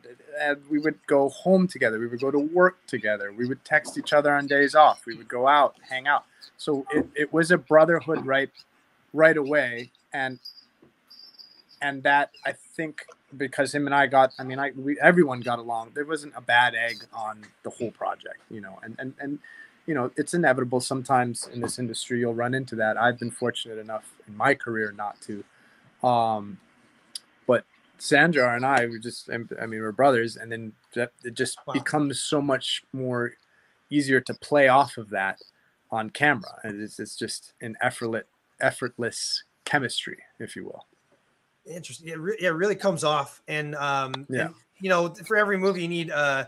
and 0.40 0.58
we 0.70 0.78
would 0.78 0.98
go 1.06 1.30
home 1.30 1.66
together. 1.66 1.98
We 1.98 2.06
would 2.06 2.20
go 2.20 2.30
to 2.30 2.38
work 2.38 2.76
together. 2.86 3.32
We 3.32 3.46
would 3.46 3.64
text 3.64 3.98
each 3.98 4.12
other 4.12 4.32
on 4.34 4.46
days 4.46 4.74
off. 4.74 5.04
We 5.04 5.16
would 5.16 5.28
go 5.28 5.48
out, 5.48 5.74
hang 5.88 6.06
out. 6.06 6.24
So 6.58 6.86
it, 6.92 7.08
it 7.16 7.32
was 7.32 7.50
a 7.50 7.58
brotherhood 7.58 8.24
right 8.24 8.50
right 9.12 9.36
away, 9.36 9.90
and 10.12 10.38
and 11.82 12.02
that 12.04 12.30
I 12.46 12.52
think 12.52 13.04
because 13.36 13.74
him 13.74 13.86
and 13.86 13.94
I 13.94 14.06
got, 14.06 14.32
I 14.38 14.44
mean, 14.44 14.58
I 14.58 14.70
we, 14.76 14.98
everyone 15.00 15.40
got 15.40 15.58
along. 15.58 15.92
There 15.94 16.04
wasn't 16.04 16.34
a 16.36 16.40
bad 16.40 16.74
egg 16.74 17.04
on 17.12 17.42
the 17.62 17.70
whole 17.70 17.90
project, 17.90 18.40
you 18.50 18.60
know, 18.60 18.78
and 18.82 18.94
and 18.98 19.14
and 19.18 19.38
you 19.90 19.94
know, 19.96 20.08
it's 20.16 20.34
inevitable 20.34 20.80
sometimes 20.80 21.48
in 21.52 21.60
this 21.60 21.80
industry 21.80 22.20
you'll 22.20 22.32
run 22.32 22.54
into 22.54 22.76
that. 22.76 22.96
I've 22.96 23.18
been 23.18 23.32
fortunate 23.32 23.76
enough 23.76 24.04
in 24.28 24.36
my 24.36 24.54
career 24.54 24.92
not 24.96 25.16
to. 25.22 25.42
Um, 26.06 26.60
but 27.44 27.64
Sanjar 27.98 28.54
and 28.54 28.64
I 28.64 28.86
were 28.86 29.00
just, 29.00 29.28
I 29.28 29.66
mean, 29.66 29.80
we're 29.80 29.90
brothers, 29.90 30.36
and 30.36 30.52
then 30.52 30.72
it 30.94 31.34
just 31.34 31.58
Wow. 31.66 31.74
becomes 31.74 32.20
so 32.20 32.40
much 32.40 32.84
more 32.92 33.32
easier 33.90 34.20
to 34.20 34.34
play 34.34 34.68
off 34.68 34.96
of 34.96 35.10
that 35.10 35.42
on 35.90 36.08
camera. 36.10 36.60
And 36.62 36.80
it's, 36.80 37.00
it's 37.00 37.16
just 37.16 37.54
an 37.60 37.76
effortless, 37.82 38.26
effortless 38.60 39.42
chemistry, 39.64 40.18
if 40.38 40.54
you 40.54 40.66
will. 40.66 40.86
Interesting. 41.66 42.06
It, 42.06 42.18
re- 42.20 42.38
it 42.38 42.50
really 42.50 42.76
comes 42.76 43.02
off, 43.02 43.42
and 43.48 43.74
um, 43.74 44.24
Yeah. 44.30 44.44
and, 44.44 44.54
you 44.78 44.88
know, 44.88 45.12
for 45.26 45.36
every 45.36 45.58
movie 45.58 45.82
you 45.82 45.88
need 45.88 46.12
uh, 46.12 46.44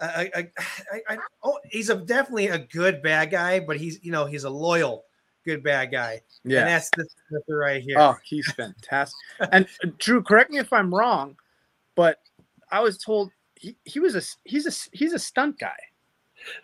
a, 0.00 0.30
a, 0.34 0.40
a, 0.40 1.12
I, 1.12 1.18
oh, 1.42 1.58
he's 1.70 1.90
a 1.90 1.96
definitely 1.96 2.48
a 2.48 2.58
good 2.58 3.02
bad 3.02 3.30
guy, 3.30 3.60
but 3.60 3.76
he's 3.76 3.98
you 4.02 4.12
know 4.12 4.26
he's 4.26 4.44
a 4.44 4.50
loyal 4.50 5.04
good 5.44 5.62
bad 5.62 5.90
guy, 5.90 6.20
and 6.44 6.52
Yeah. 6.52 6.64
that's 6.64 6.90
the, 6.96 7.06
that's 7.30 7.44
the 7.46 7.54
right 7.54 7.82
here. 7.82 7.98
Oh, 7.98 8.16
he's 8.24 8.50
fantastic. 8.52 9.16
and 9.52 9.66
uh, 9.84 9.88
Drew, 9.98 10.22
correct 10.22 10.50
me 10.50 10.58
if 10.58 10.72
I'm 10.72 10.94
wrong, 10.94 11.36
but 11.94 12.18
I 12.70 12.80
was 12.80 12.98
told 12.98 13.30
he, 13.56 13.76
he 13.84 14.00
was 14.00 14.14
a 14.16 14.22
he's 14.44 14.66
a 14.66 14.96
he's 14.96 15.12
a 15.12 15.18
stunt 15.18 15.58
guy. 15.58 15.76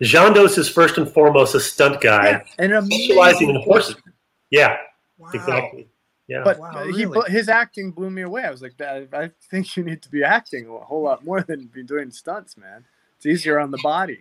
Jandos 0.02 0.56
is 0.58 0.68
first 0.68 0.96
and 0.98 1.10
foremost 1.10 1.54
a 1.54 1.60
stunt 1.60 2.00
guy, 2.00 2.42
and 2.58 2.72
an 2.72 2.86
specializing 2.86 3.50
in 3.50 3.56
amazing 3.56 3.70
horses. 3.70 3.94
person. 3.96 4.12
Yeah, 4.50 4.76
wow. 5.18 5.30
exactly. 5.34 5.88
Yeah. 6.28 6.42
But 6.42 6.58
Wow, 6.58 6.84
he 6.86 7.04
really? 7.04 7.30
his 7.30 7.48
acting 7.48 7.92
blew 7.92 8.10
me 8.10 8.22
away. 8.22 8.42
I 8.44 8.50
was 8.50 8.60
like, 8.60 8.80
I, 8.80 9.06
I 9.12 9.30
think 9.50 9.76
you 9.76 9.84
need 9.84 10.02
to 10.02 10.10
be 10.10 10.24
acting 10.24 10.66
a 10.68 10.78
whole 10.84 11.02
lot 11.02 11.24
more 11.24 11.42
than 11.42 11.66
be 11.66 11.82
doing 11.84 12.10
stunts, 12.10 12.56
man. 12.56 12.84
It's 13.16 13.26
easier 13.26 13.58
on 13.58 13.70
the 13.70 13.78
body. 13.82 14.20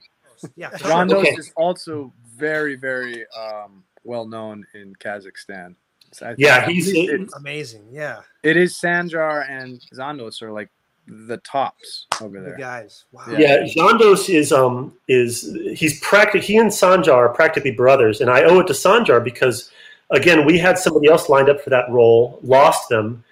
Yeah, 0.56 0.70
Jandos 0.78 1.16
Okay. 1.18 1.30
is 1.38 1.52
also 1.56 2.12
very, 2.36 2.76
very 2.76 3.26
um, 3.38 3.84
well 4.04 4.26
known 4.28 4.66
in 4.74 4.94
Kazakhstan. 4.96 5.76
So 6.12 6.26
I 6.28 6.30
think 6.30 6.40
Yeah, 6.40 6.66
he's- 6.66 6.88
it, 6.88 7.30
amazing. 7.36 7.88
Yeah, 7.92 8.22
it 8.44 8.56
is 8.58 8.74
Sanjar 8.76 9.50
and 9.50 9.82
Zandos 9.94 10.42
are 10.42 10.52
like 10.52 10.70
the 11.08 11.38
tops 11.38 12.08
over 12.22 12.40
the 12.40 12.46
there. 12.50 12.58
guys. 12.58 13.06
Wow. 13.12 13.24
Yeah, 13.38 13.64
Jandos 13.64 14.28
is 14.34 14.52
um 14.52 14.94
is 15.08 15.56
he's 15.74 16.00
practic 16.00 16.42
he 16.44 16.58
and 16.58 16.70
Sanjar 16.72 17.14
are 17.14 17.30
practically 17.30 17.72
brothers, 17.72 18.22
and 18.22 18.30
I 18.30 18.44
owe 18.44 18.60
it 18.60 18.68
to 18.68 18.74
Sanjar 18.74 19.24
because 19.24 19.72
again 20.12 20.46
we 20.46 20.58
had 20.58 20.78
somebody 20.80 21.08
else 21.10 21.28
lined 21.30 21.50
up 21.50 21.62
for 21.62 21.70
that 21.70 21.90
role, 21.90 22.40
lost 22.44 22.90
them. 22.90 23.24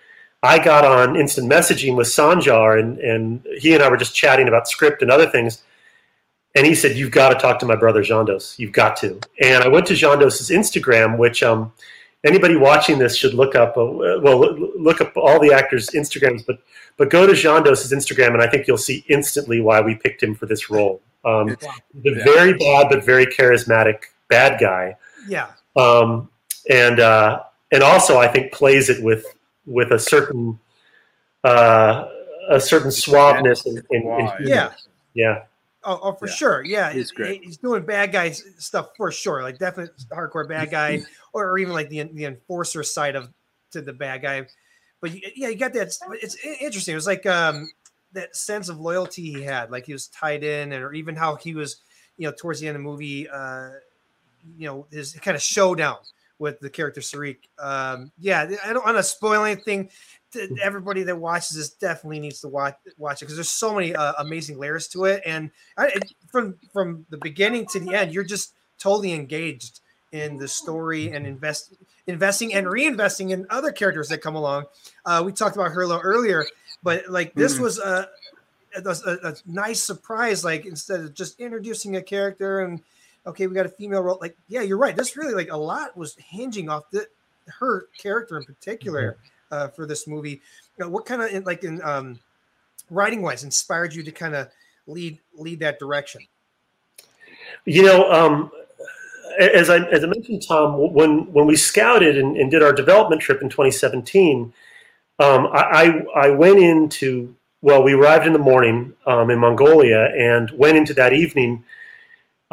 I 0.44 0.60
got 0.64 0.84
on 0.86 1.16
instant 1.16 1.50
messaging 1.50 1.96
with 1.96 2.08
Sanjar, 2.08 2.80
and 2.80 3.00
and 3.00 3.44
he 3.58 3.74
and 3.74 3.82
I 3.82 3.90
were 3.90 3.98
just 3.98 4.14
chatting 4.14 4.48
about 4.48 4.68
script 4.68 5.02
and 5.02 5.10
other 5.10 5.28
things, 5.28 5.64
and 6.54 6.66
he 6.68 6.76
said, 6.76 6.98
"You've 6.98 7.12
got 7.12 7.30
to 7.30 7.36
talk 7.36 7.58
to 7.60 7.66
my 7.66 7.76
brother 7.78 8.04
Jandos. 8.04 8.60
You've 8.60 8.74
got 8.74 8.98
to." 8.98 9.20
And 9.42 9.64
I 9.64 9.70
went 9.70 9.88
to 9.88 9.94
Jandos's 9.94 10.50
Instagram, 10.50 11.18
which 11.18 11.42
um 11.44 11.72
anybody 12.26 12.56
watching 12.58 13.00
this 13.00 13.16
should 13.16 13.34
look 13.34 13.56
up. 13.56 13.78
Uh, 13.78 14.20
well, 14.22 14.40
look 14.78 15.02
up 15.02 15.16
all 15.16 15.40
the 15.40 15.54
actors' 15.54 15.90
Instagrams, 15.92 16.46
but 16.46 16.60
but 16.98 17.10
go 17.10 17.26
to 17.26 17.34
Jandos's 17.34 17.92
Instagram, 17.94 18.34
and 18.34 18.42
I 18.42 18.48
think 18.48 18.68
you'll 18.68 18.78
see 18.78 19.04
instantly 19.08 19.62
why 19.62 19.82
we 19.82 19.96
picked 19.96 20.22
him 20.22 20.36
for 20.36 20.46
this 20.46 20.70
role. 20.70 21.02
Um, 21.26 21.56
the 22.04 22.22
very 22.26 22.54
bad 22.54 22.90
but 22.90 23.04
very 23.06 23.26
charismatic 23.26 24.04
bad 24.28 24.60
guy, 24.60 24.98
Yeah. 25.26 25.48
um, 25.78 26.30
and 26.70 27.00
uh, 27.00 27.44
and 27.72 27.82
also 27.82 28.18
I 28.20 28.28
think 28.28 28.52
plays 28.52 28.90
it 28.90 29.02
with 29.02 29.26
with 29.66 29.92
a 29.92 30.00
certain 30.00 30.60
uh, 31.44 32.08
a 32.50 32.60
certain 32.60 32.90
suaveness 32.90 33.66
and, 33.66 33.84
and, 33.92 34.08
and 34.08 34.50
Yeah. 34.50 34.72
yeah. 35.14 35.44
Oh, 35.84 36.00
oh, 36.02 36.14
for 36.14 36.28
Yeah. 36.28 36.34
sure. 36.34 36.64
Yeah, 36.64 36.94
He's 36.94 37.12
great. 37.12 37.44
He's 37.44 37.58
doing 37.58 37.84
bad 37.84 38.12
guys 38.12 38.44
stuff 38.58 38.90
for 38.96 39.12
sure. 39.12 39.42
Like 39.42 39.58
definite 39.58 39.92
hardcore 40.12 40.48
bad 40.48 40.72
guy, 40.72 41.04
or, 41.34 41.50
or 41.52 41.58
even 41.58 41.74
like 41.74 41.90
the 41.90 42.04
the 42.04 42.26
enforcer 42.26 42.84
side 42.84 43.16
of 43.16 43.30
to 43.72 43.82
the 43.82 43.94
bad 43.94 44.22
guy. 44.22 44.48
But 45.02 45.12
yeah, 45.38 45.50
you 45.50 45.58
got 45.58 45.74
that. 45.74 45.94
It's 46.22 46.38
interesting. 46.62 46.94
It 46.94 46.96
was 46.96 47.08
like 47.08 47.26
um 47.26 47.70
that 48.14 48.36
sense 48.36 48.70
of 48.70 48.80
loyalty 48.80 49.34
he 49.34 49.42
had, 49.42 49.72
like 49.72 49.86
he 49.86 49.94
was 49.94 50.08
tied 50.08 50.44
in, 50.44 50.72
and 50.72 50.84
or 50.84 50.94
even 50.94 51.16
how 51.16 51.36
he 51.36 51.54
was, 51.56 51.78
you 52.18 52.28
know, 52.28 52.34
towards 52.38 52.62
the 52.62 52.68
end 52.68 52.78
of 52.78 52.84
the 52.84 52.88
movie, 52.90 53.28
uh, 53.28 53.72
you 54.58 54.68
know, 54.68 54.88
his 54.92 55.14
kind 55.14 55.36
of 55.36 55.42
showdown 55.42 55.98
with 56.44 56.60
the 56.60 56.70
character 56.70 57.00
Sarik. 57.02 57.38
Um, 57.58 58.12
yeah, 58.20 58.42
I 58.66 58.74
don't 58.74 58.86
want 58.86 58.98
to 58.98 59.04
spoil 59.04 59.44
anything. 59.46 59.90
Everybody 60.62 61.04
that 61.04 61.16
watches 61.18 61.56
this 61.56 61.70
definitely 61.70 62.20
needs 62.20 62.42
to 62.42 62.48
watch 62.50 62.76
watch 62.98 63.22
it 63.22 63.26
because 63.26 63.36
there's 63.38 63.50
so 63.50 63.74
many 63.74 63.96
uh, 63.96 64.14
amazing 64.20 64.60
layers 64.60 64.88
to 64.90 65.06
it, 65.06 65.22
and 65.26 65.52
I, 65.78 65.94
from 66.32 66.56
from 66.74 67.06
the 67.10 67.18
beginning 67.18 67.66
to 67.68 67.80
the 67.80 67.94
end, 67.96 68.14
you're 68.14 68.24
just 68.24 68.54
totally 68.80 69.14
engaged 69.14 69.80
in 70.12 70.38
the 70.38 70.48
story 70.48 71.12
and 71.12 71.26
invest 71.26 71.74
investing 72.08 72.54
and 72.54 72.68
reinvesting 72.68 73.30
in 73.30 73.46
other 73.50 73.72
characters 73.72 74.10
that 74.10 74.22
come 74.22 74.36
along. 74.36 74.66
Uh, 75.06 75.22
we 75.26 75.32
talked 75.32 75.56
about 75.56 75.72
Herlo 75.72 76.00
earlier, 76.04 76.46
but 76.84 77.08
like 77.10 77.34
this 77.36 77.58
Mhm. 77.58 77.62
was 77.62 77.78
a, 77.80 78.10
a, 78.76 78.82
a- 78.90 79.30
a 79.30 79.36
nice 79.46 79.82
surprise. 79.84 80.44
Like 80.44 80.66
instead 80.66 81.00
of 81.02 81.14
just 81.14 81.40
introducing 81.40 81.96
a 81.96 82.02
character 82.02 82.60
and 82.62 82.82
okay, 83.26 83.48
we 83.48 83.56
got 83.56 83.66
a 83.66 83.70
female 83.70 84.02
role. 84.02 84.18
Like 84.20 84.36
yeah, 84.48 84.62
you're 84.62 84.78
right. 84.78 84.96
This 84.96 85.18
really 85.18 85.34
like 85.34 85.52
a 85.52 85.58
lot 85.58 85.96
was 85.98 86.16
hinging 86.16 86.70
off 86.70 86.90
the 86.92 87.08
her 87.60 87.88
character 87.98 88.38
in 88.38 88.44
particular 88.44 89.18
uh, 89.52 89.68
for 89.70 89.86
this 89.86 90.08
movie. 90.08 90.42
You 90.78 90.86
know, 90.86 90.90
what 90.90 91.06
kind 91.06 91.22
of 91.22 91.46
like 91.46 91.64
in 91.64 91.82
um, 91.84 92.20
writing 92.90 93.22
wise 93.22 93.44
inspired 93.44 93.94
you 93.94 94.04
to 94.04 94.12
kind 94.12 94.36
of 94.36 94.50
lead 94.88 95.20
lead 95.36 95.60
that 95.60 95.80
direction? 95.80 96.22
You 97.66 97.84
know, 97.84 98.12
um, 98.12 98.52
as 99.40 99.70
I 99.70 99.78
as 99.90 100.04
I 100.04 100.08
mentioned, 100.08 100.44
Tom, 100.48 100.94
when 100.94 101.32
when 101.32 101.46
we 101.46 101.56
scouted 101.56 102.18
and, 102.18 102.38
and 102.38 102.52
did 102.52 102.64
our 102.64 102.74
development 102.74 103.22
trip 103.22 103.42
in 103.42 103.50
2017, 103.50 104.54
um, 105.20 105.48
I, 105.48 106.04
I 106.16 106.28
I 106.28 106.30
went 106.30 106.60
into 106.60 107.36
well, 107.62 107.82
we 107.82 107.94
arrived 107.94 108.28
in 108.28 108.34
the 108.34 108.40
morning 108.40 108.94
um, 109.06 109.30
in 109.30 109.40
Mongolia 109.40 110.10
and 110.18 110.52
went 110.52 110.76
into 110.76 110.94
that 110.96 111.14
evening 111.14 111.64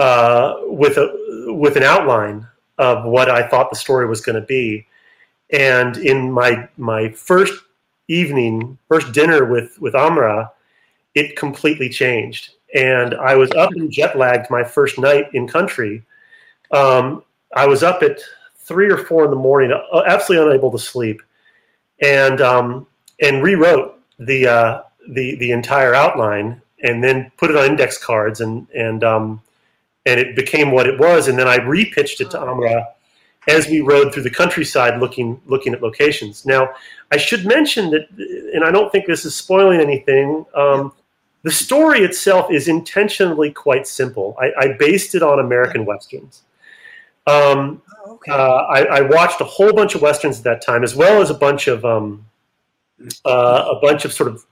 uh, 0.01 0.57
with 0.63 0.97
a 0.97 1.53
with 1.53 1.77
an 1.77 1.83
outline 1.83 2.47
of 2.79 3.05
what 3.05 3.31
I 3.31 3.47
thought 3.47 3.69
the 3.69 3.77
story 3.77 4.07
was 4.07 4.23
going 4.23 4.41
to 4.41 4.47
be, 4.47 4.87
and 5.51 5.99
in 5.99 6.33
my 6.33 6.67
my 6.79 7.11
first 7.11 7.53
evening, 8.09 8.79
first 8.89 9.13
dinner 9.13 9.45
with 9.45 9.79
with 9.79 9.95
Amra, 9.95 10.51
it 11.15 11.37
completely 11.37 11.91
changed. 11.91 12.51
And 12.75 13.15
I 13.15 13.35
was 13.35 13.51
up 13.51 13.73
and 13.73 13.91
jet 13.91 14.17
lagged 14.17 14.49
my 14.49 14.65
first 14.65 14.99
night 14.99 15.27
in 15.35 15.47
country. 15.47 16.03
Um, 16.71 17.23
I 17.55 17.67
was 17.67 17.83
up 17.83 18.03
at 18.03 18.21
three 18.57 18.91
or 18.91 18.97
four 18.97 19.27
in 19.27 19.31
the 19.31 19.37
morning, 19.37 19.71
uh, 19.73 20.03
absolutely 20.07 20.47
unable 20.47 20.71
to 20.71 20.79
sleep, 20.79 21.21
and 22.01 22.41
um, 22.41 22.87
and 23.21 23.43
rewrote 23.43 24.01
the 24.19 24.47
uh, 24.47 24.83
the 25.11 25.35
the 25.35 25.51
entire 25.51 25.95
outline, 25.95 26.63
and 26.83 27.05
then 27.05 27.31
put 27.37 27.51
it 27.51 27.57
on 27.59 27.67
index 27.67 28.03
cards, 28.03 28.41
and 28.41 28.67
and 28.71 29.05
um, 29.05 29.43
and 30.07 30.19
it 30.21 30.35
became 30.37 30.71
what 30.71 30.87
it 30.87 30.99
was. 30.99 31.29
And 31.29 31.39
then 31.39 31.49
I 31.49 31.59
repitched 31.59 32.21
it 32.21 32.31
to 32.31 32.41
Amra 32.41 32.89
as 33.49 33.69
we 33.69 33.81
rode 33.81 34.13
through 34.13 34.23
the 34.25 34.31
countryside, 34.31 35.01
looking 35.01 35.41
looking 35.47 35.73
at 35.73 35.83
locations. 35.83 36.45
Now, 36.45 36.71
I 37.11 37.17
should 37.17 37.47
mention 37.47 37.91
that, 37.91 38.09
and 38.55 38.65
I 38.65 38.71
don't 38.71 38.91
think 38.93 39.07
this 39.07 39.25
is 39.25 39.35
spoiling 39.35 39.81
anything. 39.81 40.45
Um, 40.55 40.93
the 41.43 41.51
story 41.51 42.01
itself 42.01 42.51
is 42.51 42.69
intentionally 42.69 43.51
quite 43.51 43.87
simple. 43.87 44.37
I, 44.39 44.53
I 44.59 44.73
based 44.79 45.15
it 45.15 45.23
on 45.23 45.39
American 45.39 45.87
westerns. 45.87 46.43
Um, 47.27 47.83
Oh, 48.05 48.13
okay. 48.13 48.33
uh, 48.33 48.37
I, 48.37 48.83
I 48.85 49.01
watched 49.03 49.41
a 49.41 49.45
whole 49.45 49.73
bunch 49.73 49.95
of 49.95 50.03
westerns 50.03 50.39
at 50.39 50.45
that 50.45 50.63
time, 50.63 50.83
as 50.83 50.95
well 50.95 51.21
as 51.21 51.31
a 51.31 51.35
bunch 51.35 51.69
of 51.69 51.85
um, 51.85 52.25
uh, 53.25 53.75
a 53.77 53.81
bunch 53.81 54.05
of 54.05 54.13
sort 54.13 54.31
of 54.31 54.45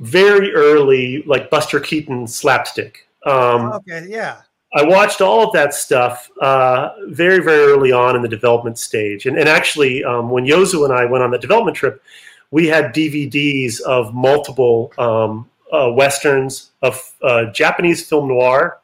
very 0.00 0.52
early, 0.52 1.22
like 1.26 1.50
Buster 1.50 1.80
Keaton 1.80 2.26
slapstick. 2.26 3.08
Um, 3.24 3.72
okay, 3.72 4.06
yeah. 4.08 4.42
I 4.74 4.82
watched 4.82 5.20
all 5.20 5.46
of 5.46 5.52
that 5.52 5.72
stuff 5.72 6.30
uh, 6.40 6.90
very, 7.06 7.42
very 7.42 7.72
early 7.72 7.92
on 7.92 8.16
in 8.16 8.22
the 8.22 8.28
development 8.28 8.78
stage. 8.78 9.24
And, 9.24 9.38
and 9.38 9.48
actually, 9.48 10.02
um, 10.02 10.30
when 10.30 10.44
Yozu 10.44 10.84
and 10.84 10.92
I 10.92 11.04
went 11.04 11.22
on 11.22 11.30
the 11.30 11.38
development 11.38 11.76
trip, 11.76 12.02
we 12.50 12.66
had 12.66 12.94
DVDs 12.94 13.80
of 13.80 14.14
multiple 14.14 14.92
um, 14.98 15.48
uh, 15.72 15.90
westerns 15.92 16.70
of 16.82 17.00
uh, 17.22 17.46
Japanese 17.46 18.08
film 18.08 18.28
noir, 18.28 18.78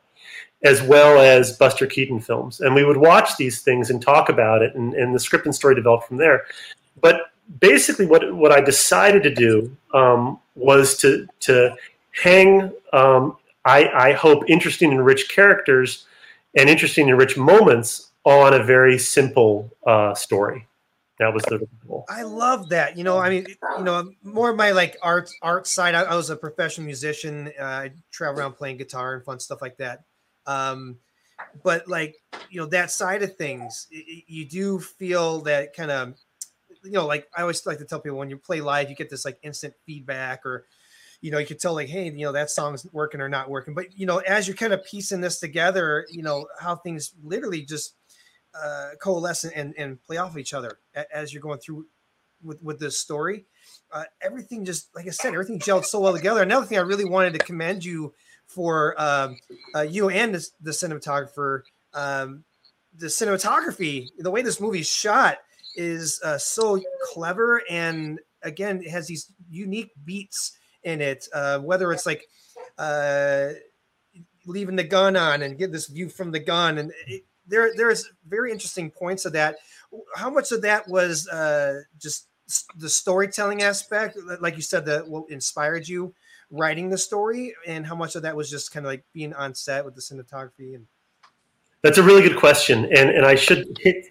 as 0.62 0.82
well 0.82 1.20
as 1.20 1.56
Buster 1.56 1.86
Keaton 1.86 2.20
films, 2.20 2.60
and 2.60 2.74
we 2.74 2.84
would 2.84 2.96
watch 2.96 3.36
these 3.36 3.62
things 3.62 3.90
and 3.90 4.02
talk 4.02 4.28
about 4.28 4.62
it, 4.62 4.74
and, 4.74 4.94
and 4.94 5.14
the 5.14 5.18
script 5.20 5.46
and 5.46 5.54
story 5.54 5.74
developed 5.74 6.06
from 6.06 6.16
there. 6.16 6.44
But 7.00 7.30
basically, 7.60 8.06
what 8.06 8.34
what 8.34 8.52
I 8.52 8.60
decided 8.60 9.22
to 9.22 9.34
do 9.34 9.76
um, 9.94 10.38
was 10.54 10.96
to 10.98 11.26
to 11.40 11.74
hang, 12.10 12.72
um, 12.92 13.36
I, 13.64 13.88
I 13.88 14.12
hope, 14.12 14.48
interesting 14.48 14.90
and 14.90 15.04
rich 15.04 15.28
characters 15.28 16.06
and 16.56 16.68
interesting 16.68 17.08
and 17.08 17.18
rich 17.18 17.36
moments 17.36 18.10
on 18.24 18.54
a 18.54 18.62
very 18.62 18.98
simple 18.98 19.70
uh, 19.86 20.14
story. 20.14 20.66
That 21.18 21.34
was 21.34 21.42
the 21.44 21.66
goal. 21.86 22.06
I 22.08 22.22
love 22.22 22.70
that. 22.70 22.96
You 22.96 23.04
know, 23.04 23.18
I 23.18 23.28
mean, 23.28 23.46
you 23.78 23.84
know, 23.84 24.10
more 24.22 24.50
of 24.50 24.56
my 24.56 24.70
like 24.70 24.96
art 25.02 25.30
art 25.42 25.66
side. 25.66 25.94
I, 25.94 26.02
I 26.02 26.14
was 26.14 26.30
a 26.30 26.36
professional 26.36 26.86
musician. 26.86 27.52
Uh, 27.60 27.64
I 27.64 27.92
travel 28.10 28.40
around 28.40 28.54
playing 28.54 28.78
guitar 28.78 29.14
and 29.14 29.24
fun 29.24 29.38
stuff 29.38 29.60
like 29.60 29.76
that. 29.76 30.04
Um, 30.46 30.96
but 31.62 31.86
like 31.86 32.16
you 32.48 32.58
know 32.58 32.66
that 32.68 32.90
side 32.90 33.22
of 33.22 33.36
things, 33.36 33.86
it, 33.90 34.24
you 34.28 34.46
do 34.46 34.80
feel 34.80 35.42
that 35.42 35.76
kind 35.76 35.90
of 35.90 36.14
you 36.84 36.92
know, 36.92 37.06
like 37.06 37.28
I 37.36 37.42
always 37.42 37.64
like 37.66 37.78
to 37.78 37.84
tell 37.84 38.00
people 38.00 38.18
when 38.18 38.30
you 38.30 38.36
play 38.36 38.60
live, 38.60 38.88
you 38.88 38.96
get 38.96 39.10
this 39.10 39.24
like 39.24 39.38
instant 39.42 39.74
feedback 39.86 40.46
or 40.46 40.66
you 41.20 41.30
know, 41.30 41.38
you 41.38 41.46
could 41.46 41.60
tell 41.60 41.74
like, 41.74 41.88
hey, 41.88 42.04
you 42.04 42.24
know, 42.24 42.32
that 42.32 42.50
song's 42.50 42.86
working 42.92 43.20
or 43.20 43.28
not 43.28 43.50
working. 43.50 43.74
But 43.74 43.98
you 43.98 44.06
know, 44.06 44.18
as 44.18 44.48
you're 44.48 44.56
kind 44.56 44.72
of 44.72 44.84
piecing 44.84 45.20
this 45.20 45.38
together, 45.38 46.06
you 46.10 46.22
know, 46.22 46.46
how 46.58 46.76
things 46.76 47.12
literally 47.22 47.62
just 47.62 47.94
uh, 48.54 48.90
coalesce 49.00 49.44
and, 49.44 49.74
and 49.76 50.02
play 50.02 50.16
off 50.16 50.30
of 50.30 50.38
each 50.38 50.54
other 50.54 50.78
as 51.12 51.32
you're 51.32 51.42
going 51.42 51.58
through 51.58 51.86
with 52.42 52.62
with 52.62 52.78
this 52.78 52.98
story. 52.98 53.44
Uh, 53.92 54.04
everything 54.22 54.64
just 54.64 54.94
like 54.94 55.06
I 55.06 55.10
said, 55.10 55.32
everything 55.32 55.58
gelled 55.58 55.84
so 55.84 56.00
well 56.00 56.14
together. 56.14 56.42
Another 56.42 56.66
thing 56.66 56.78
I 56.78 56.82
really 56.82 57.04
wanted 57.04 57.34
to 57.34 57.38
commend 57.40 57.84
you 57.84 58.14
for 58.46 59.00
um, 59.00 59.36
uh, 59.74 59.82
you 59.82 60.10
and 60.10 60.34
the, 60.34 60.70
cinematographer. 60.70 61.62
Um, 61.94 62.44
the 62.96 63.06
cinematography, 63.06 64.08
the 64.18 64.30
way 64.30 64.42
this 64.42 64.60
movie's 64.60 64.88
shot, 64.88 65.38
is 65.76 66.20
uh, 66.24 66.38
so 66.38 66.80
clever 67.12 67.62
and 67.70 68.18
again 68.42 68.82
it 68.82 68.90
has 68.90 69.06
these 69.06 69.30
unique 69.48 69.92
beats 70.04 70.58
in 70.84 71.00
it. 71.00 71.28
Uh, 71.32 71.58
whether 71.58 71.92
it's 71.92 72.06
like 72.06 72.28
uh, 72.78 73.50
leaving 74.46 74.76
the 74.76 74.84
gun 74.84 75.16
on 75.16 75.42
and 75.42 75.58
get 75.58 75.72
this 75.72 75.86
view 75.86 76.08
from 76.08 76.30
the 76.30 76.38
gun, 76.38 76.78
and 76.78 76.92
it, 77.06 77.24
there 77.46 77.72
there's 77.76 78.10
very 78.28 78.52
interesting 78.52 78.90
points 78.90 79.24
of 79.24 79.32
that. 79.32 79.56
How 80.16 80.30
much 80.30 80.52
of 80.52 80.62
that 80.62 80.88
was 80.88 81.28
uh, 81.28 81.82
just 81.98 82.26
the 82.76 82.88
storytelling 82.88 83.62
aspect, 83.62 84.18
like 84.40 84.56
you 84.56 84.62
said, 84.62 84.86
that 84.86 85.06
what 85.06 85.30
inspired 85.30 85.88
you 85.88 86.14
writing 86.50 86.90
the 86.90 86.98
story, 86.98 87.54
and 87.66 87.86
how 87.86 87.94
much 87.94 88.16
of 88.16 88.22
that 88.22 88.36
was 88.36 88.50
just 88.50 88.72
kind 88.72 88.86
of 88.86 88.90
like 88.90 89.04
being 89.12 89.32
on 89.34 89.54
set 89.54 89.84
with 89.84 89.94
the 89.94 90.00
cinematography 90.00 90.74
and. 90.74 90.86
That's 91.82 91.96
a 91.96 92.02
really 92.02 92.20
good 92.20 92.36
question, 92.36 92.84
and 92.94 93.08
and 93.08 93.24
I 93.24 93.36
should 93.36 93.78
hit 93.80 94.06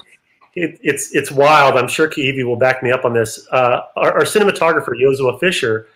it, 0.56 0.80
it's 0.82 1.14
it's 1.16 1.32
wild. 1.32 1.78
I'm 1.78 1.88
sure 1.88 2.10
Kaivi 2.10 2.44
will 2.44 2.56
back 2.56 2.84
me 2.84 2.92
up 2.92 3.06
on 3.06 3.14
this. 3.14 3.48
Uh, 3.52 3.82
our, 3.96 4.14
our, 4.14 4.24
cinematographer 4.24 4.94
Josua 5.00 5.40
Fischer, 5.40 5.88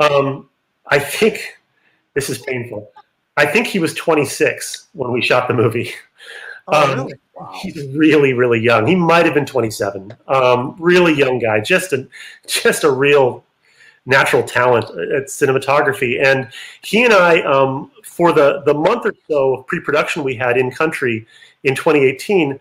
um, 0.00 0.48
I 0.86 0.98
think 0.98 1.58
this 2.14 2.28
is 2.30 2.38
painful. 2.38 2.90
I 3.36 3.46
think 3.46 3.66
he 3.66 3.78
was 3.78 3.94
26 3.94 4.88
when 4.92 5.12
we 5.12 5.22
shot 5.22 5.48
the 5.48 5.54
movie. 5.54 5.92
Oh, 6.68 6.82
um, 6.82 6.98
really? 6.98 7.14
Wow. 7.34 7.58
He's 7.60 7.96
really, 7.96 8.34
really 8.34 8.60
young. 8.60 8.86
He 8.86 8.94
might 8.94 9.24
have 9.24 9.34
been 9.34 9.46
27. 9.46 10.14
Um, 10.28 10.76
really 10.78 11.12
young 11.12 11.38
guy, 11.38 11.60
just 11.60 11.92
a 11.92 12.06
just 12.46 12.84
a 12.84 12.90
real 12.90 13.44
natural 14.06 14.42
talent 14.42 14.84
at 14.84 15.24
cinematography. 15.24 16.22
And 16.24 16.48
he 16.82 17.04
and 17.04 17.12
I, 17.12 17.40
um, 17.40 17.90
for 18.04 18.32
the 18.32 18.62
the 18.62 18.74
month 18.74 19.06
or 19.06 19.14
so 19.28 19.56
of 19.56 19.66
pre-production 19.66 20.22
we 20.22 20.36
had 20.36 20.56
in 20.56 20.70
country 20.70 21.26
in 21.64 21.74
2018 21.74 22.60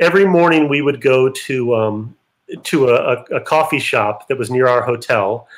every 0.00 0.24
morning 0.24 0.68
we 0.68 0.82
would 0.82 1.00
go 1.00 1.28
to 1.30 1.74
um, 1.74 2.16
to 2.62 2.88
a, 2.88 3.22
a, 3.34 3.40
coffee 3.40 3.78
shop 3.78 4.28
that 4.28 4.38
was 4.38 4.50
near 4.50 4.68
our 4.68 4.82
hotel, 4.82 5.48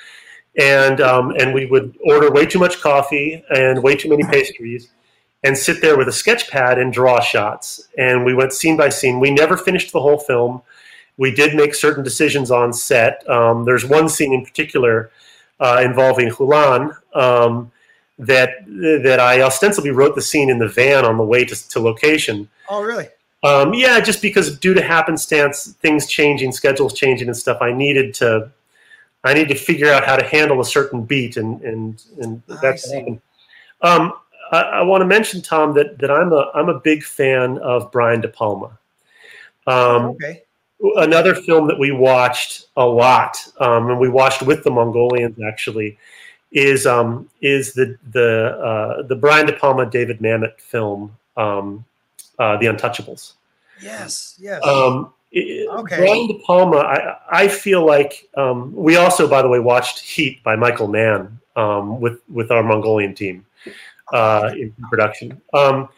and 0.59 1.01
um, 1.01 1.31
and 1.39 1.53
we 1.53 1.67
would 1.67 1.97
order 2.05 2.31
way 2.31 2.47
too 2.47 2.59
much 2.59 2.81
coffee 2.81 3.43
and 3.51 3.83
way 3.83 3.97
too 3.97 4.09
many 4.09 4.25
pastries, 4.25 4.91
and 5.45 5.57
sit 5.57 5.81
there 5.81 5.97
with 5.97 6.09
a 6.09 6.13
sketch 6.13 6.51
pad 6.51 6.79
and 6.79 6.93
draw 6.93 7.21
shots. 7.21 7.89
And 7.99 8.25
we 8.25 8.35
went 8.35 8.53
scene 8.53 8.77
by 8.77 8.89
scene. 8.89 9.21
We 9.21 9.31
never 9.31 9.57
finished 9.57 9.93
the 9.93 10.01
whole 10.01 10.19
film. 10.19 10.63
We 11.19 11.31
did 11.31 11.55
make 11.55 11.75
certain 11.75 12.05
decisions 12.05 12.51
on 12.51 12.73
set. 12.73 13.29
Um, 13.29 13.65
there's 13.65 13.85
one 13.85 14.09
scene 14.09 14.33
in 14.33 14.45
particular 14.45 15.11
uh, 15.61 15.81
involving 15.83 16.31
Julan 16.31 16.95
um, 17.15 17.73
that 18.19 18.51
that 18.67 19.21
I 19.21 19.43
ostensibly 19.43 19.91
wrote 19.91 20.15
the 20.15 20.23
scene 20.23 20.51
in 20.51 20.59
the 20.59 20.69
van 20.69 21.05
on 21.05 21.17
the 21.17 21.25
way 21.25 21.45
to, 21.45 21.69
to 21.69 21.81
location. 21.81 22.49
Oh, 22.69 22.83
really? 22.83 23.09
Um, 23.43 23.75
yeah, 23.75 24.01
just 24.01 24.23
because 24.23 24.59
due 24.59 24.75
to 24.75 24.83
happenstance, 24.83 25.73
things 25.81 26.07
changing, 26.07 26.53
schedules 26.53 26.95
changing, 26.95 27.29
and 27.29 27.37
stuff, 27.37 27.59
I 27.61 27.73
needed 27.73 28.13
to, 28.15 28.51
I 29.25 29.35
need 29.35 29.49
to 29.49 29.55
figure 29.55 29.91
out 29.91 30.05
how 30.05 30.17
to 30.17 30.25
handle 30.25 30.61
a 30.61 30.65
certain 30.65 31.03
beat, 31.03 31.37
and 31.37 31.61
and 31.63 32.03
and 32.21 32.43
that's 32.63 32.91
happened. 32.93 33.21
Um, 33.83 34.13
I, 34.53 34.61
I 34.61 34.83
want 34.83 35.03
to 35.03 35.07
mention 35.07 35.43
Tom 35.43 35.75
that 35.75 35.99
that 35.99 36.11
I'm 36.11 36.33
a 36.33 36.51
I'm 36.55 36.69
a 36.69 36.81
big 36.81 37.03
fan 37.03 37.59
of 37.59 37.91
Brian 37.93 38.21
De 38.21 38.29
Palma. 38.29 38.79
Um, 39.67 40.07
okay. 40.11 40.43
Another 40.97 41.35
film 41.35 41.67
that 41.69 41.79
we 41.79 41.91
watched 41.91 42.67
a 42.77 42.85
lot, 42.85 43.37
um, 43.61 43.91
and 43.91 43.99
we 43.99 44.11
watched 44.11 44.43
with 44.43 44.63
the 44.63 44.71
Mongolians 44.71 45.37
actually, 45.43 45.99
is 46.53 46.87
um, 46.87 47.29
is 47.41 47.73
the 47.73 47.99
the 48.13 48.59
uh, 48.63 49.03
the 49.03 49.17
Brian 49.17 49.47
De 49.47 49.53
Palma 49.53 49.87
David 49.87 50.21
Mamet 50.21 50.61
film 50.61 51.17
um, 51.37 51.85
uh, 52.39 52.57
The 52.59 52.67
Untouchables. 52.67 53.33
Yes, 53.83 54.37
yes. 54.39 54.65
Um, 54.65 55.13
okay. 55.37 55.97
Brian 55.99 56.27
De 56.27 56.39
Palma, 56.47 56.79
I, 56.79 57.17
I 57.31 57.49
feel 57.49 57.85
like 57.85 58.29
um, 58.37 58.75
we 58.75 58.97
also, 58.97 59.29
by 59.29 59.43
the 59.43 59.49
way, 59.49 59.59
watched 59.59 60.01
Heat 60.01 60.43
by 60.43 60.57
Michael 60.57 60.89
Mann 60.89 61.39
um, 61.57 62.01
with 62.01 62.21
with 62.29 62.51
our 62.51 62.63
Mongolian 62.63 63.15
team 63.15 63.45
uh, 64.13 64.51
in 64.55 64.75
production. 64.89 65.41
Um, 65.53 65.89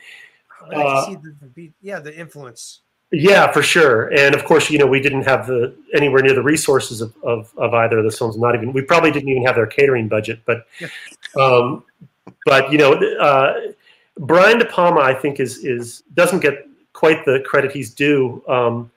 uh, 0.75 1.15
the, 1.55 1.71
yeah, 1.83 2.01
the 2.01 2.17
influence. 2.17 2.81
Yeah, 3.11 3.51
for 3.51 3.63
sure. 3.63 4.13
And 4.13 4.35
of 4.35 4.45
course, 4.45 4.71
you 4.71 4.79
know, 4.79 4.87
we 4.87 5.01
didn't 5.01 5.23
have 5.23 5.47
the 5.47 5.75
anywhere 5.95 6.23
near 6.23 6.35
the 6.35 6.43
resources 6.43 7.01
of, 7.01 7.15
of, 7.23 7.51
of 7.57 7.73
either 7.73 7.99
of 7.99 8.05
those 8.05 8.19
films. 8.19 8.37
Not 8.37 8.55
even 8.55 8.73
we 8.73 8.83
probably 8.83 9.11
didn't 9.11 9.31
even 9.31 9.45
have 9.47 9.55
their 9.55 9.67
catering 9.67 10.09
budget. 10.09 10.41
But, 10.45 10.67
um, 11.41 11.85
but 12.45 12.71
you 12.71 12.77
know, 12.77 12.95
uh, 12.95 13.73
Brian 14.19 14.59
De 14.59 14.67
Palma, 14.67 15.01
I 15.01 15.15
think, 15.15 15.41
is 15.41 15.65
is 15.65 16.03
doesn't 16.15 16.41
get 16.41 16.67
quite 16.93 17.25
the 17.25 17.41
credit 17.47 17.73
he's 17.73 17.95
due 17.95 18.43
um, 18.49 18.91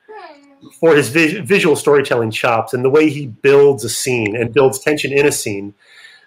for 0.79 0.95
his 0.95 1.09
vi- 1.09 1.41
visual 1.41 1.75
storytelling 1.75 2.31
chops 2.31 2.73
and 2.73 2.83
the 2.83 2.89
way 2.89 3.09
he 3.09 3.27
builds 3.27 3.83
a 3.83 3.89
scene 3.89 4.35
and 4.35 4.53
builds 4.53 4.79
tension 4.79 5.11
in 5.11 5.25
a 5.25 5.31
scene. 5.31 5.73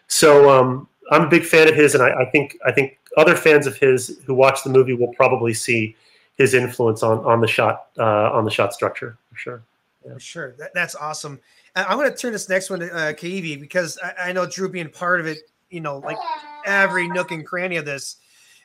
So 0.08 0.50
um, 0.50 0.88
I'm 1.10 1.22
a 1.22 1.28
big 1.28 1.44
fan 1.44 1.68
of 1.68 1.74
his, 1.74 1.94
and 1.94 2.02
I, 2.02 2.22
I, 2.22 2.24
think 2.30 2.58
I 2.66 2.72
think 2.72 2.98
other 3.16 3.36
fans 3.36 3.66
of 3.66 3.76
his 3.76 4.20
who 4.26 4.34
watch 4.34 4.62
the 4.64 4.70
movie 4.70 4.94
will 4.94 5.12
probably 5.14 5.54
see 5.54 5.96
his 6.36 6.52
influence 6.52 7.02
on 7.02 7.18
on 7.24 7.40
the 7.40 7.46
shot 7.46 7.86
uh, 7.98 8.32
on 8.32 8.44
the 8.44 8.50
shot 8.50 8.74
structure 8.74 9.16
for 9.30 9.36
sure. 9.36 9.62
Yeah. 10.04 10.14
For 10.14 10.20
sure, 10.20 10.54
that, 10.58 10.72
that's 10.74 10.94
awesome. 10.94 11.40
I'm 11.76 11.96
going 11.98 12.10
to 12.10 12.16
turn 12.16 12.32
this 12.32 12.48
next 12.48 12.70
one 12.70 12.80
to 12.80 12.92
uh, 12.92 13.12
Kaivi 13.14 13.58
because 13.58 13.98
I, 14.02 14.28
I 14.28 14.32
know 14.32 14.46
Drew 14.46 14.68
being 14.68 14.88
part 14.88 15.20
of 15.20 15.26
it. 15.26 15.38
You 15.70 15.80
know, 15.80 15.98
like 15.98 16.18
every 16.66 17.08
nook 17.08 17.32
and 17.32 17.44
cranny 17.44 17.76
of 17.76 17.84
this 17.84 18.16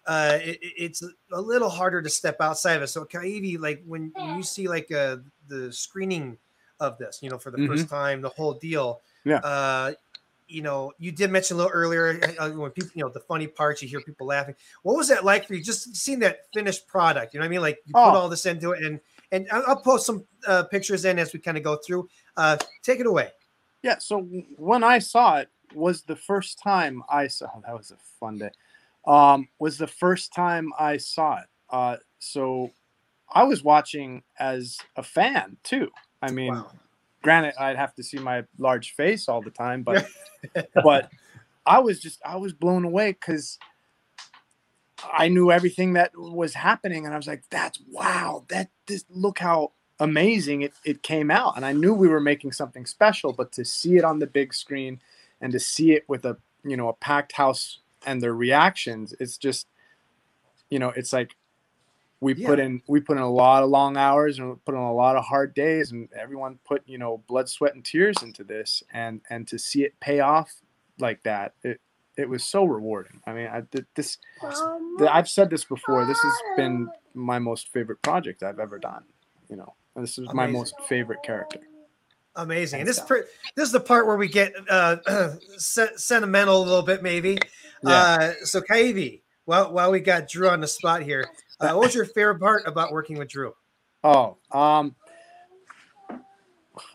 uh, 0.09 0.39
it, 0.41 0.57
it's 0.61 1.03
a 1.31 1.39
little 1.39 1.69
harder 1.69 2.01
to 2.01 2.09
step 2.09 2.37
outside 2.41 2.73
of 2.73 2.81
it. 2.81 2.87
So 2.87 3.05
Kaivi, 3.05 3.59
like 3.59 3.83
when, 3.85 4.11
when 4.15 4.37
you 4.37 4.41
see 4.43 4.67
like 4.67 4.91
uh, 4.91 5.17
the 5.47 5.71
screening 5.71 6.35
of 6.79 6.97
this, 6.97 7.19
you 7.21 7.29
know, 7.29 7.37
for 7.37 7.51
the 7.51 7.59
mm-hmm. 7.59 7.67
first 7.67 7.89
time, 7.89 8.19
the 8.21 8.29
whole 8.29 8.55
deal. 8.55 9.01
Yeah. 9.23 9.37
Uh, 9.37 9.91
you 10.47 10.63
know, 10.63 10.93
you 10.97 11.11
did 11.11 11.29
mention 11.29 11.53
a 11.53 11.57
little 11.57 11.71
earlier 11.71 12.19
uh, 12.39 12.49
when 12.49 12.71
people, 12.71 12.89
you 12.95 13.03
know, 13.03 13.09
the 13.09 13.19
funny 13.19 13.45
parts, 13.45 13.83
you 13.83 13.87
hear 13.87 14.01
people 14.01 14.25
laughing. 14.25 14.55
What 14.81 14.97
was 14.97 15.09
that 15.09 15.23
like 15.23 15.45
for 15.45 15.53
you? 15.53 15.63
Just 15.63 15.95
seeing 15.95 16.17
that 16.19 16.51
finished 16.55 16.87
product, 16.87 17.35
you 17.35 17.39
know 17.39 17.43
what 17.43 17.49
I 17.49 17.51
mean? 17.51 17.61
Like 17.61 17.77
you 17.85 17.93
oh. 17.93 18.09
put 18.09 18.17
all 18.17 18.29
this 18.29 18.47
into 18.47 18.71
it, 18.71 18.83
and 18.83 18.99
and 19.31 19.47
I'll 19.51 19.75
post 19.75 20.07
some 20.07 20.25
uh, 20.47 20.63
pictures 20.63 21.05
in 21.05 21.19
as 21.19 21.33
we 21.33 21.39
kind 21.39 21.55
of 21.55 21.63
go 21.63 21.75
through. 21.75 22.09
Uh, 22.35 22.57
take 22.81 22.99
it 22.99 23.05
away. 23.05 23.29
Yeah. 23.83 23.99
So 23.99 24.21
when 24.57 24.83
I 24.83 24.97
saw 24.97 25.37
it, 25.37 25.49
was 25.75 26.01
the 26.01 26.15
first 26.15 26.57
time 26.57 27.03
I 27.07 27.27
saw. 27.27 27.45
That 27.63 27.77
was 27.77 27.91
a 27.91 27.97
fun 28.19 28.39
day 28.39 28.49
um, 29.05 29.47
was 29.59 29.77
the 29.77 29.87
first 29.87 30.33
time 30.33 30.71
I 30.77 30.97
saw 30.97 31.37
it. 31.37 31.47
Uh, 31.69 31.97
so 32.19 32.71
I 33.31 33.43
was 33.43 33.63
watching 33.63 34.23
as 34.39 34.77
a 34.95 35.03
fan 35.03 35.57
too. 35.63 35.89
I 36.21 36.31
mean, 36.31 36.53
wow. 36.53 36.71
granted, 37.21 37.53
I'd 37.59 37.77
have 37.77 37.95
to 37.95 38.03
see 38.03 38.17
my 38.17 38.43
large 38.57 38.95
face 38.95 39.29
all 39.29 39.41
the 39.41 39.51
time, 39.51 39.83
but 39.83 40.07
but 40.83 41.09
I 41.65 41.79
was 41.79 41.99
just 41.99 42.19
I 42.25 42.37
was 42.37 42.53
blown 42.53 42.83
away 42.83 43.11
because 43.11 43.57
I 45.11 45.29
knew 45.29 45.51
everything 45.51 45.93
that 45.93 46.11
was 46.17 46.53
happening, 46.53 47.05
and 47.05 47.13
I 47.13 47.17
was 47.17 47.27
like, 47.27 47.43
"That's 47.49 47.79
wow! 47.89 48.45
That 48.49 48.69
this 48.87 49.05
look 49.09 49.39
how 49.39 49.71
amazing 49.99 50.61
it, 50.61 50.73
it 50.85 51.03
came 51.03 51.29
out 51.29 51.55
and 51.57 51.65
i 51.65 51.73
knew 51.73 51.93
we 51.93 52.07
were 52.07 52.21
making 52.21 52.51
something 52.51 52.85
special 52.85 53.33
but 53.33 53.51
to 53.51 53.65
see 53.65 53.97
it 53.97 54.05
on 54.05 54.19
the 54.19 54.27
big 54.27 54.53
screen 54.53 54.99
and 55.41 55.51
to 55.51 55.59
see 55.59 55.91
it 55.91 56.07
with 56.07 56.25
a 56.25 56.37
you 56.63 56.77
know 56.77 56.87
a 56.87 56.93
packed 56.93 57.33
house 57.33 57.79
and 58.05 58.21
their 58.21 58.33
reactions 58.33 59.13
it's 59.19 59.37
just 59.37 59.67
you 60.69 60.79
know 60.79 60.89
it's 60.95 61.11
like 61.13 61.35
we 62.21 62.33
Yeah. 62.35 62.47
put 62.49 62.59
in 62.59 62.81
we 62.87 62.99
put 62.99 63.17
in 63.17 63.23
a 63.23 63.29
lot 63.31 63.63
of 63.63 63.69
long 63.69 63.95
hours 63.97 64.39
and 64.39 64.63
put 64.65 64.75
in 64.75 64.81
a 64.81 64.93
lot 64.93 65.15
of 65.15 65.23
hard 65.25 65.53
days 65.53 65.91
and 65.91 66.09
everyone 66.13 66.59
put 66.65 66.83
you 66.87 66.97
know 66.97 67.23
blood 67.27 67.47
sweat 67.49 67.75
and 67.75 67.83
tears 67.85 68.21
into 68.23 68.43
this 68.43 68.83
and 68.93 69.21
and 69.29 69.47
to 69.47 69.57
see 69.57 69.83
it 69.83 69.99
pay 69.99 70.19
off 70.19 70.51
like 70.99 71.23
that 71.23 71.53
it 71.63 71.79
it 72.17 72.27
was 72.27 72.43
so 72.43 72.65
rewarding. 72.65 73.21
I 73.25 73.31
mean 73.31 73.47
I, 73.47 73.61
th- 73.71 73.85
this 73.95 74.17
th- 74.97 75.09
i've 75.09 75.29
said 75.29 75.49
this 75.49 75.63
before 75.63 76.05
this 76.05 76.19
has 76.21 76.33
been 76.57 76.89
my 77.13 77.39
most 77.39 77.69
favorite 77.69 78.01
project 78.01 78.43
i've 78.43 78.59
ever 78.59 78.77
done 78.79 79.03
you 79.49 79.55
know 79.55 79.73
and 79.95 80.03
this 80.03 80.17
is 80.17 80.27
my 80.33 80.45
most 80.47 80.73
favorite 80.89 81.23
character 81.23 81.59
Amazing. 82.39 82.79
And 82.79 82.87
this 82.87 82.97
is 82.97 83.03
pre- 83.03 83.23
this 83.55 83.65
is 83.65 83.73
the 83.73 83.81
part 83.81 84.07
where 84.07 84.15
we 84.15 84.29
get 84.29 84.53
uh, 84.69 84.97
se- 85.57 85.97
sentimental 85.97 86.57
a 86.57 86.63
little 86.63 86.81
bit, 86.81 87.03
maybe. 87.03 87.37
Uh, 87.85 88.31
so, 88.43 88.61
Kaivi, 88.61 89.21
while 89.43 89.73
while 89.73 89.91
we 89.91 89.99
got 89.99 90.29
Drew 90.29 90.47
on 90.47 90.61
the 90.61 90.67
spot 90.67 91.01
here, 91.01 91.29
uh, 91.59 91.71
what 91.71 91.85
was 91.85 91.95
your 91.95 92.05
favorite 92.05 92.39
part 92.39 92.63
about 92.65 92.93
working 92.93 93.17
with 93.17 93.27
Drew? 93.27 93.53
Oh, 94.05 94.37
um, 94.51 94.95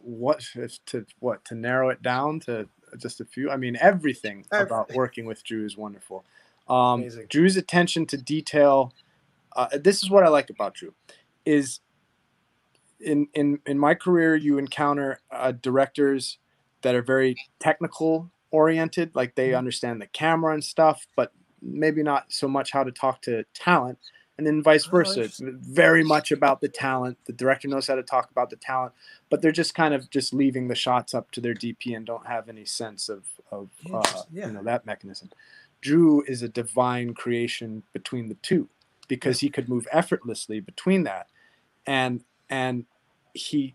what 0.01 0.43
to 0.87 1.05
what 1.19 1.45
to 1.45 1.55
narrow 1.55 1.91
it 1.91 2.01
down 2.01 2.41
to 2.41 2.67
just 2.97 3.21
a 3.21 3.27
few? 3.27 3.51
I 3.51 3.59
mean, 3.59 3.77
everything 3.79 4.47
about 4.51 4.95
working 4.95 5.27
with 5.27 5.45
Drew 5.45 5.67
is 5.67 5.77
wonderful. 5.77 6.25
Um. 6.69 7.07
Drew's 7.29 7.59
attention 7.59 8.07
to 8.07 8.17
detail. 8.17 8.95
Uh, 9.55 9.69
this 9.75 10.03
is 10.03 10.09
what 10.09 10.25
I 10.25 10.29
like 10.29 10.49
about 10.49 10.75
Drew, 10.75 10.95
is 11.45 11.81
in 13.01 13.29
in 13.35 13.59
in 13.67 13.79
my 13.79 13.95
career 13.95 14.35
you 14.37 14.59
encounter 14.59 15.21
uh, 15.31 15.53
directors 15.53 16.39
that 16.83 16.95
are 16.95 17.03
very 17.03 17.37
technical 17.61 18.31
oriented, 18.51 19.15
like 19.15 19.35
they 19.35 19.55
understand 19.55 20.01
the 20.01 20.07
camera 20.07 20.55
and 20.55 20.63
stuff, 20.63 21.07
but 21.17 21.33
maybe 21.61 22.03
not 22.03 22.27
so 22.33 22.47
much 22.47 22.71
how 22.73 22.85
to 22.85 22.93
talk 22.93 23.21
to 23.23 23.45
talent 23.55 23.99
and 24.37 24.47
then 24.47 24.63
vice 24.63 24.87
Oh, 24.89 24.91
versa. 24.91 25.23
It's 25.23 25.41
very 25.41 26.05
much 26.05 26.31
about 26.33 26.61
the 26.61 26.69
talent. 26.69 27.19
The 27.25 27.33
director 27.33 27.69
knows 27.69 27.87
how 27.87 27.95
to 27.95 28.03
talk 28.03 28.31
about 28.31 28.51
the 28.51 28.57
talent, 28.57 28.93
but 29.31 29.41
they're 29.43 29.53
just 29.53 29.75
kind 29.75 29.95
of 29.95 30.11
just 30.11 30.35
leaving 30.35 30.69
the 30.69 30.75
shots 30.75 31.15
up 31.15 31.31
to 31.33 31.41
their 31.41 31.55
DP 31.55 31.97
and 31.97 32.05
don't 32.05 32.27
have 32.27 32.49
any 32.49 32.65
sense 32.65 33.09
of 33.09 33.25
of 33.51 33.71
uh, 33.93 34.03
Yeah. 34.33 34.47
you 34.49 34.53
know 34.53 34.63
that 34.65 34.87
mechanism. 34.87 35.31
Drew 35.81 36.23
is 36.23 36.43
a 36.43 36.49
divine 36.49 37.15
creation 37.15 37.83
between 37.93 38.29
the 38.29 38.35
two 38.37 38.69
because 39.09 39.41
he 39.41 39.51
could 39.51 39.69
move 39.69 39.87
effortlessly 39.93 40.61
between 40.61 41.05
that, 41.05 41.29
and 41.87 42.25
and 42.51 42.85
he 43.35 43.75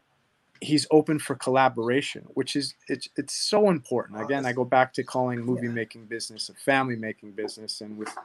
he's 0.61 0.87
open 0.91 1.19
for 1.19 1.35
collaboration, 1.35 2.25
which 2.33 2.55
is 2.55 2.75
it's 2.87 3.09
it's 3.15 3.33
so 3.33 3.69
important. 3.69 4.21
Again, 4.21 4.45
I 4.45 4.53
go 4.53 4.65
back 4.65 4.93
to 4.93 5.03
calling 5.03 5.41
movie 5.41 5.67
making 5.67 6.05
business 6.05 6.49
a 6.49 6.53
family 6.53 6.95
making 6.95 7.31
business, 7.31 7.81
and 7.81 7.97
with 7.97 8.15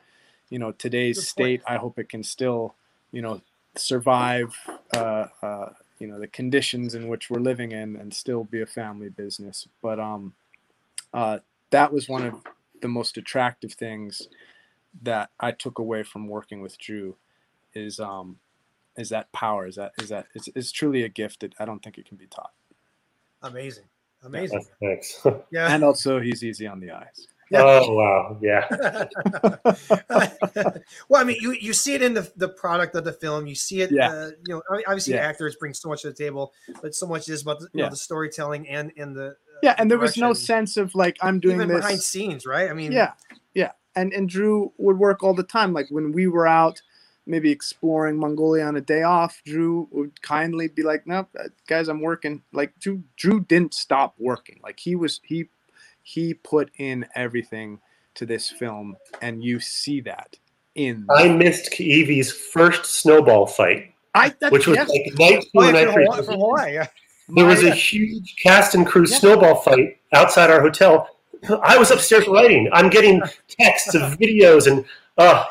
you 0.50 0.58
know 0.58 0.72
today's 0.72 1.22
state, 1.22 1.62
I 1.66 1.76
hope 1.76 1.98
it 1.98 2.08
can 2.08 2.22
still 2.22 2.74
you 3.12 3.22
know 3.22 3.40
survive 3.76 4.54
uh, 4.94 5.26
uh, 5.42 5.70
you 5.98 6.06
know 6.06 6.18
the 6.18 6.28
conditions 6.28 6.94
in 6.94 7.08
which 7.08 7.30
we're 7.30 7.40
living 7.40 7.72
in 7.72 7.96
and 7.96 8.12
still 8.14 8.44
be 8.44 8.60
a 8.62 8.66
family 8.66 9.08
business. 9.10 9.68
But 9.82 10.00
um, 10.00 10.34
uh, 11.12 11.38
that 11.70 11.92
was 11.92 12.08
one 12.08 12.26
of 12.26 12.34
the 12.82 12.88
most 12.88 13.16
attractive 13.16 13.72
things 13.72 14.28
that 15.02 15.30
I 15.40 15.52
took 15.52 15.78
away 15.78 16.02
from 16.02 16.28
working 16.28 16.60
with 16.60 16.78
Drew 16.78 17.16
is 17.74 18.00
um 18.00 18.38
is 18.96 19.08
that 19.10 19.30
power 19.32 19.66
is 19.66 19.76
that 19.76 19.92
is 20.00 20.08
that 20.10 20.26
it's, 20.34 20.48
it's 20.54 20.72
truly 20.72 21.02
a 21.02 21.08
gift 21.08 21.40
that 21.40 21.54
I 21.58 21.64
don't 21.64 21.82
think 21.82 21.98
it 21.98 22.06
can 22.06 22.16
be 22.16 22.26
taught. 22.26 22.52
Amazing, 23.42 23.84
amazing. 24.22 24.64
Thanks. 24.80 25.24
Yeah. 25.50 25.72
And 25.74 25.84
also 25.84 26.20
he's 26.20 26.42
easy 26.42 26.66
on 26.66 26.80
the 26.80 26.90
eyes. 26.92 27.28
Yeah. 27.50 27.62
Oh 27.62 27.92
wow, 27.94 28.38
yeah. 28.40 28.66
well, 31.08 31.20
I 31.20 31.24
mean, 31.24 31.36
you 31.40 31.52
you 31.52 31.72
see 31.72 31.94
it 31.94 32.02
in 32.02 32.14
the 32.14 32.30
the 32.36 32.48
product 32.48 32.94
of 32.94 33.04
the 33.04 33.12
film. 33.12 33.46
You 33.46 33.54
see 33.54 33.82
it. 33.82 33.90
Yeah. 33.92 34.10
Uh, 34.10 34.30
you 34.46 34.54
know, 34.54 34.62
I- 34.70 34.82
obviously, 34.86 35.14
Yeah. 35.14 35.20
actors 35.26 35.56
bring 35.56 35.74
so 35.74 35.88
much 35.88 36.02
to 36.02 36.08
the 36.08 36.14
table, 36.14 36.52
but 36.82 36.94
so 36.94 37.06
much 37.06 37.28
is 37.28 37.42
about 37.42 37.60
the, 37.60 37.68
you 37.74 37.82
know, 37.82 37.90
the 37.90 37.96
storytelling 37.96 38.68
and 38.68 38.92
and 38.96 39.14
the 39.14 39.26
uh, 39.28 39.32
Yeah, 39.62 39.74
and 39.78 39.90
there 39.90 39.98
was 39.98 40.16
no 40.16 40.32
sense 40.32 40.76
of 40.76 40.94
like 40.94 41.16
I'm 41.20 41.38
doing 41.38 41.56
even 41.56 41.68
this 41.68 41.78
behind 41.80 42.00
scenes, 42.00 42.46
right? 42.46 42.70
I 42.70 42.72
mean, 42.74 42.92
yeah 42.92 43.12
yeah 43.54 43.72
and 43.94 44.12
and 44.12 44.28
drew 44.28 44.72
would 44.78 44.98
work 44.98 45.22
all 45.22 45.34
the 45.34 45.44
time 45.44 45.72
like 45.72 45.86
when 45.90 46.12
we 46.12 46.26
were 46.26 46.46
out 46.46 46.80
maybe 47.26 47.50
exploring 47.50 48.18
mongolia 48.18 48.64
on 48.64 48.76
a 48.76 48.80
day 48.80 49.02
off 49.02 49.40
drew 49.44 49.88
would 49.90 50.20
kindly 50.22 50.68
be 50.68 50.82
like 50.82 51.06
no 51.06 51.26
guys 51.66 51.88
i'm 51.88 52.00
working 52.00 52.42
like 52.52 52.78
drew 52.78 53.02
drew 53.16 53.40
didn't 53.40 53.74
stop 53.74 54.14
working 54.18 54.60
like 54.62 54.78
he 54.80 54.94
was 54.94 55.20
he 55.24 55.46
he 56.02 56.34
put 56.34 56.70
in 56.76 57.06
everything 57.14 57.80
to 58.14 58.26
this 58.26 58.50
film 58.50 58.96
and 59.22 59.42
you 59.42 59.58
see 59.58 60.00
that 60.00 60.38
in 60.74 61.06
I 61.10 61.28
missed 61.28 61.72
Evie's 61.72 62.32
first 62.32 62.86
snowball 62.86 63.46
fight, 63.46 63.92
I 64.14 64.34
that, 64.40 64.52
which 64.52 64.66
was 64.66 64.76
yes, 64.76 64.88
like 64.88 65.12
night 65.18 65.44
two 65.52 65.60
and 65.60 65.76
yeah, 65.76 65.84
night 65.84 65.84
from, 65.84 65.94
three. 65.94 66.04
Hawaii, 66.04 66.24
Hawaii. 66.26 66.74
Yeah. 66.74 66.86
There 67.28 67.46
was 67.46 67.62
a 67.62 67.70
huge 67.74 68.36
cast 68.42 68.74
and 68.74 68.86
crew 68.86 69.06
Yeah. 69.06 69.16
snowball 69.16 69.56
fight 69.56 69.98
outside 70.12 70.50
our 70.50 70.60
hotel. 70.60 71.08
I 71.62 71.78
was 71.78 71.90
upstairs 71.90 72.26
writing. 72.28 72.68
I'm 72.72 72.90
getting 72.90 73.22
texts 73.48 73.94
of 73.94 74.02
videos 74.18 74.66
and 74.66 74.84
uh 75.18 75.44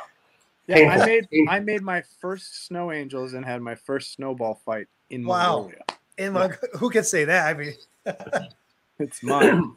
yeah, 0.67 0.77
I 0.89 1.05
made 1.05 1.27
I 1.49 1.59
made 1.59 1.81
my 1.81 2.03
first 2.19 2.65
snow 2.67 2.91
angels 2.91 3.33
and 3.33 3.45
had 3.45 3.61
my 3.61 3.75
first 3.75 4.13
snowball 4.13 4.61
fight 4.65 4.87
in 5.09 5.25
Wow. 5.25 5.53
Mongolia. 5.61 5.83
And 6.17 6.33
my, 6.33 6.47
who 6.79 6.89
can 6.89 7.03
say 7.03 7.25
that? 7.25 7.47
I 7.55 7.57
mean, 7.57 7.73
It's 8.99 9.23
mine. 9.23 9.75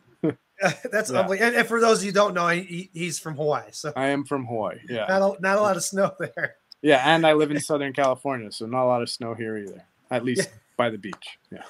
that's 0.91 1.11
Yeah. 1.11 1.21
unbelievable. 1.21 1.47
And, 1.47 1.57
and 1.57 1.67
for 1.69 1.81
those 1.81 1.99
of 1.99 2.05
you 2.05 2.11
who 2.11 2.15
don't 2.15 2.35
know, 2.35 2.49
he, 2.49 2.91
he's 2.93 3.19
from 3.19 3.37
Hawaii, 3.37 3.65
so 3.73 3.93
I 3.97 4.09
am 4.09 4.25
from 4.25 4.47
Hawaii. 4.47 4.79
Yeah. 4.89 5.07
not 5.09 5.23
a, 5.39 5.41
not 5.41 5.59
a 5.59 5.61
lot 5.61 5.77
of 5.77 5.85
snow 5.85 6.13
there. 6.19 6.57
Yeah, 6.83 7.03
and 7.05 7.27
I 7.27 7.33
live 7.33 7.51
in 7.51 7.59
Southern 7.61 7.93
California, 7.93 8.53
so 8.53 8.67
not 8.67 8.85
a 8.85 8.87
lot 8.87 9.03
of 9.03 9.09
snow 9.11 9.35
here 9.35 9.57
either. 9.57 9.83
At 10.11 10.25
least 10.25 10.51
by 10.77 10.91
the 10.91 10.99
beach. 10.99 11.39
Yeah. 11.51 11.63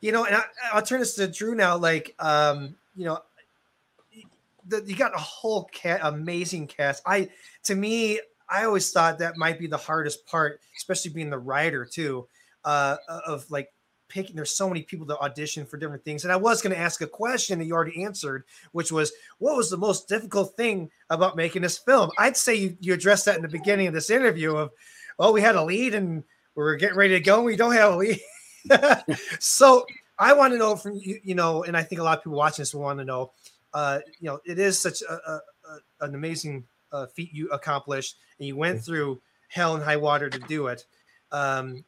You 0.00 0.12
know, 0.12 0.24
and 0.24 0.34
I, 0.36 0.42
I'll 0.72 0.82
turn 0.82 1.00
this 1.00 1.14
to 1.16 1.28
Drew 1.28 1.54
now. 1.54 1.76
Like, 1.76 2.14
um, 2.18 2.74
you 2.96 3.04
know, 3.04 3.20
the, 4.66 4.82
you 4.86 4.96
got 4.96 5.14
a 5.14 5.18
whole 5.18 5.64
cat, 5.64 6.00
amazing 6.02 6.66
cast. 6.66 7.02
I, 7.06 7.28
to 7.64 7.74
me, 7.74 8.20
I 8.48 8.64
always 8.64 8.90
thought 8.90 9.18
that 9.18 9.36
might 9.36 9.58
be 9.58 9.66
the 9.66 9.76
hardest 9.76 10.26
part, 10.26 10.60
especially 10.76 11.12
being 11.12 11.30
the 11.30 11.38
writer 11.38 11.84
too, 11.84 12.26
uh, 12.64 12.96
of 13.26 13.50
like 13.50 13.72
picking. 14.08 14.36
There's 14.36 14.56
so 14.56 14.68
many 14.68 14.82
people 14.82 15.06
to 15.06 15.18
audition 15.18 15.66
for 15.66 15.76
different 15.76 16.04
things, 16.04 16.24
and 16.24 16.32
I 16.32 16.36
was 16.36 16.62
going 16.62 16.74
to 16.74 16.80
ask 16.80 17.00
a 17.00 17.06
question 17.06 17.58
that 17.58 17.64
you 17.64 17.74
already 17.74 18.04
answered, 18.04 18.44
which 18.72 18.92
was, 18.92 19.12
what 19.38 19.56
was 19.56 19.70
the 19.70 19.76
most 19.76 20.08
difficult 20.08 20.56
thing 20.56 20.90
about 21.10 21.36
making 21.36 21.62
this 21.62 21.78
film? 21.78 22.10
I'd 22.18 22.36
say 22.36 22.54
you, 22.54 22.76
you 22.80 22.94
addressed 22.94 23.24
that 23.26 23.36
in 23.36 23.42
the 23.42 23.48
beginning 23.48 23.86
of 23.86 23.94
this 23.94 24.10
interview. 24.10 24.56
Of, 24.56 24.70
well, 25.18 25.32
we 25.32 25.40
had 25.40 25.56
a 25.56 25.64
lead 25.64 25.94
and 25.94 26.22
we 26.54 26.62
were 26.62 26.76
getting 26.76 26.96
ready 26.96 27.14
to 27.14 27.20
go. 27.20 27.36
And 27.36 27.46
we 27.46 27.56
don't 27.56 27.72
have 27.72 27.94
a 27.94 27.96
lead. 27.96 28.20
so 29.40 29.84
I 30.18 30.32
want 30.32 30.52
to 30.52 30.58
know 30.58 30.76
from 30.76 30.96
you, 30.96 31.20
you 31.22 31.34
know, 31.34 31.64
and 31.64 31.76
I 31.76 31.82
think 31.82 32.00
a 32.00 32.04
lot 32.04 32.18
of 32.18 32.24
people 32.24 32.38
watching 32.38 32.62
this 32.62 32.74
will 32.74 32.82
want 32.82 32.98
to 33.00 33.04
know, 33.04 33.32
uh, 33.72 34.00
you 34.20 34.28
know, 34.28 34.40
it 34.44 34.58
is 34.58 34.78
such 34.78 35.02
a, 35.02 35.12
a, 35.12 35.32
a 35.32 36.06
an 36.06 36.14
amazing 36.14 36.64
uh, 36.94 37.06
feat 37.06 37.34
you 37.34 37.48
accomplished, 37.50 38.16
and 38.38 38.48
you 38.48 38.56
went 38.56 38.80
through 38.80 39.20
hell 39.48 39.74
and 39.74 39.84
high 39.84 39.96
water 39.98 40.30
to 40.30 40.38
do 40.38 40.68
it. 40.68 40.86
Um, 41.32 41.84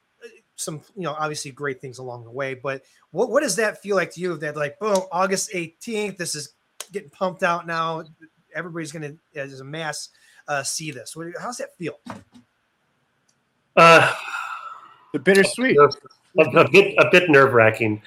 some, 0.56 0.80
you 0.94 1.02
know, 1.02 1.14
obviously 1.18 1.50
great 1.52 1.80
things 1.80 1.98
along 1.98 2.24
the 2.24 2.30
way, 2.30 2.54
but 2.54 2.82
what 3.12 3.30
what 3.30 3.42
does 3.42 3.56
that 3.56 3.80
feel 3.80 3.96
like 3.96 4.12
to 4.14 4.20
you? 4.20 4.36
That 4.36 4.56
like, 4.56 4.78
boom, 4.78 5.02
August 5.10 5.50
eighteenth, 5.54 6.18
this 6.18 6.34
is 6.34 6.54
getting 6.92 7.10
pumped 7.10 7.42
out 7.42 7.66
now. 7.66 8.04
Everybody's 8.54 8.92
gonna, 8.92 9.14
as 9.34 9.60
a 9.60 9.64
mass, 9.64 10.10
uh, 10.48 10.62
see 10.62 10.90
this. 10.90 11.16
What, 11.16 11.28
how's 11.40 11.58
that 11.58 11.76
feel? 11.76 11.98
uh 13.76 14.12
The 15.12 15.18
bittersweet. 15.18 15.78
a, 15.78 15.88
a 16.42 16.70
bit 16.70 16.94
a 16.98 17.08
bit 17.10 17.30
nerve 17.30 17.54
wracking. 17.54 18.02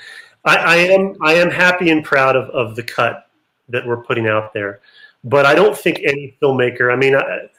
I, 0.45 0.57
I 0.57 0.75
am 0.75 1.15
I 1.21 1.33
am 1.33 1.49
happy 1.49 1.89
and 1.89 2.03
proud 2.03 2.35
of, 2.35 2.49
of 2.49 2.75
the 2.75 2.83
cut 2.83 3.27
that 3.69 3.85
we're 3.85 4.03
putting 4.03 4.27
out 4.27 4.53
there, 4.53 4.81
but 5.23 5.45
I 5.45 5.55
don't 5.55 5.77
think 5.77 5.99
any 5.99 6.37
filmmaker. 6.41 6.91
I 6.91 6.95
mean, 6.95 7.15
I, 7.15 7.49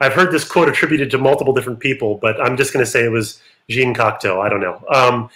I've 0.00 0.12
heard 0.12 0.32
this 0.32 0.44
quote 0.44 0.68
attributed 0.68 1.10
to 1.12 1.18
multiple 1.18 1.52
different 1.54 1.80
people, 1.80 2.16
but 2.16 2.40
I'm 2.40 2.56
just 2.56 2.72
going 2.72 2.84
to 2.84 2.90
say 2.90 3.04
it 3.04 3.10
was 3.10 3.40
Jean 3.68 3.94
Cocteau. 3.94 4.40
I 4.44 4.48
don't 4.48 4.60
know. 4.60 4.82
Um, 4.92 5.30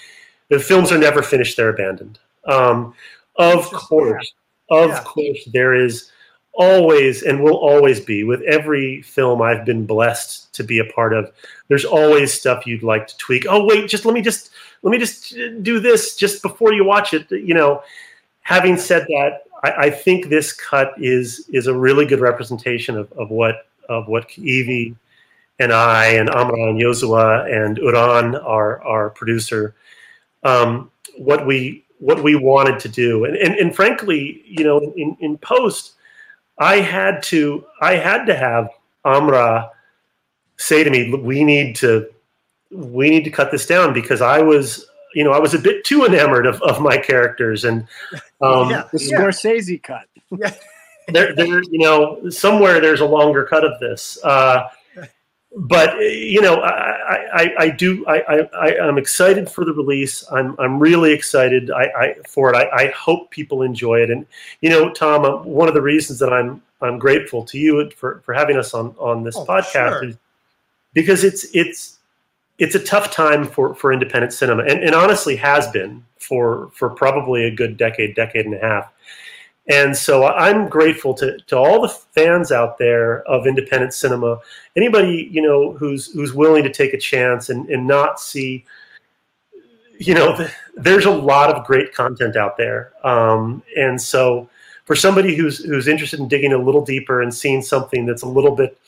the 0.49 0.59
films 0.59 0.91
are 0.93 0.99
never 0.99 1.23
finished; 1.23 1.57
they're 1.57 1.69
abandoned. 1.69 2.19
Um, 2.47 2.95
of 3.37 3.65
course, 3.71 4.33
of 4.71 4.91
Yeah. 4.91 5.03
course, 5.05 5.49
there 5.53 5.75
is 5.75 6.11
always 6.55 7.23
and 7.23 7.41
will 7.43 7.57
always 7.57 8.01
be 8.01 8.25
with 8.25 8.43
every 8.43 9.01
film 9.03 9.41
I've 9.41 9.65
been 9.65 9.87
blessed 9.87 10.53
to 10.55 10.65
be 10.65 10.81
a 10.81 10.85
part 10.85 11.13
of. 11.13 11.31
There's 11.69 11.85
always 11.85 12.35
stuff 12.35 12.67
you'd 12.67 12.83
like 12.83 13.07
to 13.07 13.17
tweak. 13.19 13.47
Oh 13.49 13.65
wait, 13.65 13.89
just 13.89 14.05
let 14.05 14.13
me 14.15 14.21
just 14.23 14.51
let 14.83 14.91
me 14.91 14.99
just 14.99 15.35
do 15.63 15.79
this 15.81 16.17
just 16.17 16.43
before 16.43 16.73
you 16.73 16.85
watch 16.85 17.15
it. 17.15 17.31
You 17.31 17.55
know, 17.55 17.83
having 18.41 18.77
said 18.77 19.07
that, 19.09 19.45
I, 19.63 19.71
I 19.71 19.91
think 19.91 20.29
this 20.29 20.53
cut 20.53 20.95
is 20.99 21.49
is 21.53 21.67
a 21.67 21.75
really 21.75 22.07
good 22.07 22.21
representation 22.21 22.97
of, 22.97 23.11
of 23.13 23.31
what 23.31 23.67
of 23.89 24.09
what 24.09 24.37
Evie 24.39 24.95
and 25.59 25.73
I 25.73 26.07
and 26.07 26.31
Amra 26.31 26.69
and 26.69 26.81
Yozua 26.81 27.53
and 27.53 27.79
Uran, 27.79 28.43
our 28.45 28.83
our 28.83 29.11
producer, 29.11 29.75
um, 30.45 30.91
what 31.17 31.47
we 31.47 31.85
what 31.99 32.23
we 32.23 32.37
wanted 32.37 32.79
to 32.81 32.89
do. 32.89 33.25
And 33.25 33.37
and, 33.37 33.55
and 33.55 33.75
frankly, 33.75 34.43
you 34.47 34.65
know, 34.65 34.93
in, 34.97 35.17
in 35.21 35.39
post, 35.39 35.95
I 36.59 36.77
had 36.77 37.23
to 37.25 37.65
I 37.81 37.95
had 37.95 38.25
to 38.27 38.37
have 38.37 38.71
Amra 39.05 39.71
say 40.57 40.85
to 40.85 40.91
me, 40.91 41.15
"We 41.15 41.45
need 41.45 41.75
to 41.77 42.09
we 42.71 43.11
need 43.11 43.25
to 43.25 43.31
cut 43.31 43.51
this 43.51 43.67
down," 43.67 43.93
because 43.93 44.21
I 44.21 44.41
was 44.41 44.87
you 45.19 45.25
know 45.25 45.33
I 45.33 45.41
was 45.41 45.53
a 45.53 45.59
bit 45.59 45.85
too 45.85 46.07
enamored 46.07 46.47
of, 46.47 46.63
of 46.63 46.81
my 46.81 46.97
characters 46.97 47.65
and 47.65 47.87
um, 48.41 48.71
yeah, 48.71 48.85
the 48.93 48.99
Scorsese 48.99 49.83
cut. 49.83 50.07
Yeah. 50.31 50.55
there, 51.09 51.35
there, 51.35 51.63
you 51.63 51.79
know, 51.79 52.29
somewhere 52.31 52.81
there's 52.81 53.01
a 53.01 53.07
longer 53.07 53.45
cut 53.45 53.65
of 53.65 53.81
this. 53.81 54.19
Uh, 54.23 54.69
but 55.57 55.99
you 55.99 56.41
know, 56.41 56.57
I, 56.57 57.27
I, 57.33 57.55
I 57.59 57.71
do. 57.71 58.07
I, 58.07 58.47
I, 58.55 58.79
I'm 58.79 58.99
excited 58.99 59.51
for 59.51 59.65
the 59.65 59.73
release. 59.73 60.25
I'm, 60.31 60.55
I'm 60.59 60.79
really 60.79 61.13
excited. 61.13 61.71
I, 61.71 61.85
I 61.85 62.15
for 62.29 62.53
it. 62.53 62.57
I, 62.57 62.85
I 62.85 62.87
hope 62.91 63.31
people 63.31 63.63
enjoy 63.63 64.03
it. 64.03 64.11
And 64.11 64.27
you 64.61 64.71
know, 64.71 64.93
Tom, 64.93 65.25
uh, 65.25 65.43
one 65.43 65.67
of 65.67 65.75
the 65.75 65.83
reasons 65.83 66.19
that 66.21 66.33
I'm, 66.33 66.63
I'm 66.81 66.99
grateful 66.99 67.45
to 67.47 67.59
you 67.59 67.91
for, 67.97 68.21
for 68.25 68.35
having 68.35 68.57
us 68.57 68.75
on, 68.75 68.95
on 68.99 69.25
this 69.25 69.37
Oh, 69.37 69.47
podcast 69.47 69.73
sure. 69.73 70.05
is 70.05 70.17
because 70.93 71.25
it's, 71.25 71.47
it's, 71.55 71.98
it's 72.59 72.75
a 72.75 72.81
tough 72.81 73.13
time 73.13 73.45
for, 73.47 73.75
for 73.75 73.93
independent 73.93 74.33
cinema, 74.33 74.65
and, 74.65 74.83
and 74.83 74.95
honestly 74.95 75.37
has 75.37 75.69
been 75.69 76.05
for, 76.19 76.71
for 76.75 76.91
probably 76.91 77.45
a 77.45 77.51
good 77.51 77.77
decade, 77.77 78.15
decade 78.15 78.47
and 78.47 78.55
a 78.55 78.59
half. 78.59 78.93
And 79.69 79.95
so 79.95 80.27
I'm 80.27 80.69
grateful 80.69 81.13
to, 81.15 81.39
to 81.39 81.57
all 81.57 81.83
the 81.83 81.89
fans 81.89 82.51
out 82.51 82.79
there 82.79 83.23
of 83.29 83.47
independent 83.47 83.93
cinema. 83.93 84.41
Anybody 84.77 85.29
you 85.31 85.43
know 85.43 85.73
who's 85.73 86.11
who's 86.13 86.33
willing 86.33 86.63
to 86.65 86.73
take 86.73 86.95
a 86.95 86.99
chance 86.99 87.51
and, 87.51 87.69
and 87.69 87.87
not 87.87 88.19
see, 88.19 88.65
you 89.99 90.15
know, 90.15 90.49
there's 90.75 91.05
a 91.05 91.11
lot 91.11 91.55
of 91.55 91.67
great 91.67 91.93
content 91.93 92.35
out 92.35 92.57
there. 92.57 92.93
Um, 93.05 93.63
and 93.77 94.01
so 94.01 94.49
for 94.87 94.97
somebody 94.97 95.37
who's 95.37 95.59
who's 95.59 95.87
interested 95.87 96.19
in 96.19 96.29
digging 96.29 96.55
a 96.55 96.59
little 96.59 96.85
deeper 96.85 97.21
and 97.21 97.33
seeing 97.33 97.61
something 97.61 98.07
that's 98.07 98.23
a 98.23 98.29
little 98.29 98.57
bit 98.57 98.79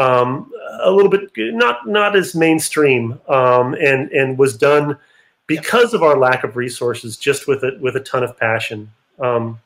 um, 0.00 0.50
a 0.82 0.90
little 0.90 1.10
bit 1.10 1.30
not 1.36 1.86
not 1.86 2.16
as 2.16 2.34
mainstream 2.34 3.20
um, 3.28 3.74
and 3.74 4.10
and 4.12 4.38
was 4.38 4.56
done 4.56 4.96
because 5.46 5.94
of 5.94 6.02
our 6.02 6.16
lack 6.16 6.44
of 6.44 6.56
resources, 6.56 7.16
just 7.16 7.46
with 7.46 7.64
it 7.64 7.80
with 7.80 7.96
a 7.96 8.00
ton 8.00 8.22
of 8.22 8.38
passion. 8.38 8.90
Um, 9.18 9.60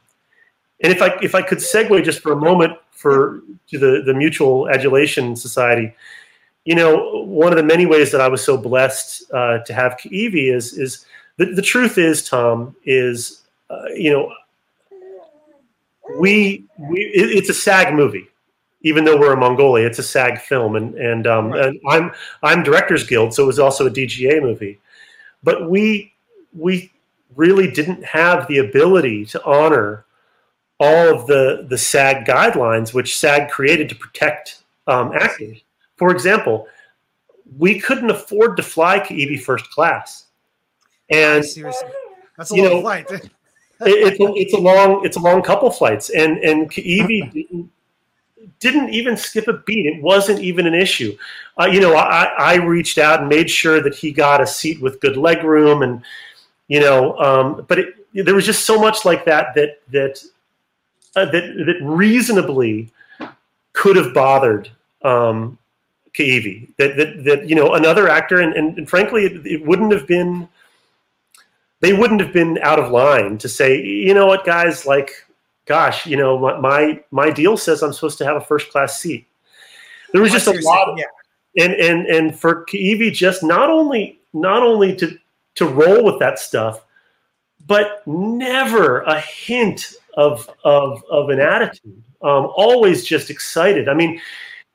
and 0.83 0.93
if 0.93 1.01
I 1.01 1.17
if 1.23 1.35
I 1.35 1.43
could 1.43 1.59
segue 1.59 2.05
just 2.05 2.21
for 2.21 2.33
a 2.33 2.37
moment 2.37 2.73
for 2.91 3.43
to 3.69 3.79
the 3.79 4.03
the 4.05 4.15
Mutual 4.15 4.69
Adulation 4.69 5.37
Society, 5.37 5.95
you 6.65 6.75
know, 6.75 7.23
one 7.25 7.53
of 7.53 7.57
the 7.57 7.63
many 7.63 7.87
ways 7.87 8.11
that 8.11 8.21
I 8.21 8.29
was 8.29 8.43
so 8.43 8.57
blessed 8.57 9.31
uh, 9.33 9.59
to 9.59 9.73
have 9.73 9.99
Evie 10.07 10.49
is 10.49 10.73
is 10.73 11.07
the, 11.37 11.47
the 11.47 11.63
truth 11.63 11.97
is 11.97 12.29
Tom 12.29 12.75
is 12.85 13.43
uh, 13.71 13.85
you 13.95 14.11
know 14.11 14.33
we 16.19 16.65
we 16.79 16.99
it, 17.15 17.31
it's 17.37 17.51
a 17.51 17.55
SAG 17.55 17.95
movie. 17.95 18.29
Even 18.85 19.05
though 19.05 19.19
we're 19.19 19.33
in 19.33 19.41
Mongolia, 19.41 19.87
it's 19.87 19.99
a 19.99 20.03
SAG 20.03 20.39
film, 20.39 20.77
and 20.77 20.95
and, 20.95 21.27
um, 21.27 21.51
Right. 21.51 21.67
and 21.67 21.81
I'm 21.89 22.13
I'm 22.43 22.63
Directors 22.63 23.05
Guild, 23.07 23.35
so 23.35 23.43
it 23.43 23.47
was 23.47 23.59
also 23.59 23.87
a 23.87 23.91
DGA 23.91 24.41
movie. 24.41 24.79
But 25.43 25.69
we 25.69 26.13
we 26.53 26.93
really 27.35 27.71
didn't 27.71 28.05
have 28.05 28.47
the 28.47 28.59
ability 28.59 29.25
to 29.27 29.43
honor 29.45 30.05
all 30.79 31.15
of 31.15 31.27
the 31.27 31.67
the 31.69 31.79
SAG 31.79 32.25
guidelines, 32.27 32.95
which 32.95 33.19
SAG 33.19 33.51
created 33.51 33.89
to 33.89 33.95
protect 33.95 34.63
um, 34.87 35.13
actors. 35.15 35.63
For 35.97 36.11
example, 36.11 36.67
we 37.59 37.81
couldn't 37.81 38.11
afford 38.11 38.57
to 38.59 38.63
fly 38.63 39.01
Kaivi 39.01 39.41
first 39.41 39.71
class, 39.71 40.27
and 41.11 41.45
Seriously, 41.45 41.89
that's 42.37 42.53
a 42.53 42.57
You 42.57 42.63
long 42.65 42.73
know, 42.73 42.81
flight. 42.83 43.11
it, 43.11 43.31
it's 43.81 44.21
a, 44.21 44.33
it's 44.35 44.55
a 44.55 44.59
long 44.59 45.05
it's 45.07 45.17
a 45.17 45.21
long 45.21 45.41
couple 45.43 45.71
flights, 45.71 46.11
and 46.11 46.39
and 46.39 46.71
Kaivi 46.71 47.33
didn't 47.33 47.71
didn't 48.61 48.91
even 48.91 49.17
skip 49.17 49.49
a 49.49 49.55
beat. 49.55 49.87
It 49.87 50.03
wasn't 50.03 50.41
even 50.41 50.67
an 50.67 50.75
issue. 50.75 51.17
Uh, 51.61 51.67
you 51.67 51.81
know, 51.81 51.95
I, 51.95 52.25
I 52.39 52.55
reached 52.57 52.99
out 52.99 53.21
and 53.21 53.29
made 53.29 53.51
sure 53.51 53.81
that 53.81 53.95
he 53.95 54.13
got 54.13 54.41
a 54.41 54.47
seat 54.47 54.81
with 54.81 55.01
good 55.01 55.17
leg 55.17 55.45
room, 55.45 55.83
and 55.83 56.03
you 56.69 56.81
know, 56.81 57.17
um, 57.19 57.65
but 57.69 57.79
it, 57.79 57.95
there 58.13 58.35
was 58.35 58.47
just 58.47 58.65
so 58.65 58.81
much 58.81 59.05
like 59.05 59.25
that 59.25 59.55
that 59.55 59.81
that 59.91 60.25
uh, 61.17 61.25
that 61.27 61.65
that 61.67 61.79
reasonably 61.83 62.91
could 63.73 63.97
have 63.97 64.15
bothered 64.15 64.71
um. 65.03 65.59
That, 66.17 66.95
that 66.97 67.25
that 67.25 67.49
you 67.49 67.57
know 67.57 67.75
another 67.75 68.09
actor, 68.09 68.39
and, 68.39 68.55
and, 68.55 68.79
and 68.79 68.89
frankly, 68.89 69.25
it, 69.25 69.45
it 69.45 69.67
wouldn't 69.67 69.91
have 69.91 70.07
been. 70.07 70.49
They 71.81 71.93
wouldn't 71.93 72.21
have 72.21 72.33
been 72.33 72.57
out 72.63 72.79
of 72.79 72.93
line 72.93 73.37
to 73.39 73.49
say, 73.49 73.83
you 73.83 74.15
know 74.15 74.25
what, 74.25 74.47
guys, 74.47 74.87
like, 74.87 75.11
gosh, 75.67 76.07
you 76.07 76.17
know, 76.17 76.39
my 76.39 76.59
my, 76.59 77.03
my 77.11 77.31
deal 77.31 77.57
says 77.57 77.83
I'm 77.83 77.93
supposed 77.93 78.19
to 78.19 78.25
have 78.25 78.37
a 78.37 78.41
first 78.41 78.71
class 78.71 79.01
seat. 79.01 79.27
There 80.13 80.23
was 80.23 80.33
just 80.33 80.47
a 80.47 80.53
lot 80.63 80.89
of 80.89 80.99
yeah. 80.99 81.65
and 81.65 81.73
and 81.75 82.07
and 82.07 82.39
for 82.39 82.65
Evie 82.73 83.11
just 83.11 83.43
not 83.43 83.71
only 83.71 84.21
not 84.33 84.63
only 84.63 84.95
to 84.97 85.19
to 85.57 85.67
roll 85.67 86.05
with 86.05 86.19
that 86.21 86.39
stuff, 86.39 86.85
but 87.67 88.03
never 88.07 89.01
a 89.03 89.21
hint 89.21 89.95
of 90.17 90.49
of 90.65 91.03
of 91.11 91.31
an 91.31 91.41
attitude. 91.41 92.03
Um, 92.23 92.51
always 92.57 93.05
just 93.05 93.29
excited. 93.29 93.89
I 93.89 93.95
mean, 93.95 94.21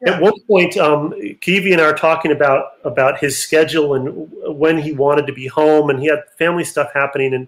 Yeah. 0.01 0.13
at 0.13 0.21
one 0.21 0.39
point, 0.47 0.77
um, 0.77 1.11
Kaivi 1.13 1.71
and 1.71 1.81
I 1.81 1.85
are 1.85 1.93
talking 1.97 2.31
about 2.31 2.73
about 2.83 3.19
his 3.19 3.37
schedule 3.37 3.95
and 3.95 4.29
when 4.57 4.77
he 4.77 4.91
wanted 4.91 5.25
to 5.27 5.33
be 5.33 5.47
home, 5.47 5.89
and 5.89 5.99
he 5.99 6.07
had 6.07 6.23
family 6.37 6.63
stuff 6.63 6.91
happening. 6.93 7.33
And 7.33 7.47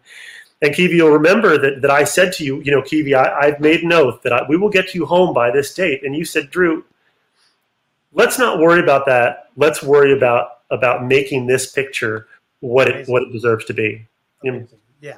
and 0.61 0.73
Kaivi 0.75 1.01
will 1.01 1.11
remember 1.11 1.57
that 1.57 1.81
that 1.81 1.91
I 1.91 2.03
said 2.03 2.33
to 2.33 2.45
you, 2.45 2.61
you 2.61 2.71
know, 2.71 2.81
Kaivi, 2.81 3.15
I, 3.15 3.47
I've 3.47 3.59
made 3.59 3.83
an 3.83 3.91
oath 3.93 4.21
that 4.23 4.33
I, 4.33 4.45
we 4.47 4.57
will 4.57 4.69
get 4.69 4.93
you 4.93 5.05
home 5.05 5.33
by 5.33 5.51
this 5.51 5.73
date. 5.73 6.03
And 6.03 6.15
you 6.15 6.23
said, 6.25 6.49
Drew, 6.49 6.85
let's 8.13 8.37
not 8.37 8.59
worry 8.59 8.79
about 8.79 9.05
that. 9.07 9.49
Let's 9.55 9.81
worry 9.83 10.15
about 10.15 10.59
about 10.69 11.05
making 11.05 11.47
this 11.47 11.71
picture 11.71 12.27
what 12.59 12.87
it 12.87 13.07
what 13.07 13.23
it 13.23 13.31
deserves 13.31 13.65
to 13.65 13.73
be. 13.73 14.07
You 14.43 14.51
know, 14.51 14.57
Amazing. 14.59 14.79
Yeah, 15.01 15.15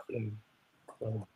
so- 0.99 1.27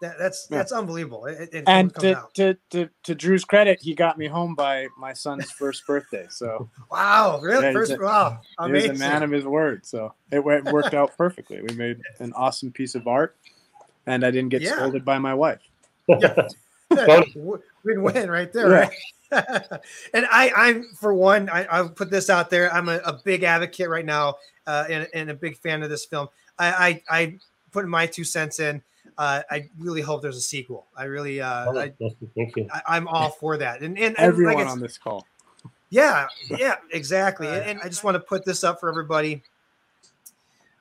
that, 0.00 0.18
that's 0.18 0.46
Yeah. 0.50 0.56
that's 0.58 0.72
unbelievable. 0.72 1.26
It, 1.26 1.40
it, 1.40 1.48
it 1.52 1.64
And 1.66 1.92
comes 1.92 2.02
to, 2.34 2.54
to, 2.54 2.58
to, 2.70 2.90
to 3.02 3.14
Drew's 3.14 3.44
credit, 3.44 3.80
he 3.82 3.94
got 3.94 4.16
me 4.16 4.26
home 4.28 4.54
by 4.54 4.88
my 4.96 5.12
son's 5.12 5.50
first 5.50 5.86
birthday. 5.86 6.26
So 6.30 6.70
Wow, 6.90 7.38
really? 7.42 7.66
Yeah, 7.66 7.72
First, 7.72 7.92
a- 7.92 7.98
wow, 7.98 8.40
he 8.64 8.72
was 8.72 8.86
a 8.86 8.94
man 8.94 9.22
of 9.22 9.30
his 9.30 9.44
word. 9.44 9.84
So 9.84 10.14
it 10.30 10.42
went, 10.42 10.64
worked 10.72 10.94
out 10.94 11.14
perfectly. 11.18 11.60
We 11.60 11.74
made 11.74 12.00
an 12.18 12.32
awesome 12.32 12.72
piece 12.72 12.94
of 12.94 13.06
art, 13.06 13.36
and 14.06 14.24
I 14.24 14.30
didn't 14.30 14.50
get 14.50 14.62
Yeah. 14.62 14.76
scolded 14.76 15.04
by 15.04 15.18
my 15.18 15.34
wife. 15.34 15.60
Win 17.84 18.02
win 18.02 18.30
right 18.30 18.52
there, 18.52 18.68
right? 18.68 18.90
and 20.12 20.26
I, 20.30 20.52
I'm 20.56 20.84
for 20.98 21.14
one, 21.14 21.48
I, 21.48 21.64
I'll 21.66 21.88
put 21.88 22.10
this 22.10 22.28
out 22.28 22.50
there. 22.50 22.72
I'm 22.74 22.88
a, 22.88 22.96
a 23.04 23.12
big 23.24 23.42
advocate 23.44 23.88
right 23.88 24.04
now, 24.04 24.36
uh, 24.66 24.84
and, 24.90 25.08
and 25.14 25.30
a 25.30 25.34
big 25.34 25.56
fan 25.58 25.82
of 25.82 25.88
this 25.90 26.04
film. 26.04 26.28
I, 26.58 27.02
I, 27.08 27.18
I 27.20 27.38
put 27.70 27.86
my 27.86 28.06
two 28.06 28.24
cents 28.24 28.58
in. 28.60 28.82
Uh, 29.16 29.42
I 29.50 29.68
really 29.78 30.00
hope 30.00 30.20
there's 30.20 30.36
a 30.36 30.40
sequel. 30.42 30.86
I 30.96 31.04
really, 31.04 31.40
uh, 31.40 31.72
I, 31.72 31.92
Thank 32.34 32.56
you. 32.56 32.68
I, 32.72 32.82
I'm 32.88 33.06
all 33.08 33.30
for 33.30 33.56
that. 33.56 33.82
And 33.82 33.96
and, 33.96 34.18
and 34.18 34.18
Everyone 34.18 34.54
like 34.56 34.66
on 34.66 34.80
this 34.80 34.98
call. 34.98 35.26
yeah, 35.90 36.26
yeah, 36.50 36.76
exactly. 36.92 37.46
And, 37.46 37.62
and 37.62 37.80
I 37.82 37.88
just 37.88 38.02
want 38.02 38.16
to 38.16 38.20
put 38.20 38.44
this 38.44 38.64
up 38.64 38.80
for 38.80 38.88
everybody. 38.88 39.42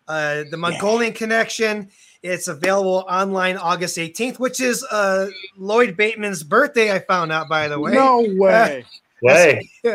Uh, 0.07 0.43
the 0.49 0.57
Mongolian 0.57 1.13
Connection. 1.13 1.89
It's 2.21 2.49
available 2.49 3.05
online 3.09 3.55
August 3.57 3.97
18th, 3.97 4.39
which 4.39 4.59
is 4.59 4.83
uh, 4.91 5.29
Lloyd 5.57 5.95
Bateman's 5.95 6.43
birthday. 6.43 6.93
I 6.93 6.99
found 6.99 7.31
out, 7.31 7.47
by 7.47 7.67
the 7.67 7.79
way. 7.79 7.93
No 7.93 8.19
way. 8.27 8.85
Way. 9.21 9.69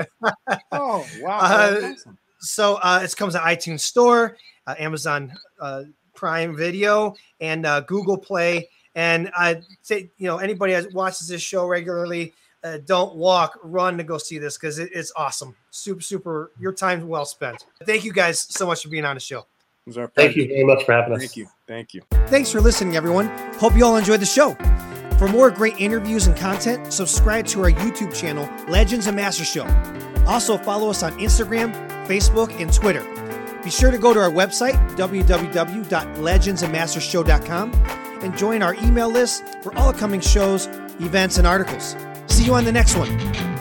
oh 0.72 1.06
wow. 1.20 1.38
Uh, 1.38 1.80
awesome. 1.92 2.18
So 2.40 2.76
uh, 2.82 3.00
it 3.02 3.16
comes 3.16 3.34
to 3.34 3.40
iTunes 3.40 3.80
Store, 3.80 4.36
uh, 4.66 4.74
Amazon 4.78 5.32
uh, 5.60 5.84
Prime 6.14 6.56
Video, 6.56 7.14
and 7.40 7.66
uh, 7.66 7.80
Google 7.80 8.18
Play. 8.18 8.68
And 8.94 9.30
I 9.36 9.62
say, 9.82 10.10
you 10.18 10.26
know, 10.26 10.38
anybody 10.38 10.72
that 10.74 10.92
watches 10.92 11.28
this 11.28 11.42
show 11.42 11.66
regularly, 11.66 12.32
uh, 12.62 12.78
don't 12.86 13.16
walk, 13.16 13.58
run 13.62 13.98
to 13.98 14.04
go 14.04 14.18
see 14.18 14.38
this 14.38 14.56
because 14.56 14.78
it, 14.78 14.90
it's 14.94 15.12
awesome. 15.16 15.54
Super, 15.70 16.00
super. 16.00 16.52
Your 16.58 16.72
time 16.72 17.06
well 17.08 17.26
spent. 17.26 17.66
Thank 17.84 18.04
you 18.04 18.12
guys 18.12 18.40
so 18.40 18.66
much 18.66 18.82
for 18.82 18.88
being 18.88 19.04
on 19.04 19.16
the 19.16 19.20
show. 19.20 19.46
It 19.86 19.90
was 19.90 19.98
our 19.98 20.08
Thank 20.08 20.34
you 20.36 20.48
very 20.48 20.64
much 20.64 20.84
for 20.84 20.92
having 20.92 21.12
us. 21.12 21.20
Thank 21.20 21.36
you. 21.36 21.46
Thank 21.66 21.92
you. 21.92 22.00
Thanks 22.28 22.50
for 22.50 22.58
listening, 22.60 22.96
everyone. 22.96 23.28
Hope 23.58 23.76
you 23.76 23.84
all 23.84 23.98
enjoyed 23.98 24.20
the 24.20 24.26
show. 24.26 24.56
For 25.18 25.28
more 25.28 25.50
great 25.50 25.78
interviews 25.78 26.26
and 26.26 26.34
content, 26.34 26.90
subscribe 26.90 27.46
to 27.48 27.64
our 27.64 27.70
YouTube 27.70 28.14
channel, 28.14 28.48
Legends 28.66 29.06
and 29.06 29.16
Master 29.16 29.44
Show. 29.44 29.66
Also, 30.26 30.56
follow 30.56 30.88
us 30.88 31.02
on 31.02 31.12
Instagram, 31.18 31.74
Facebook, 32.06 32.58
and 32.58 32.72
Twitter. 32.72 33.04
Be 33.62 33.68
sure 33.70 33.90
to 33.90 33.98
go 33.98 34.14
to 34.14 34.20
our 34.20 34.30
website, 34.30 34.72
www.legendsandmastershow.com, 34.96 37.74
and 38.22 38.38
join 38.38 38.62
our 38.62 38.74
email 38.76 39.10
list 39.10 39.44
for 39.62 39.76
all 39.78 39.90
upcoming 39.90 40.20
shows, 40.20 40.66
events, 41.00 41.36
and 41.36 41.46
articles. 41.46 41.94
See 42.26 42.44
you 42.44 42.54
on 42.54 42.64
the 42.64 42.72
next 42.72 42.96
one. 42.96 43.53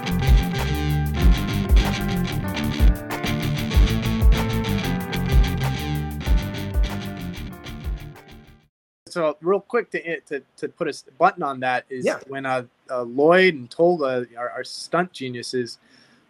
So 9.14 9.38
real 9.42 9.60
quick 9.62 9.90
to 9.92 10.20
to 10.22 10.42
to 10.58 10.68
put 10.70 10.88
a 10.88 10.94
button 11.18 11.44
on 11.44 11.60
that 11.62 11.86
is 11.90 12.06
Yeah. 12.06 12.20
when 12.28 12.46
uh, 12.46 12.64
uh, 12.90 13.04
Lloyd 13.04 13.54
and 13.54 13.70
Tolga, 13.70 14.26
our, 14.38 14.50
our 14.50 14.64
stunt 14.64 15.14
geniuses, 15.14 15.78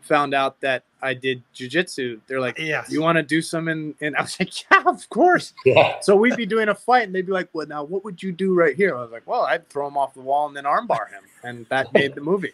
found 0.02 0.34
out 0.34 0.60
that 0.62 0.84
I 1.02 1.14
did 1.14 1.42
jujitsu. 1.56 2.20
They're 2.28 2.40
like, 2.42 2.60
"Yeah, 2.60 2.84
"You 2.90 3.02
want 3.02 3.16
to 3.18 3.24
do 3.24 3.42
some?" 3.42 3.68
in 3.70 3.96
And 4.02 4.16
I 4.20 4.22
was 4.22 4.38
like, 4.40 4.54
"Yeah, 4.70 4.84
of 4.86 5.10
course." 5.10 5.54
Yeah. 5.66 6.00
So 6.02 6.16
we'd 6.16 6.36
be 6.38 6.46
doing 6.46 6.70
a 6.70 6.76
fight, 6.76 7.04
and 7.08 7.16
they'd 7.16 7.26
be 7.26 7.32
like, 7.32 7.50
"Well, 7.54 7.66
now 7.68 7.84
what 7.84 8.04
would 8.04 8.22
you 8.22 8.32
do 8.32 8.54
right 8.54 8.76
here?" 8.76 8.96
I 8.98 9.02
was 9.02 9.12
like, 9.12 9.26
"Well, 9.26 9.42
I'd 9.44 9.68
throw 9.70 9.88
him 9.88 9.98
off 9.98 10.14
the 10.14 10.22
wall 10.22 10.48
and 10.48 10.56
then 10.56 10.66
armbar 10.66 11.10
him," 11.10 11.24
and 11.44 11.66
that 11.70 11.94
made 11.94 12.16
the 12.16 12.22
movie. 12.22 12.54